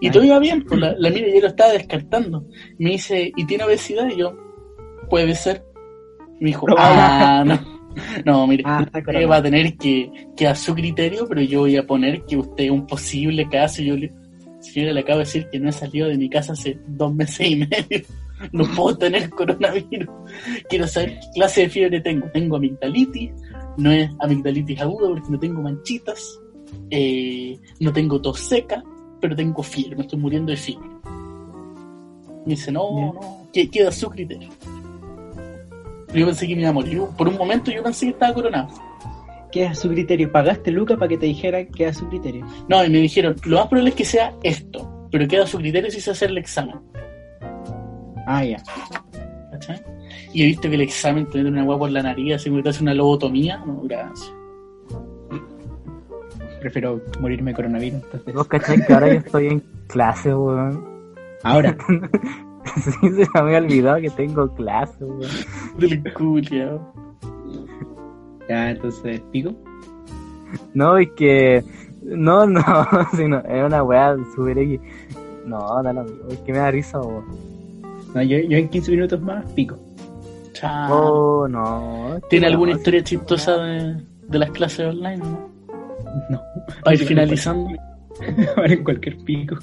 Y 0.00 0.06
Ay. 0.06 0.12
todo 0.12 0.22
iba 0.24 0.38
bien, 0.38 0.64
pues 0.64 0.78
la, 0.80 0.94
la 0.98 1.10
mira 1.10 1.26
yo 1.34 1.40
lo 1.40 1.48
estaba 1.48 1.72
descartando. 1.72 2.44
Me 2.78 2.90
dice, 2.90 3.32
¿y 3.34 3.44
tiene 3.46 3.64
obesidad? 3.64 4.08
Y 4.08 4.18
yo, 4.18 4.36
puede 5.10 5.34
ser. 5.34 5.64
Y 6.40 6.44
me 6.44 6.50
dijo, 6.50 6.66
ah, 6.76 7.44
no. 7.46 7.76
No, 8.26 8.46
mire, 8.46 8.62
Ah, 8.66 8.84
usted 8.84 9.26
va 9.28 9.36
a 9.36 9.42
tener 9.42 9.74
que, 9.78 10.10
que 10.36 10.46
a 10.46 10.54
su 10.54 10.74
criterio, 10.74 11.26
pero 11.26 11.40
yo 11.40 11.60
voy 11.60 11.76
a 11.78 11.86
poner 11.86 12.24
que 12.26 12.36
usted 12.36 12.64
es 12.64 12.70
un 12.70 12.86
posible 12.86 13.48
caso. 13.48 13.80
Yo 13.82 13.96
le, 13.96 14.12
señora, 14.60 14.92
le 14.92 15.00
acabo 15.00 15.18
de 15.20 15.24
decir 15.24 15.48
que 15.50 15.58
no 15.58 15.70
he 15.70 15.72
salido 15.72 16.08
de 16.08 16.18
mi 16.18 16.28
casa 16.28 16.52
hace 16.52 16.78
dos 16.88 17.14
meses 17.14 17.50
y 17.50 17.56
medio. 17.56 18.04
No 18.52 18.64
puedo 18.76 18.98
tener 18.98 19.30
coronavirus. 19.30 20.10
Quiero 20.68 20.86
saber 20.86 21.12
qué 21.20 21.26
clase 21.36 21.62
de 21.62 21.68
fiebre 21.70 22.00
tengo. 22.02 22.26
Tengo 22.34 22.56
amigdalitis, 22.56 23.30
no 23.78 23.90
es 23.90 24.10
amigdalitis 24.20 24.78
aguda 24.78 25.08
porque 25.08 25.30
no 25.30 25.38
tengo 25.38 25.62
manchitas, 25.62 26.38
eh, 26.90 27.58
no 27.80 27.94
tengo 27.94 28.20
tos 28.20 28.40
seca, 28.40 28.84
pero 29.22 29.34
tengo 29.34 29.62
fiebre, 29.62 29.96
me 29.96 30.02
estoy 30.02 30.18
muriendo 30.18 30.50
de 30.50 30.58
fiebre. 30.58 30.86
Me 32.44 32.50
dice, 32.54 32.70
no, 32.70 32.90
Ya. 32.98 33.06
no, 33.06 33.48
que 33.54 33.70
queda 33.70 33.88
a 33.88 33.92
su 33.92 34.10
criterio. 34.10 34.50
Yo 36.14 36.26
pensé 36.26 36.46
que 36.46 36.54
me 36.54 36.62
iba 36.62 36.70
a 36.70 36.72
morir. 36.72 37.02
Por 37.16 37.28
un 37.28 37.36
momento 37.36 37.70
yo 37.70 37.82
pensé 37.82 38.06
que 38.06 38.12
estaba 38.12 38.34
coronado. 38.34 38.68
¿Qué 39.52 39.64
es 39.64 39.78
su 39.78 39.88
criterio? 39.88 40.30
¿Pagaste 40.30 40.70
Luca 40.70 40.96
para 40.96 41.08
que 41.08 41.18
te 41.18 41.26
dijera 41.26 41.64
qué 41.64 41.86
es 41.86 41.96
su 41.96 42.08
criterio? 42.08 42.46
No, 42.68 42.84
y 42.84 42.90
me 42.90 42.98
dijeron, 42.98 43.36
lo 43.44 43.58
más 43.58 43.68
probable 43.68 43.90
es 43.90 43.96
que 43.96 44.04
sea 44.04 44.34
esto, 44.42 45.08
pero 45.10 45.26
queda 45.26 45.44
a 45.44 45.46
su 45.46 45.58
criterio 45.58 45.90
si 45.90 46.00
se 46.00 46.10
hace 46.10 46.26
el 46.26 46.38
examen. 46.38 46.76
Ah, 48.26 48.44
ya. 48.44 48.62
¿cachai? 49.52 49.80
Y 50.32 50.42
he 50.42 50.46
visto 50.46 50.68
que 50.68 50.74
el 50.74 50.82
examen 50.82 51.26
te 51.26 51.38
mete 51.38 51.50
una 51.50 51.64
hueá 51.64 51.78
por 51.78 51.90
la 51.90 52.02
nariz, 52.02 52.34
así 52.34 52.50
como 52.50 52.58
que 52.58 52.64
te 52.64 52.68
hace 52.70 52.82
una 52.82 52.94
lobotomía. 52.94 53.58
No, 53.64 53.80
gracias. 53.82 54.32
Prefiero 56.60 57.00
morirme 57.20 57.52
de 57.52 57.54
coronavirus. 57.54 58.02
Entonces. 58.02 58.34
Vos 58.34 58.48
cachai 58.48 58.84
que 58.84 58.92
ahora 58.92 59.08
yo 59.08 59.20
estoy 59.20 59.46
en 59.46 59.62
clase, 59.86 60.34
weón. 60.34 60.84
Ahora, 61.42 61.76
Sí, 62.82 62.92
se 63.00 63.08
me 63.08 63.40
había 63.40 63.58
olvidado 63.58 64.00
que 64.00 64.10
tengo 64.10 64.52
clase, 64.54 65.04
weón. 65.04 65.30
Del 65.78 66.12
culiao. 66.14 66.92
ya, 68.48 68.70
entonces, 68.70 69.20
pico. 69.32 69.54
No, 70.74 70.96
es 70.98 71.08
que. 71.16 71.64
No, 72.02 72.46
no, 72.46 72.62
sino, 73.16 73.40
era 73.40 73.66
una 73.66 73.82
weá 73.82 74.16
super 74.34 74.58
X. 74.58 74.80
No, 75.44 75.82
da 75.82 75.92
mismo, 75.92 76.28
es 76.28 76.38
que 76.40 76.52
me 76.52 76.58
da 76.58 76.70
risa, 76.70 77.00
weón. 77.00 77.24
No, 78.14 78.22
yo, 78.22 78.38
yo 78.38 78.58
en 78.58 78.68
15 78.68 78.90
minutos 78.90 79.20
más 79.20 79.44
pico. 79.52 79.78
Chao. 80.52 81.42
Oh, 81.42 81.48
no. 81.48 82.18
¿Tiene 82.30 82.46
no, 82.46 82.52
alguna 82.52 82.72
historia 82.72 83.02
chistosa 83.02 83.56
de, 83.58 84.02
de 84.28 84.38
las 84.38 84.50
clases 84.50 84.86
online? 84.86 85.18
¿no? 85.18 85.50
No. 86.30 86.42
Para 86.82 86.94
ir 86.96 87.04
finalizando. 87.04 87.70
Ahora 88.56 88.72
en 88.72 88.84
cualquier 88.84 89.18
pico. 89.18 89.56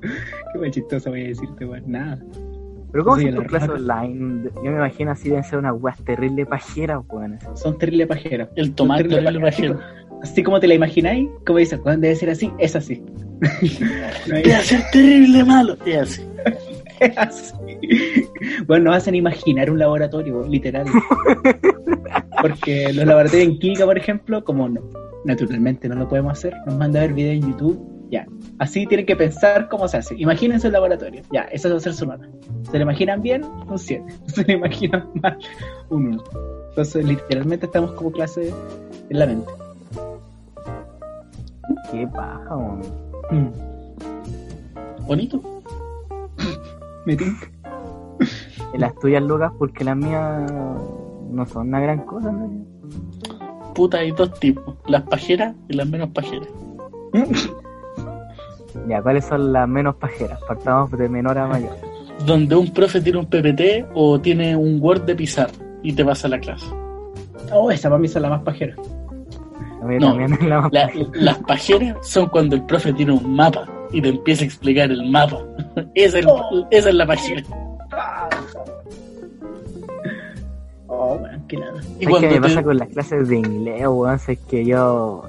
Qué 0.00 0.58
más 0.58 0.70
chistoso 0.70 1.10
voy 1.10 1.24
a 1.24 1.28
decirte, 1.28 1.64
weón. 1.64 1.82
Nada. 1.86 2.18
Pero 2.92 3.04
¿cómo 3.04 3.20
son 3.20 3.34
tus 3.34 3.44
clases 3.44 3.70
online? 3.70 4.50
Yo 4.56 4.70
me 4.70 4.76
imagino 4.76 5.10
así 5.12 5.28
deben 5.28 5.44
ser 5.44 5.58
unas 5.58 5.74
weas 5.80 5.98
terrible 6.04 6.46
pajeras, 6.46 7.02
weón. 7.08 7.38
Son 7.54 7.78
terrible 7.78 8.06
pajeras. 8.06 8.48
El 8.56 8.74
tomate 8.74 9.04
terrible 9.04 9.24
terrible 9.24 9.50
pajeras. 9.50 9.76
pajero. 9.76 10.20
Así 10.22 10.42
como 10.42 10.60
te 10.60 10.68
la 10.68 10.74
imagináis, 10.74 11.28
como 11.46 11.58
dices, 11.58 11.80
weón, 11.84 12.00
debe 12.00 12.14
ser 12.14 12.30
así, 12.30 12.52
es 12.58 12.76
así. 12.76 13.02
A 14.54 14.60
ser 14.60 14.82
terrible 14.92 15.44
malo. 15.44 15.76
Es 15.86 15.96
así. 15.96 16.22
es 17.00 17.18
así. 17.18 17.54
Bueno, 18.66 18.86
nos 18.86 18.96
hacen 18.96 19.14
imaginar 19.14 19.70
un 19.70 19.78
laboratorio, 19.78 20.46
literal. 20.46 20.86
Porque 22.42 22.92
los 22.92 23.06
laboratorios 23.06 23.48
en 23.48 23.58
química, 23.58 23.84
por 23.84 23.98
ejemplo, 23.98 24.44
como 24.44 24.68
no, 24.68 24.80
naturalmente 25.24 25.88
no 25.88 25.96
lo 25.96 26.08
podemos 26.08 26.32
hacer, 26.32 26.54
nos 26.66 26.76
manda 26.76 27.00
a 27.00 27.02
ver 27.02 27.14
videos 27.14 27.44
en 27.44 27.50
YouTube, 27.52 27.99
ya. 28.10 28.26
Así 28.58 28.86
tienen 28.86 29.06
que 29.06 29.16
pensar 29.16 29.68
cómo 29.68 29.88
se 29.88 29.98
hace. 29.98 30.14
Imagínense 30.18 30.66
el 30.66 30.72
laboratorio, 30.72 31.22
ya, 31.32 31.42
esa 31.42 31.68
va 31.68 31.76
a 31.76 31.80
ser 31.80 31.94
su 31.94 32.06
nota. 32.06 32.28
¿Se 32.70 32.78
lo 32.78 32.82
imaginan 32.82 33.22
bien? 33.22 33.44
Un 33.44 33.78
7. 33.78 34.04
¿Se 34.26 34.44
lo 34.44 34.52
imaginan 34.52 35.08
mal? 35.22 35.38
Un 35.88 36.06
1. 36.06 36.24
Entonces, 36.70 37.04
literalmente 37.04 37.66
estamos 37.66 37.92
como 37.92 38.12
clase 38.12 38.52
en 39.08 39.18
la 39.18 39.26
mente. 39.26 39.50
Qué 41.90 42.06
paja. 42.06 42.56
Mm. 43.30 43.50
Bonito. 45.06 45.40
Me 47.06 47.16
tinca. 47.16 47.50
Las 48.74 48.94
tuyas, 49.00 49.22
Lucas, 49.22 49.52
porque 49.58 49.84
las 49.84 49.96
mías 49.96 50.52
no 51.30 51.46
son 51.46 51.68
una 51.68 51.80
gran 51.80 52.00
cosa, 52.00 52.30
¿no? 52.30 52.50
Puta, 53.74 53.98
hay 53.98 54.12
dos 54.12 54.38
tipos. 54.38 54.76
Las 54.86 55.02
pajeras 55.02 55.54
y 55.68 55.74
las 55.74 55.88
menos 55.88 56.10
pajeras. 56.10 56.48
Ya, 58.88 59.02
¿cuáles 59.02 59.24
son 59.24 59.52
las 59.52 59.68
menos 59.68 59.96
pajeras? 59.96 60.40
Partamos 60.48 60.90
de 60.92 61.08
menor 61.08 61.38
a 61.38 61.46
mayor. 61.46 61.70
Donde 62.26 62.54
un 62.56 62.72
profe 62.72 63.00
tiene 63.00 63.18
un 63.18 63.26
PPT 63.26 63.86
o 63.94 64.20
tiene 64.20 64.56
un 64.56 64.78
Word 64.82 65.02
de 65.02 65.14
pizarra 65.14 65.52
y 65.82 65.92
te 65.92 66.04
pasa 66.04 66.28
la 66.28 66.38
clase. 66.38 66.66
Oh, 67.52 67.70
esa 67.70 67.88
para 67.88 67.98
mí 68.00 68.06
es 68.06 68.14
la 68.14 68.28
más 68.28 68.42
pajera. 68.42 68.74
A 69.82 69.84
mí 69.86 69.96
No, 69.98 70.08
también 70.08 70.32
es 70.34 70.42
la 70.42 70.60
más 70.60 70.72
La- 70.72 70.86
pajera. 70.86 71.08
las 71.14 71.38
pajeras 71.38 71.96
son 72.02 72.28
cuando 72.28 72.56
el 72.56 72.62
profe 72.64 72.92
tiene 72.92 73.12
un 73.12 73.34
mapa 73.34 73.66
y 73.92 74.00
te 74.02 74.08
empieza 74.10 74.42
a 74.42 74.46
explicar 74.46 74.90
el 74.90 75.10
mapa. 75.10 75.38
esa, 75.94 76.18
es, 76.18 76.26
Oh. 76.28 76.66
esa 76.70 76.88
es 76.90 76.94
la 76.94 77.06
pajera. 77.06 77.42
Oh, 80.86 81.16
bueno, 81.18 81.38
que 81.48 81.56
nada. 81.56 81.80
Y 81.98 82.04
¿Sabes 82.04 82.20
qué 82.20 82.26
me 82.26 82.34
te- 82.34 82.40
pasa 82.40 82.62
con 82.62 82.76
las 82.78 82.88
clases 82.88 83.28
de 83.28 83.36
inglés, 83.36 83.86
weón? 83.86 84.14
Es 84.28 84.38
que 84.48 84.64
yo 84.64 85.22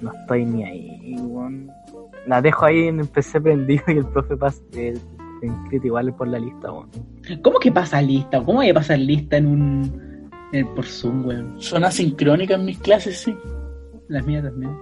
no 0.00 0.12
estoy 0.12 0.44
ni 0.44 0.64
ahí, 0.64 1.16
weón. 1.20 1.70
Las 2.26 2.42
dejo 2.42 2.64
ahí 2.64 2.88
en 2.88 3.00
el 3.00 3.08
PC 3.08 3.40
prendido 3.40 3.84
y 3.88 3.92
el 3.98 4.06
profe 4.06 4.36
pasa, 4.36 4.62
eh, 4.72 4.96
se 5.40 5.46
inscrito 5.46 5.86
igual 5.88 6.14
por 6.14 6.28
la 6.28 6.38
lista, 6.38 6.72
weón. 6.72 6.88
¿Cómo 7.42 7.58
que 7.58 7.70
pasa 7.72 8.00
lista? 8.00 8.38
¿Cómo 8.42 8.58
voy 8.58 8.70
a 8.70 8.74
pasar 8.74 8.98
lista 8.98 9.36
en 9.36 9.46
un. 9.46 10.30
En, 10.52 10.66
por 10.74 10.84
Zoom, 10.86 11.26
weón? 11.26 11.54
son 11.60 11.84
asincrónicas 11.84 12.60
mis 12.60 12.78
clases, 12.78 13.18
sí. 13.18 13.36
Las 14.08 14.24
mías 14.26 14.44
también. 14.44 14.72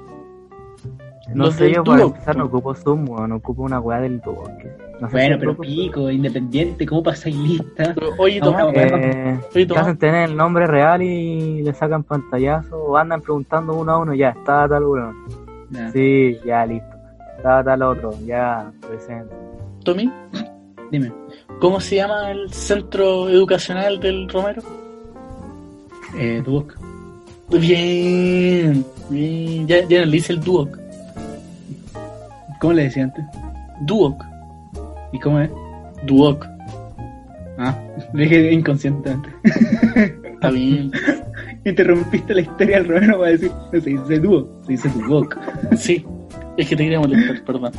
No 1.34 1.44
Los 1.46 1.54
sé, 1.54 1.72
yo 1.72 1.82
para 1.84 2.02
empezar 2.02 2.36
no 2.36 2.48
po. 2.50 2.58
ocupo 2.58 2.74
Zoom, 2.74 3.08
weón, 3.08 3.32
ocupo 3.32 3.62
una 3.62 3.80
weá 3.80 4.00
del 4.00 4.20
Duoc. 4.20 4.50
No 5.00 5.08
sé 5.08 5.12
Bueno, 5.16 5.34
si 5.36 5.40
pero 5.40 5.56
pico, 5.56 6.10
independiente, 6.10 6.84
¿cómo 6.86 7.02
pasáis 7.02 7.34
lista? 7.36 7.92
Pero, 7.94 8.10
Oye, 8.18 8.40
Ah, 8.42 8.64
bueno. 8.72 8.96
Eh, 8.98 9.38
oye, 9.40 9.48
te 9.52 9.66
Tomás, 9.66 9.84
hacen 9.84 9.98
tener 9.98 10.28
el 10.30 10.36
nombre 10.36 10.66
real 10.66 11.02
y 11.02 11.62
le 11.62 11.72
sacan 11.72 12.02
pantallazo 12.04 12.76
o 12.76 12.96
andan 12.96 13.20
preguntando 13.22 13.74
uno 13.74 13.92
a 13.92 13.98
uno, 13.98 14.14
ya, 14.14 14.30
está 14.30 14.68
tal 14.68 14.84
uno. 14.84 15.12
Nah. 15.70 15.90
Sí, 15.90 16.38
ya, 16.44 16.66
listo. 16.66 16.91
Está 17.42 17.64
tal 17.64 17.82
otro, 17.82 18.16
ya, 18.24 18.70
presente. 18.80 19.34
Tommy, 19.84 20.08
Dime. 20.92 21.12
¿cómo 21.60 21.80
se 21.80 21.96
llama 21.96 22.30
el 22.30 22.52
centro 22.52 23.28
educacional 23.28 23.98
del 23.98 24.28
Romero? 24.28 24.62
Eh, 26.16 26.40
Duoc. 26.46 26.78
Bien, 27.50 28.86
bien. 29.10 29.66
Ya, 29.66 29.84
ya 29.88 30.06
le 30.06 30.18
hice 30.18 30.34
el 30.34 30.40
Duoc. 30.40 30.78
¿Cómo 32.60 32.74
le 32.74 32.84
decía 32.84 33.02
antes? 33.02 33.24
Duoc. 33.80 34.24
¿Y 35.10 35.18
cómo 35.18 35.40
es? 35.40 35.50
Duoc. 36.04 36.46
Ah, 37.58 37.76
le 38.14 38.22
dije 38.28 38.52
inconscientemente. 38.52 39.30
Está 40.34 40.48
bien. 40.48 40.92
Interrumpiste 41.64 42.34
la 42.34 42.42
historia 42.42 42.76
al 42.76 42.84
revés, 42.86 43.08
no 43.08 43.18
va 43.18 43.26
a 43.26 43.30
decir, 43.30 43.50
no 43.72 43.80
se 43.80 43.90
dice 43.90 44.20
dúo, 44.20 44.62
se 44.64 44.72
dice 44.74 44.88
Duoc. 44.90 45.36
Sí. 45.76 46.06
Es 46.56 46.68
que 46.68 46.76
te 46.76 46.84
quería 46.84 47.00
molestar, 47.00 47.42
perdón. 47.44 47.72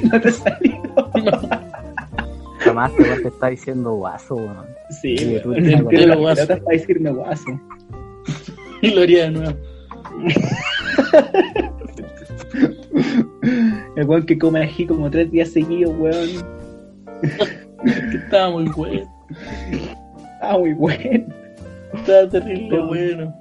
no 0.12 0.20
te 0.20 0.32
salió. 0.32 0.82
Jamás 2.60 2.94
te 2.96 3.02
vas 3.08 3.24
a 3.24 3.28
estar 3.28 3.50
diciendo 3.50 3.92
guaso, 3.94 4.34
weón. 4.36 4.66
Sí, 5.02 5.18
Sí, 5.18 5.38
tú 5.42 5.50
weón, 5.50 5.88
te 5.88 6.06
las 6.06 6.18
Guaso. 6.18 6.46
para 6.46 6.60
decirme 6.70 7.10
guaso. 7.10 7.60
Y 8.82 8.90
lo 8.90 9.02
haría 9.02 9.24
de 9.24 9.30
nuevo. 9.30 9.56
El 13.96 14.06
weón 14.06 14.26
que 14.26 14.38
come 14.38 14.62
ají 14.62 14.86
como 14.86 15.10
tres 15.10 15.30
días 15.30 15.50
seguidos, 15.50 15.94
weón. 15.98 16.28
Que 18.10 18.16
estaba 18.16 18.50
muy 18.50 18.66
bueno. 18.68 19.10
Ah, 20.42 20.58
muy 20.58 20.72
bueno. 20.74 21.26
Estaba 21.94 22.28
terrible 22.28 22.80
bueno. 22.82 23.34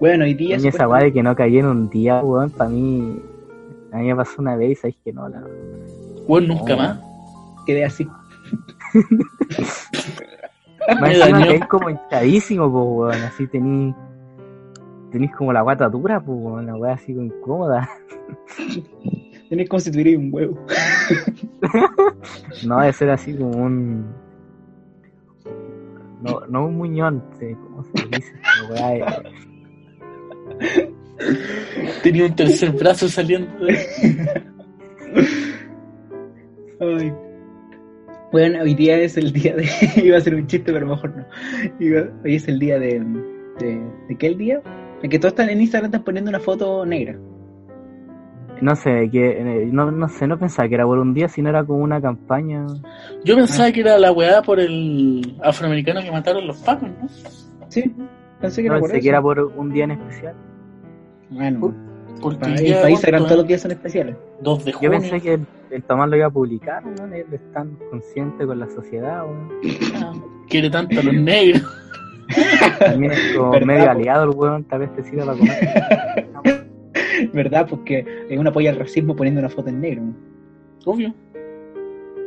Bueno, 0.00 0.24
hoy 0.24 0.32
día 0.32 0.56
Y 0.58 0.66
esa 0.66 0.88
weá 0.88 1.02
de 1.04 1.12
que 1.12 1.22
no 1.22 1.36
caí 1.36 1.58
en 1.58 1.66
un 1.66 1.90
día, 1.90 2.22
weón, 2.22 2.48
para 2.50 2.70
mí. 2.70 3.20
A 3.92 3.98
mí 3.98 4.06
me 4.06 4.16
pasó 4.16 4.40
una 4.40 4.56
vez 4.56 4.70
y 4.70 4.74
sabéis 4.76 4.96
que 5.04 5.12
no, 5.12 5.28
la. 5.28 5.42
Bueno, 6.26 6.54
nunca 6.54 6.74
más. 6.74 6.98
quedé 7.66 7.84
así. 7.84 8.08
Más 10.98 11.18
caí 11.18 11.60
como 11.68 11.90
hinchadísimo, 11.90 12.72
pues, 12.72 13.14
weón. 13.14 13.24
Así 13.26 13.46
tení. 13.46 13.94
Tenís 15.12 15.36
como 15.36 15.52
la 15.52 15.60
guata 15.60 15.90
dura, 15.90 16.18
pues, 16.18 16.38
weón. 16.40 16.64
La 16.66 16.76
weá 16.76 16.94
así 16.94 17.12
como 17.14 17.26
incómoda. 17.26 17.86
Tenés 19.50 19.68
como 19.68 19.80
si 19.80 19.90
tuvierais 19.90 20.16
un 20.16 20.30
huevo. 20.32 20.58
No, 22.66 22.80
debe 22.80 22.92
ser 22.92 23.10
así 23.10 23.34
como 23.34 23.50
un. 23.50 24.06
No, 26.22 26.40
no 26.48 26.66
un 26.66 26.76
muñón, 26.76 27.22
sí, 27.38 27.54
¿cómo 27.54 27.84
se 27.84 28.06
dice? 28.06 28.32
La 28.42 28.68
weá 28.68 28.94
es- 28.96 29.49
Tenía 32.02 32.26
un 32.26 32.34
tercer 32.34 32.70
brazo 32.72 33.08
saliendo 33.08 33.48
de... 33.64 33.78
Ay. 36.80 37.12
Bueno, 38.32 38.62
hoy 38.62 38.74
día 38.74 38.96
es 38.98 39.16
el 39.16 39.32
día 39.32 39.54
de. 39.56 39.68
Iba 40.02 40.16
a 40.16 40.20
ser 40.20 40.34
un 40.36 40.46
chiste, 40.46 40.72
pero 40.72 40.86
mejor 40.86 41.14
no. 41.16 41.26
Hoy 42.24 42.36
es 42.36 42.48
el 42.48 42.58
día 42.58 42.78
de. 42.78 43.00
¿De, 43.58 43.80
de 44.08 44.16
qué 44.16 44.28
el 44.28 44.38
día? 44.38 44.62
En 45.02 45.10
que 45.10 45.18
todos 45.18 45.32
están 45.32 45.50
en 45.50 45.60
Instagram 45.60 45.86
están 45.88 46.04
poniendo 46.04 46.30
una 46.30 46.40
foto 46.40 46.86
negra. 46.86 47.18
No 48.62 48.76
sé, 48.76 49.08
que, 49.10 49.30
eh, 49.40 49.68
no, 49.72 49.90
no 49.90 50.08
sé, 50.08 50.26
no 50.26 50.38
pensaba 50.38 50.68
que 50.68 50.74
era 50.74 50.84
por 50.84 50.98
un 50.98 51.12
día, 51.14 51.28
sino 51.28 51.48
era 51.48 51.64
como 51.64 51.80
una 51.80 52.00
campaña. 52.00 52.66
Yo 53.24 53.34
pensaba 53.34 53.72
que 53.72 53.80
era 53.80 53.98
la 53.98 54.12
weá 54.12 54.42
por 54.42 54.60
el 54.60 55.36
afroamericano 55.42 56.02
que 56.02 56.10
mataron 56.12 56.46
los 56.46 56.58
pacos, 56.58 56.88
¿no? 56.88 57.08
Sí, 57.68 57.92
pensé 58.40 58.62
que 58.62 58.68
No 58.68 58.74
era 58.74 58.80
por 58.80 58.90
pensé 58.90 58.98
eso. 58.98 59.02
que 59.04 59.08
era 59.08 59.22
por 59.22 59.40
un 59.40 59.72
día 59.72 59.84
en 59.84 59.90
especial. 59.92 60.34
Bueno, 61.30 61.74
Porque 62.20 62.38
para, 62.38 62.54
día, 62.54 62.76
para 62.78 62.90
Instagram 62.90 63.20
¿cuánto 63.22 63.28
todos 63.34 63.38
los 63.42 63.48
días 63.48 63.60
son 63.62 63.70
especiales. 63.70 64.16
2 64.42 64.64
de 64.64 64.72
Yo 64.72 64.78
junio. 64.78 64.90
pensé 65.00 65.20
que 65.20 65.34
el, 65.34 65.46
el 65.70 65.82
Tomás 65.84 66.08
lo 66.10 66.16
iba 66.16 66.26
a 66.26 66.30
publicar, 66.30 66.84
¿no? 66.84 67.04
Él 67.14 67.26
es 67.32 67.52
tan 67.52 67.76
consciente 67.90 68.46
con 68.46 68.58
la 68.58 68.68
sociedad. 68.68 69.24
Ah, 69.94 70.12
Quiere 70.48 70.68
tanto 70.70 70.98
a 71.00 71.02
los 71.02 71.14
negros. 71.14 71.62
También 72.78 73.12
es 73.12 73.36
como 73.36 73.50
¿Verdad, 73.50 73.66
medio 73.66 73.90
aliado 73.90 74.24
el 74.24 74.30
weón, 74.36 74.64
tal 74.64 74.80
vez 74.80 74.94
te 74.94 75.02
sirva 75.02 75.26
para 75.26 75.38
comer. 75.38 76.28
¿Verdad? 77.32 77.66
Porque 77.68 78.26
uno 78.30 78.50
apoya 78.50 78.70
el 78.70 78.76
racismo 78.78 79.14
poniendo 79.16 79.40
una 79.40 79.48
foto 79.48 79.68
en 79.68 79.80
negro. 79.80 80.02
¿no? 80.02 80.14
Obvio. 80.86 81.14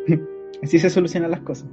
Así 0.64 0.80
se 0.80 0.90
solucionan 0.90 1.32
las 1.32 1.42
cosas. 1.42 1.68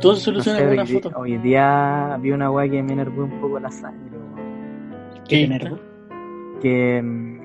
Todo 0.00 0.14
se 0.14 0.30
No 0.32 0.40
soluciona 0.40 0.58
sé, 0.58 0.64
con 0.64 0.72
una 0.72 0.86
foto. 0.86 1.12
hoy 1.18 1.38
día 1.38 2.18
vi 2.20 2.30
una 2.30 2.50
weá 2.50 2.68
que 2.70 2.82
me 2.82 2.92
enervó 2.92 3.24
un 3.24 3.40
poco 3.40 3.58
la 3.58 3.70
sangre, 3.70 4.16
¿Qué? 5.28 5.46
nervio. 5.48 5.78
Que. 6.60 7.00
mm, 7.02 7.38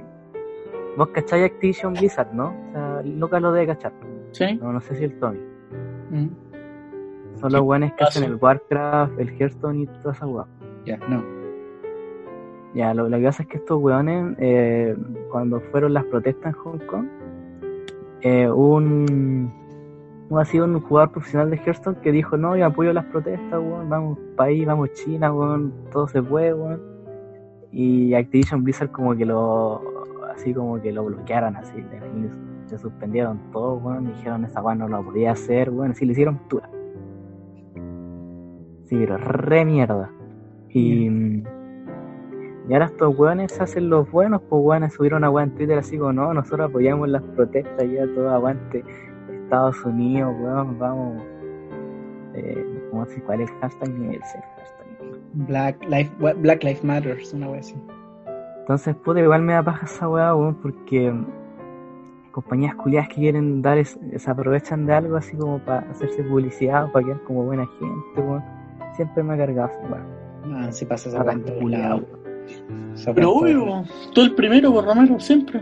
Vos 0.95 1.07
cacháis 1.09 1.45
Activision 1.45 1.93
Blizzard, 1.93 2.33
¿no? 2.33 2.49
O 2.69 2.71
sea, 2.71 3.01
Lucas 3.03 3.41
lo 3.41 3.51
debe 3.51 3.67
cachar. 3.67 3.91
¿Sí? 4.31 4.55
No, 4.61 4.71
no 4.71 4.79
sé 4.79 4.95
si 4.95 5.03
el 5.05 5.17
Tommy. 5.19 5.39
Mm, 6.11 6.27
Son 7.39 7.51
los 7.51 7.61
weones 7.61 7.93
que 7.93 8.03
hacen 8.03 8.23
el 8.25 8.35
Warcraft, 8.35 9.19
el 9.19 9.29
Hearthstone 9.29 9.81
y 9.81 9.85
toda 9.87 10.13
esa 10.13 10.27
weá. 10.27 10.45
Ya, 10.85 10.97
no. 11.09 11.23
Ya, 12.75 12.93
lo, 12.93 13.09
lo 13.09 13.17
que 13.17 13.23
pasa 13.23 13.43
es 13.43 13.49
que 13.49 13.57
estos 13.57 13.81
weones, 13.81 14.35
eh, 14.39 14.95
cuando 15.31 15.59
fueron 15.71 15.93
las 15.93 16.05
protestas 16.05 16.53
en 16.55 16.61
Hong 16.61 16.79
Kong, 16.85 17.05
eh, 18.21 18.47
hubo 18.49 18.75
un, 18.75 19.51
hubo 20.29 20.39
así 20.39 20.59
un 20.59 20.79
jugador 20.79 21.11
profesional 21.11 21.49
de 21.49 21.57
Hearthstone 21.57 21.97
que 22.01 22.11
dijo, 22.11 22.37
no, 22.37 22.55
yo 22.55 22.67
apoyo 22.67 22.93
las 22.93 23.05
protestas, 23.05 23.59
weón, 23.59 23.89
vamos 23.89 24.19
país, 24.37 24.65
vamos 24.65 24.91
China, 24.93 25.33
weón, 25.33 25.73
todo 25.91 26.07
se 26.07 26.21
puede, 26.21 26.53
weón. 26.53 26.92
Y 27.73 28.13
Activision 28.13 28.63
Blizzard 28.63 28.91
como 28.91 29.15
que 29.15 29.25
lo, 29.25 29.81
así 30.31 30.53
como 30.53 30.79
que 30.79 30.91
lo 30.91 31.05
bloquearon, 31.05 31.57
así, 31.57 31.79
y 31.79 32.69
se 32.69 32.77
suspendieron 32.77 33.39
todo, 33.51 33.75
weón, 33.75 34.07
dijeron, 34.07 34.45
esa 34.45 34.61
weón 34.61 34.77
no 34.79 34.87
lo 34.87 35.03
podía 35.03 35.31
hacer, 35.31 35.69
weón, 35.69 35.91
así 35.91 36.05
le 36.05 36.11
hicieron 36.11 36.37
pura. 36.49 36.69
Sí, 38.83 38.95
pero 38.97 39.17
re 39.17 39.65
mierda. 39.65 40.09
Y... 40.69 41.43
Y 42.69 42.73
ahora 42.73 42.85
estos 42.85 43.19
weones 43.19 43.51
se 43.51 43.61
hacen 43.61 43.89
los 43.89 44.09
buenos, 44.09 44.41
pues 44.43 44.61
weones 44.63 44.93
subieron 44.93 45.25
weá 45.25 45.43
en 45.43 45.53
Twitter 45.53 45.77
así 45.77 45.97
como, 45.97 46.13
no, 46.13 46.33
nosotros 46.33 46.69
apoyamos 46.69 47.09
las 47.09 47.21
protestas, 47.21 47.91
ya 47.91 48.05
todo 48.15 48.29
aguante 48.29 48.85
Estados 49.43 49.83
Unidos, 49.83 50.33
weón, 50.39 50.79
vamos. 50.79 51.21
Eh, 52.33 52.87
¿Cómo 52.89 53.05
se 53.05 53.21
cuál 53.21 53.41
es 53.41 53.51
el 53.51 53.57
hashtag? 53.57 53.89
El 53.89 54.19
hashtag. 54.21 54.72
Black 55.33 55.83
Life, 55.87 56.11
Black 56.37 56.63
Life 56.63 56.85
Matters, 56.85 57.33
una 57.33 57.49
wea 57.49 57.59
así. 57.59 57.75
Entonces, 58.59 58.95
puta, 58.95 59.19
igual 59.19 59.41
me 59.41 59.53
da 59.53 59.63
paja 59.63 59.85
esa 59.85 60.07
weá, 60.07 60.33
weón, 60.35 60.55
porque 60.55 61.13
compañías 62.31 62.75
culiadas 62.75 63.09
que 63.09 63.15
quieren 63.15 63.61
dar, 63.61 63.77
es- 63.77 63.99
se 64.15 64.31
aprovechan 64.31 64.85
de 64.85 64.93
algo 64.93 65.17
así 65.17 65.35
como 65.35 65.59
para 65.59 65.79
hacerse 65.91 66.23
publicidad, 66.23 66.91
para 66.91 67.05
quedar 67.05 67.21
como 67.23 67.43
buena 67.43 67.67
gente, 67.79 68.21
weón. 68.21 68.43
Siempre 68.95 69.23
me 69.23 69.33
ha 69.33 69.37
cargado 69.37 69.69
esa 69.69 69.87
weá. 69.91 70.05
Ah, 70.67 70.71
sí 70.71 70.85
pasa 70.85 71.09
esa. 71.09 71.19
Esa 72.93 73.13
Pero 73.13 73.27
todos 73.29 73.41
obvio, 73.43 73.83
todo 74.13 74.25
el 74.25 74.35
primero 74.35 74.71
por 74.73 74.85
Romero, 74.85 75.19
siempre. 75.19 75.61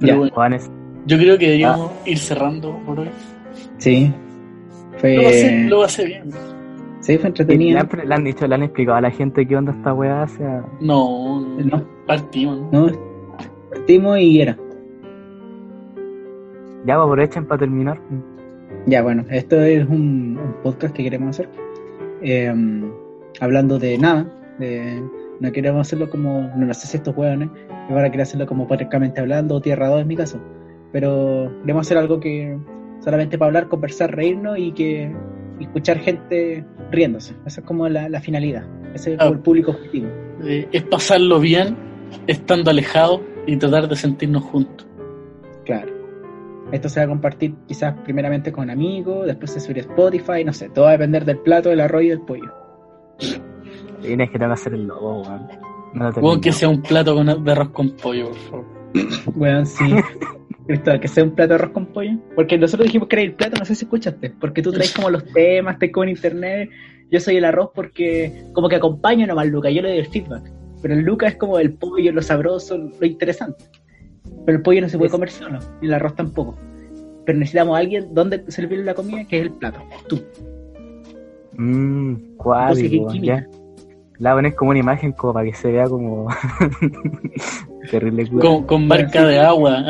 Pero 0.00 0.24
Ya. 0.26 0.30
bueno, 0.34 0.56
yo 1.06 1.18
creo 1.18 1.38
que 1.38 1.46
deberíamos 1.46 1.92
ir 2.04 2.18
cerrando 2.18 2.78
por 2.86 3.00
hoy. 3.00 3.10
Sí. 3.78 4.12
Lo 5.02 5.22
pasé, 5.22 5.64
lo 5.68 5.80
pasé 5.82 6.04
bien. 6.06 6.30
sí, 7.00 7.14
fue 7.18 7.24
le, 7.24 7.28
entretenido. 7.28 7.78
han, 7.80 8.08
le 8.08 8.14
han 8.14 8.24
dicho, 8.24 8.46
le 8.46 8.54
han 8.54 8.62
explicado 8.62 8.96
a 8.98 9.00
la 9.02 9.10
gente 9.10 9.46
qué 9.46 9.56
onda 9.56 9.72
esta 9.72 9.92
weá, 9.92 10.22
o 10.22 10.28
sea, 10.28 10.64
No, 10.80 11.40
no, 11.40 11.64
No, 11.78 11.86
partimos. 12.06 12.60
¿no? 12.72 12.86
no. 12.86 12.98
Partimos 13.70 14.18
y 14.20 14.40
era. 14.40 14.56
ya 16.86 16.94
pues, 16.96 17.06
aprovechen 17.06 17.46
para 17.46 17.58
terminar. 17.60 18.00
Ya, 18.86 19.02
bueno, 19.02 19.24
esto 19.30 19.60
es 19.62 19.86
un, 19.88 20.38
un 20.42 20.54
podcast 20.62 20.94
que 20.94 21.02
queremos 21.02 21.30
hacer. 21.30 21.48
eh, 22.22 22.52
hablando 23.40 23.78
de 23.78 23.98
nada. 23.98 24.26
De, 24.58 25.02
no 25.40 25.52
queremos 25.52 25.80
hacerlo 25.86 26.08
como. 26.08 26.50
No 26.56 26.66
lo 26.66 26.74
sé 26.74 26.86
si 26.86 26.96
estos 26.96 27.16
hueones. 27.16 27.48
Ahora 27.90 28.08
quiero 28.08 28.22
hacerlo 28.22 28.46
como 28.46 28.66
podcast 28.68 29.18
hablando 29.18 29.56
o 29.56 29.60
tierra 29.60 29.88
2 29.88 30.02
en 30.02 30.08
mi 30.08 30.16
caso. 30.16 30.38
Pero 30.94 31.50
queremos 31.62 31.86
hacer 31.86 31.98
algo 31.98 32.20
que. 32.20 32.56
Solamente 33.00 33.36
para 33.36 33.48
hablar, 33.48 33.68
conversar, 33.68 34.14
reírnos 34.14 34.56
y 34.58 34.70
que. 34.70 35.12
y 35.58 35.64
escuchar 35.64 35.98
gente 35.98 36.64
riéndose. 36.92 37.34
Esa 37.44 37.60
es 37.60 37.66
como 37.66 37.88
la, 37.88 38.08
la 38.08 38.20
finalidad. 38.20 38.64
Ese 38.94 39.12
es 39.14 39.18
como 39.18 39.30
Ah. 39.30 39.34
el 39.34 39.40
público 39.40 39.72
objetivo. 39.72 40.06
Eh, 40.44 40.68
es 40.70 40.84
pasarlo 40.84 41.40
bien, 41.40 41.76
estando 42.28 42.70
alejados 42.70 43.20
y 43.46 43.56
tratar 43.56 43.88
de 43.88 43.96
sentirnos 43.96 44.44
juntos. 44.44 44.86
Claro. 45.64 45.92
Esto 46.70 46.88
se 46.88 47.00
va 47.00 47.06
a 47.06 47.08
compartir 47.08 47.54
quizás 47.66 47.94
primeramente 48.04 48.52
con 48.52 48.70
amigos, 48.70 49.26
después 49.26 49.50
se 49.50 49.60
subirá 49.60 49.80
a 49.82 49.86
Spotify, 49.90 50.44
no 50.44 50.52
sé, 50.52 50.68
todo 50.70 50.84
va 50.84 50.90
a 50.90 50.92
depender 50.92 51.24
del 51.24 51.38
plato, 51.38 51.70
del 51.70 51.80
arroz 51.80 52.02
y 52.04 52.08
del 52.08 52.20
pollo. 52.20 52.52
Tienes 54.00 54.30
que 54.30 54.38
tengo 54.38 54.50
que 54.50 54.54
hacer 54.54 54.74
el 54.74 54.86
logo, 54.86 55.22
weón. 55.22 55.48
No 56.22 56.40
que 56.40 56.52
sea 56.52 56.68
un 56.68 56.82
plato 56.82 57.14
con, 57.14 57.26
de 57.44 57.52
arroz 57.52 57.70
con 57.70 57.90
pollo, 57.96 58.28
por 58.28 58.36
favor. 58.36 58.64
Bueno, 59.34 59.64
sí. 59.66 59.84
Cristóbal, 60.66 61.00
que 61.00 61.08
sea 61.08 61.24
un 61.24 61.34
plato 61.34 61.50
de 61.50 61.54
arroz 61.56 61.72
con 61.72 61.86
pollo. 61.86 62.18
Porque 62.34 62.56
nosotros 62.58 62.86
dijimos 62.86 63.08
que 63.08 63.16
era 63.16 63.22
el 63.24 63.34
plato, 63.34 63.56
no 63.58 63.64
sé 63.64 63.74
si 63.74 63.84
escuchaste. 63.84 64.30
Porque 64.30 64.62
tú 64.62 64.72
traes 64.72 64.92
como 64.94 65.10
los 65.10 65.24
temas, 65.32 65.78
te 65.78 65.90
con 65.90 66.08
internet. 66.08 66.70
Yo 67.10 67.20
soy 67.20 67.36
el 67.36 67.44
arroz 67.44 67.70
porque 67.74 68.44
como 68.52 68.68
que 68.68 68.76
acompaño 68.76 69.26
nomás 69.26 69.46
Luca, 69.48 69.70
yo 69.70 69.82
le 69.82 69.90
doy 69.90 69.98
el 69.98 70.06
feedback. 70.06 70.50
Pero 70.82 70.94
el 70.94 71.00
Luca 71.00 71.28
es 71.28 71.36
como 71.36 71.58
el 71.58 71.72
pollo, 71.72 72.12
lo 72.12 72.22
sabroso, 72.22 72.76
lo 72.76 73.06
interesante. 73.06 73.64
Pero 74.44 74.58
el 74.58 74.62
pollo 74.62 74.80
no 74.82 74.88
se 74.88 74.98
puede 74.98 75.10
comer 75.10 75.30
solo, 75.30 75.58
y 75.80 75.86
el 75.86 75.94
arroz 75.94 76.14
tampoco. 76.14 76.56
Pero 77.24 77.38
necesitamos 77.38 77.76
a 77.76 77.80
alguien 77.80 78.12
donde 78.12 78.44
servirle 78.50 78.84
la 78.84 78.94
comida, 78.94 79.24
que 79.24 79.38
es 79.38 79.42
el 79.44 79.52
plato. 79.52 79.80
Tú. 80.08 80.22
Mmm, 81.56 82.36
cuál, 82.36 82.78
Entonces, 82.78 83.46
La 84.24 84.32
pones 84.34 84.54
como 84.54 84.70
una 84.70 84.80
imagen 84.80 85.12
como 85.12 85.34
para 85.34 85.44
que 85.44 85.52
se 85.54 85.70
vea 85.70 85.84
como 85.86 86.28
terrible. 87.90 88.26
Con, 88.40 88.64
con 88.64 88.86
marca 88.86 89.10
Bueno, 89.22 89.28
sí. 89.28 89.34
de 89.34 89.40
agua. 89.40 89.84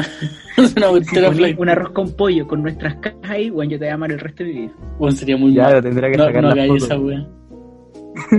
es 0.56 0.76
una 1.16 1.30
flight. 1.32 1.58
un 1.58 1.68
arroz 1.68 1.90
con 1.90 2.10
pollo 2.16 2.46
con 2.48 2.62
nuestras 2.62 2.96
cajas 2.96 3.30
ahí, 3.30 3.50
bueno, 3.50 3.70
yo 3.70 3.78
te 3.78 3.84
voy 3.84 3.90
a 3.92 3.94
amar 3.94 4.10
el 4.10 4.18
resto 4.18 4.42
de 4.42 4.50
mi 4.52 4.60
vida. 4.62 4.72
Bueno, 4.98 5.16
sería 5.16 5.36
muy 5.36 5.54
Ya 5.54 5.62
mal. 5.64 5.74
lo 5.74 5.82
tendrá 5.82 6.10
que 6.10 6.16
No, 6.16 6.24
sacar 6.24 6.42
no 6.42 6.50
foto. 6.50 6.74
esa 6.76 6.98
wea. 6.98 7.26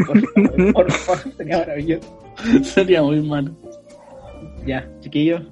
Por 0.05 0.21
favor, 0.21 0.73
por 0.73 0.91
favor, 0.91 1.33
sería 1.37 1.57
maravilloso. 1.59 2.19
sería 2.63 3.01
muy 3.01 3.21
malo. 3.21 3.51
Ya, 4.65 4.85
chiquillos. 4.99 5.43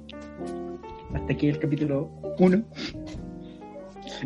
Hasta 1.14 1.32
aquí 1.32 1.48
el 1.48 1.58
capítulo 1.58 2.10
1. 2.38 2.62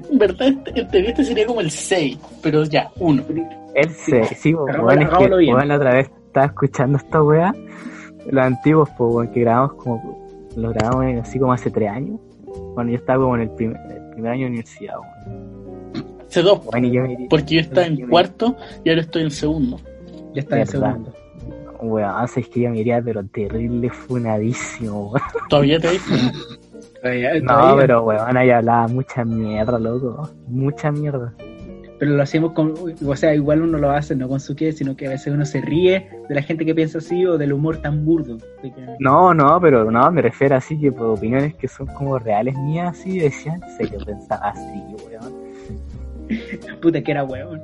En 0.10 0.18
verdad, 0.18 0.48
este, 0.48 0.80
este, 0.80 1.08
este 1.10 1.24
sería 1.24 1.46
como 1.46 1.60
el 1.60 1.70
6, 1.70 2.18
pero 2.42 2.64
ya, 2.64 2.90
uno. 2.98 3.22
Él 3.74 3.90
se, 3.90 4.24
sí, 4.34 4.52
po, 4.54 4.66
Hagámoslo- 4.66 4.86
weón, 4.86 5.02
es 5.02 5.08
que, 5.68 5.72
otra 5.74 5.92
vez 5.94 6.10
estaba 6.26 6.46
escuchando 6.46 6.98
esta 6.98 7.22
weá, 7.22 7.54
los 8.30 8.44
antiguos, 8.44 8.88
pues, 8.98 9.14
weón, 9.14 9.28
que 9.32 9.40
grabamos 9.40 9.74
como, 9.74 10.28
lo 10.56 10.70
grabamos 10.70 11.04
en- 11.06 11.18
así 11.20 11.38
como 11.38 11.52
hace 11.52 11.70
tres 11.70 11.88
años, 11.90 12.18
cuando 12.74 12.92
yo 12.92 12.98
estaba 12.98 13.22
como 13.22 13.36
en 13.36 13.42
el, 13.42 13.50
prim- 13.50 13.74
el 13.90 14.10
primer 14.12 14.32
año 14.32 14.40
de 14.42 14.46
universidad, 14.48 14.94
weón. 14.98 15.58
Hace 16.28 16.42
dos, 16.42 16.60
yo 16.64 17.02
me 17.02 17.26
porque 17.30 17.54
yo 17.54 17.60
estaba 17.60 17.86
en 17.86 18.06
cuarto 18.08 18.54
y 18.84 18.90
ahora 18.90 19.00
estoy 19.00 19.22
en 19.22 19.30
segundo. 19.30 19.78
Ya 20.34 20.40
está 20.42 20.60
en 20.60 20.66
Verdad. 20.66 20.90
segundo. 20.92 21.14
weón, 21.80 22.24
es 22.36 22.48
que 22.48 22.60
yo 22.60 22.70
me 22.70 22.80
iría, 22.80 23.00
pero 23.00 23.24
terrible 23.24 23.88
funadísimo, 23.90 25.10
weón. 25.12 25.22
Todavía 25.48 25.78
te 25.80 25.90
dije. 25.92 26.14
Todavía- 27.02 27.40
No, 27.40 27.46
todavía. 27.46 27.76
pero 27.82 28.02
weón, 28.04 28.36
ahí 28.36 28.50
hablaba 28.50 28.88
mucha 28.88 29.24
mierda, 29.24 29.78
loco, 29.78 30.28
mucha 30.46 30.90
mierda. 30.90 31.32
Pero 32.00 32.12
lo 32.12 32.22
hacemos 32.22 32.52
con. 32.52 32.74
O 33.04 33.16
sea, 33.16 33.34
igual 33.34 33.62
uno 33.62 33.76
lo 33.76 33.90
hace 33.90 34.14
no 34.14 34.28
con 34.28 34.38
su 34.38 34.54
qué, 34.54 34.72
sino 34.72 34.96
que 34.96 35.08
a 35.08 35.10
veces 35.10 35.34
uno 35.34 35.44
se 35.44 35.60
ríe 35.60 36.08
de 36.28 36.34
la 36.34 36.42
gente 36.42 36.64
que 36.64 36.72
piensa 36.72 36.98
así 36.98 37.26
o 37.26 37.36
del 37.36 37.52
humor 37.52 37.78
tan 37.78 38.04
burdo. 38.04 38.38
Que- 38.62 38.72
No, 39.00 39.34
no, 39.34 39.60
pero 39.60 39.90
no, 39.90 40.10
me 40.12 40.22
refiero 40.22 40.54
así 40.54 40.78
que 40.78 40.92
por 40.92 41.06
opiniones 41.18 41.56
que 41.56 41.66
son 41.66 41.86
como 41.88 42.16
reales 42.20 42.56
mías, 42.56 42.96
así, 42.96 43.18
decían, 43.18 43.60
sé 43.76 43.88
que 43.90 43.96
pensaba 44.04 44.50
así, 44.50 44.82
weón. 45.08 45.48
Puta 46.82 47.02
que 47.02 47.10
era 47.10 47.24
weón. 47.24 47.60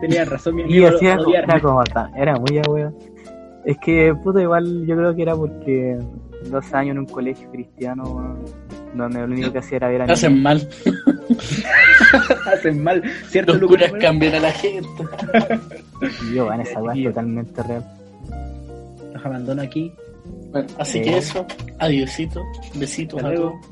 Tenía 0.00 0.24
razón, 0.26 0.54
mi 0.56 0.62
Y 0.62 0.64
amigo. 0.84 0.88
hacía 0.96 1.16
como, 1.16 1.28
odiarme. 1.28 1.52
era 1.52 1.60
como 1.62 1.84
tan- 1.84 2.14
era 2.16 2.34
muy 2.38 2.54
ya, 2.54 2.62
weón. 2.70 2.94
Es 3.64 3.78
que, 3.78 4.14
puta, 4.22 4.40
igual 4.42 4.86
yo 4.86 4.96
creo 4.96 5.14
que 5.14 5.22
era 5.22 5.34
porque 5.36 5.98
dos 6.50 6.72
años 6.74 6.92
en 6.92 6.98
un 7.00 7.06
colegio 7.06 7.50
cristiano, 7.50 8.04
weón, 8.04 8.38
donde 8.94 9.20
lo 9.20 9.24
único 9.26 9.52
que 9.52 9.58
hacía 9.58 9.76
era 9.76 9.88
ver 9.88 10.02
a 10.02 10.04
Hacen 10.12 10.42
mal. 10.42 10.68
Hacen 12.52 12.82
mal, 12.82 13.02
¿cierto? 13.28 13.54
Los 13.54 13.68
curas 13.70 13.92
cambian 14.00 14.34
a 14.34 14.40
la 14.40 14.52
gente. 14.52 14.88
Yo, 16.34 16.46
weón, 16.46 16.60
esa 16.60 16.80
weá 16.82 16.94
es 16.96 17.04
totalmente 17.04 17.62
real. 17.62 17.84
Los 19.14 19.24
abandono 19.26 19.62
aquí. 19.62 19.92
Bueno, 20.50 20.68
así 20.78 20.98
Sí. 20.98 21.04
que 21.04 21.18
eso. 21.18 21.46
Adiosito. 21.78 22.42
Besitos 22.74 23.18
Hasta 23.18 23.28
a 23.28 23.32
luego. 23.32 23.50
todos. 23.60 23.71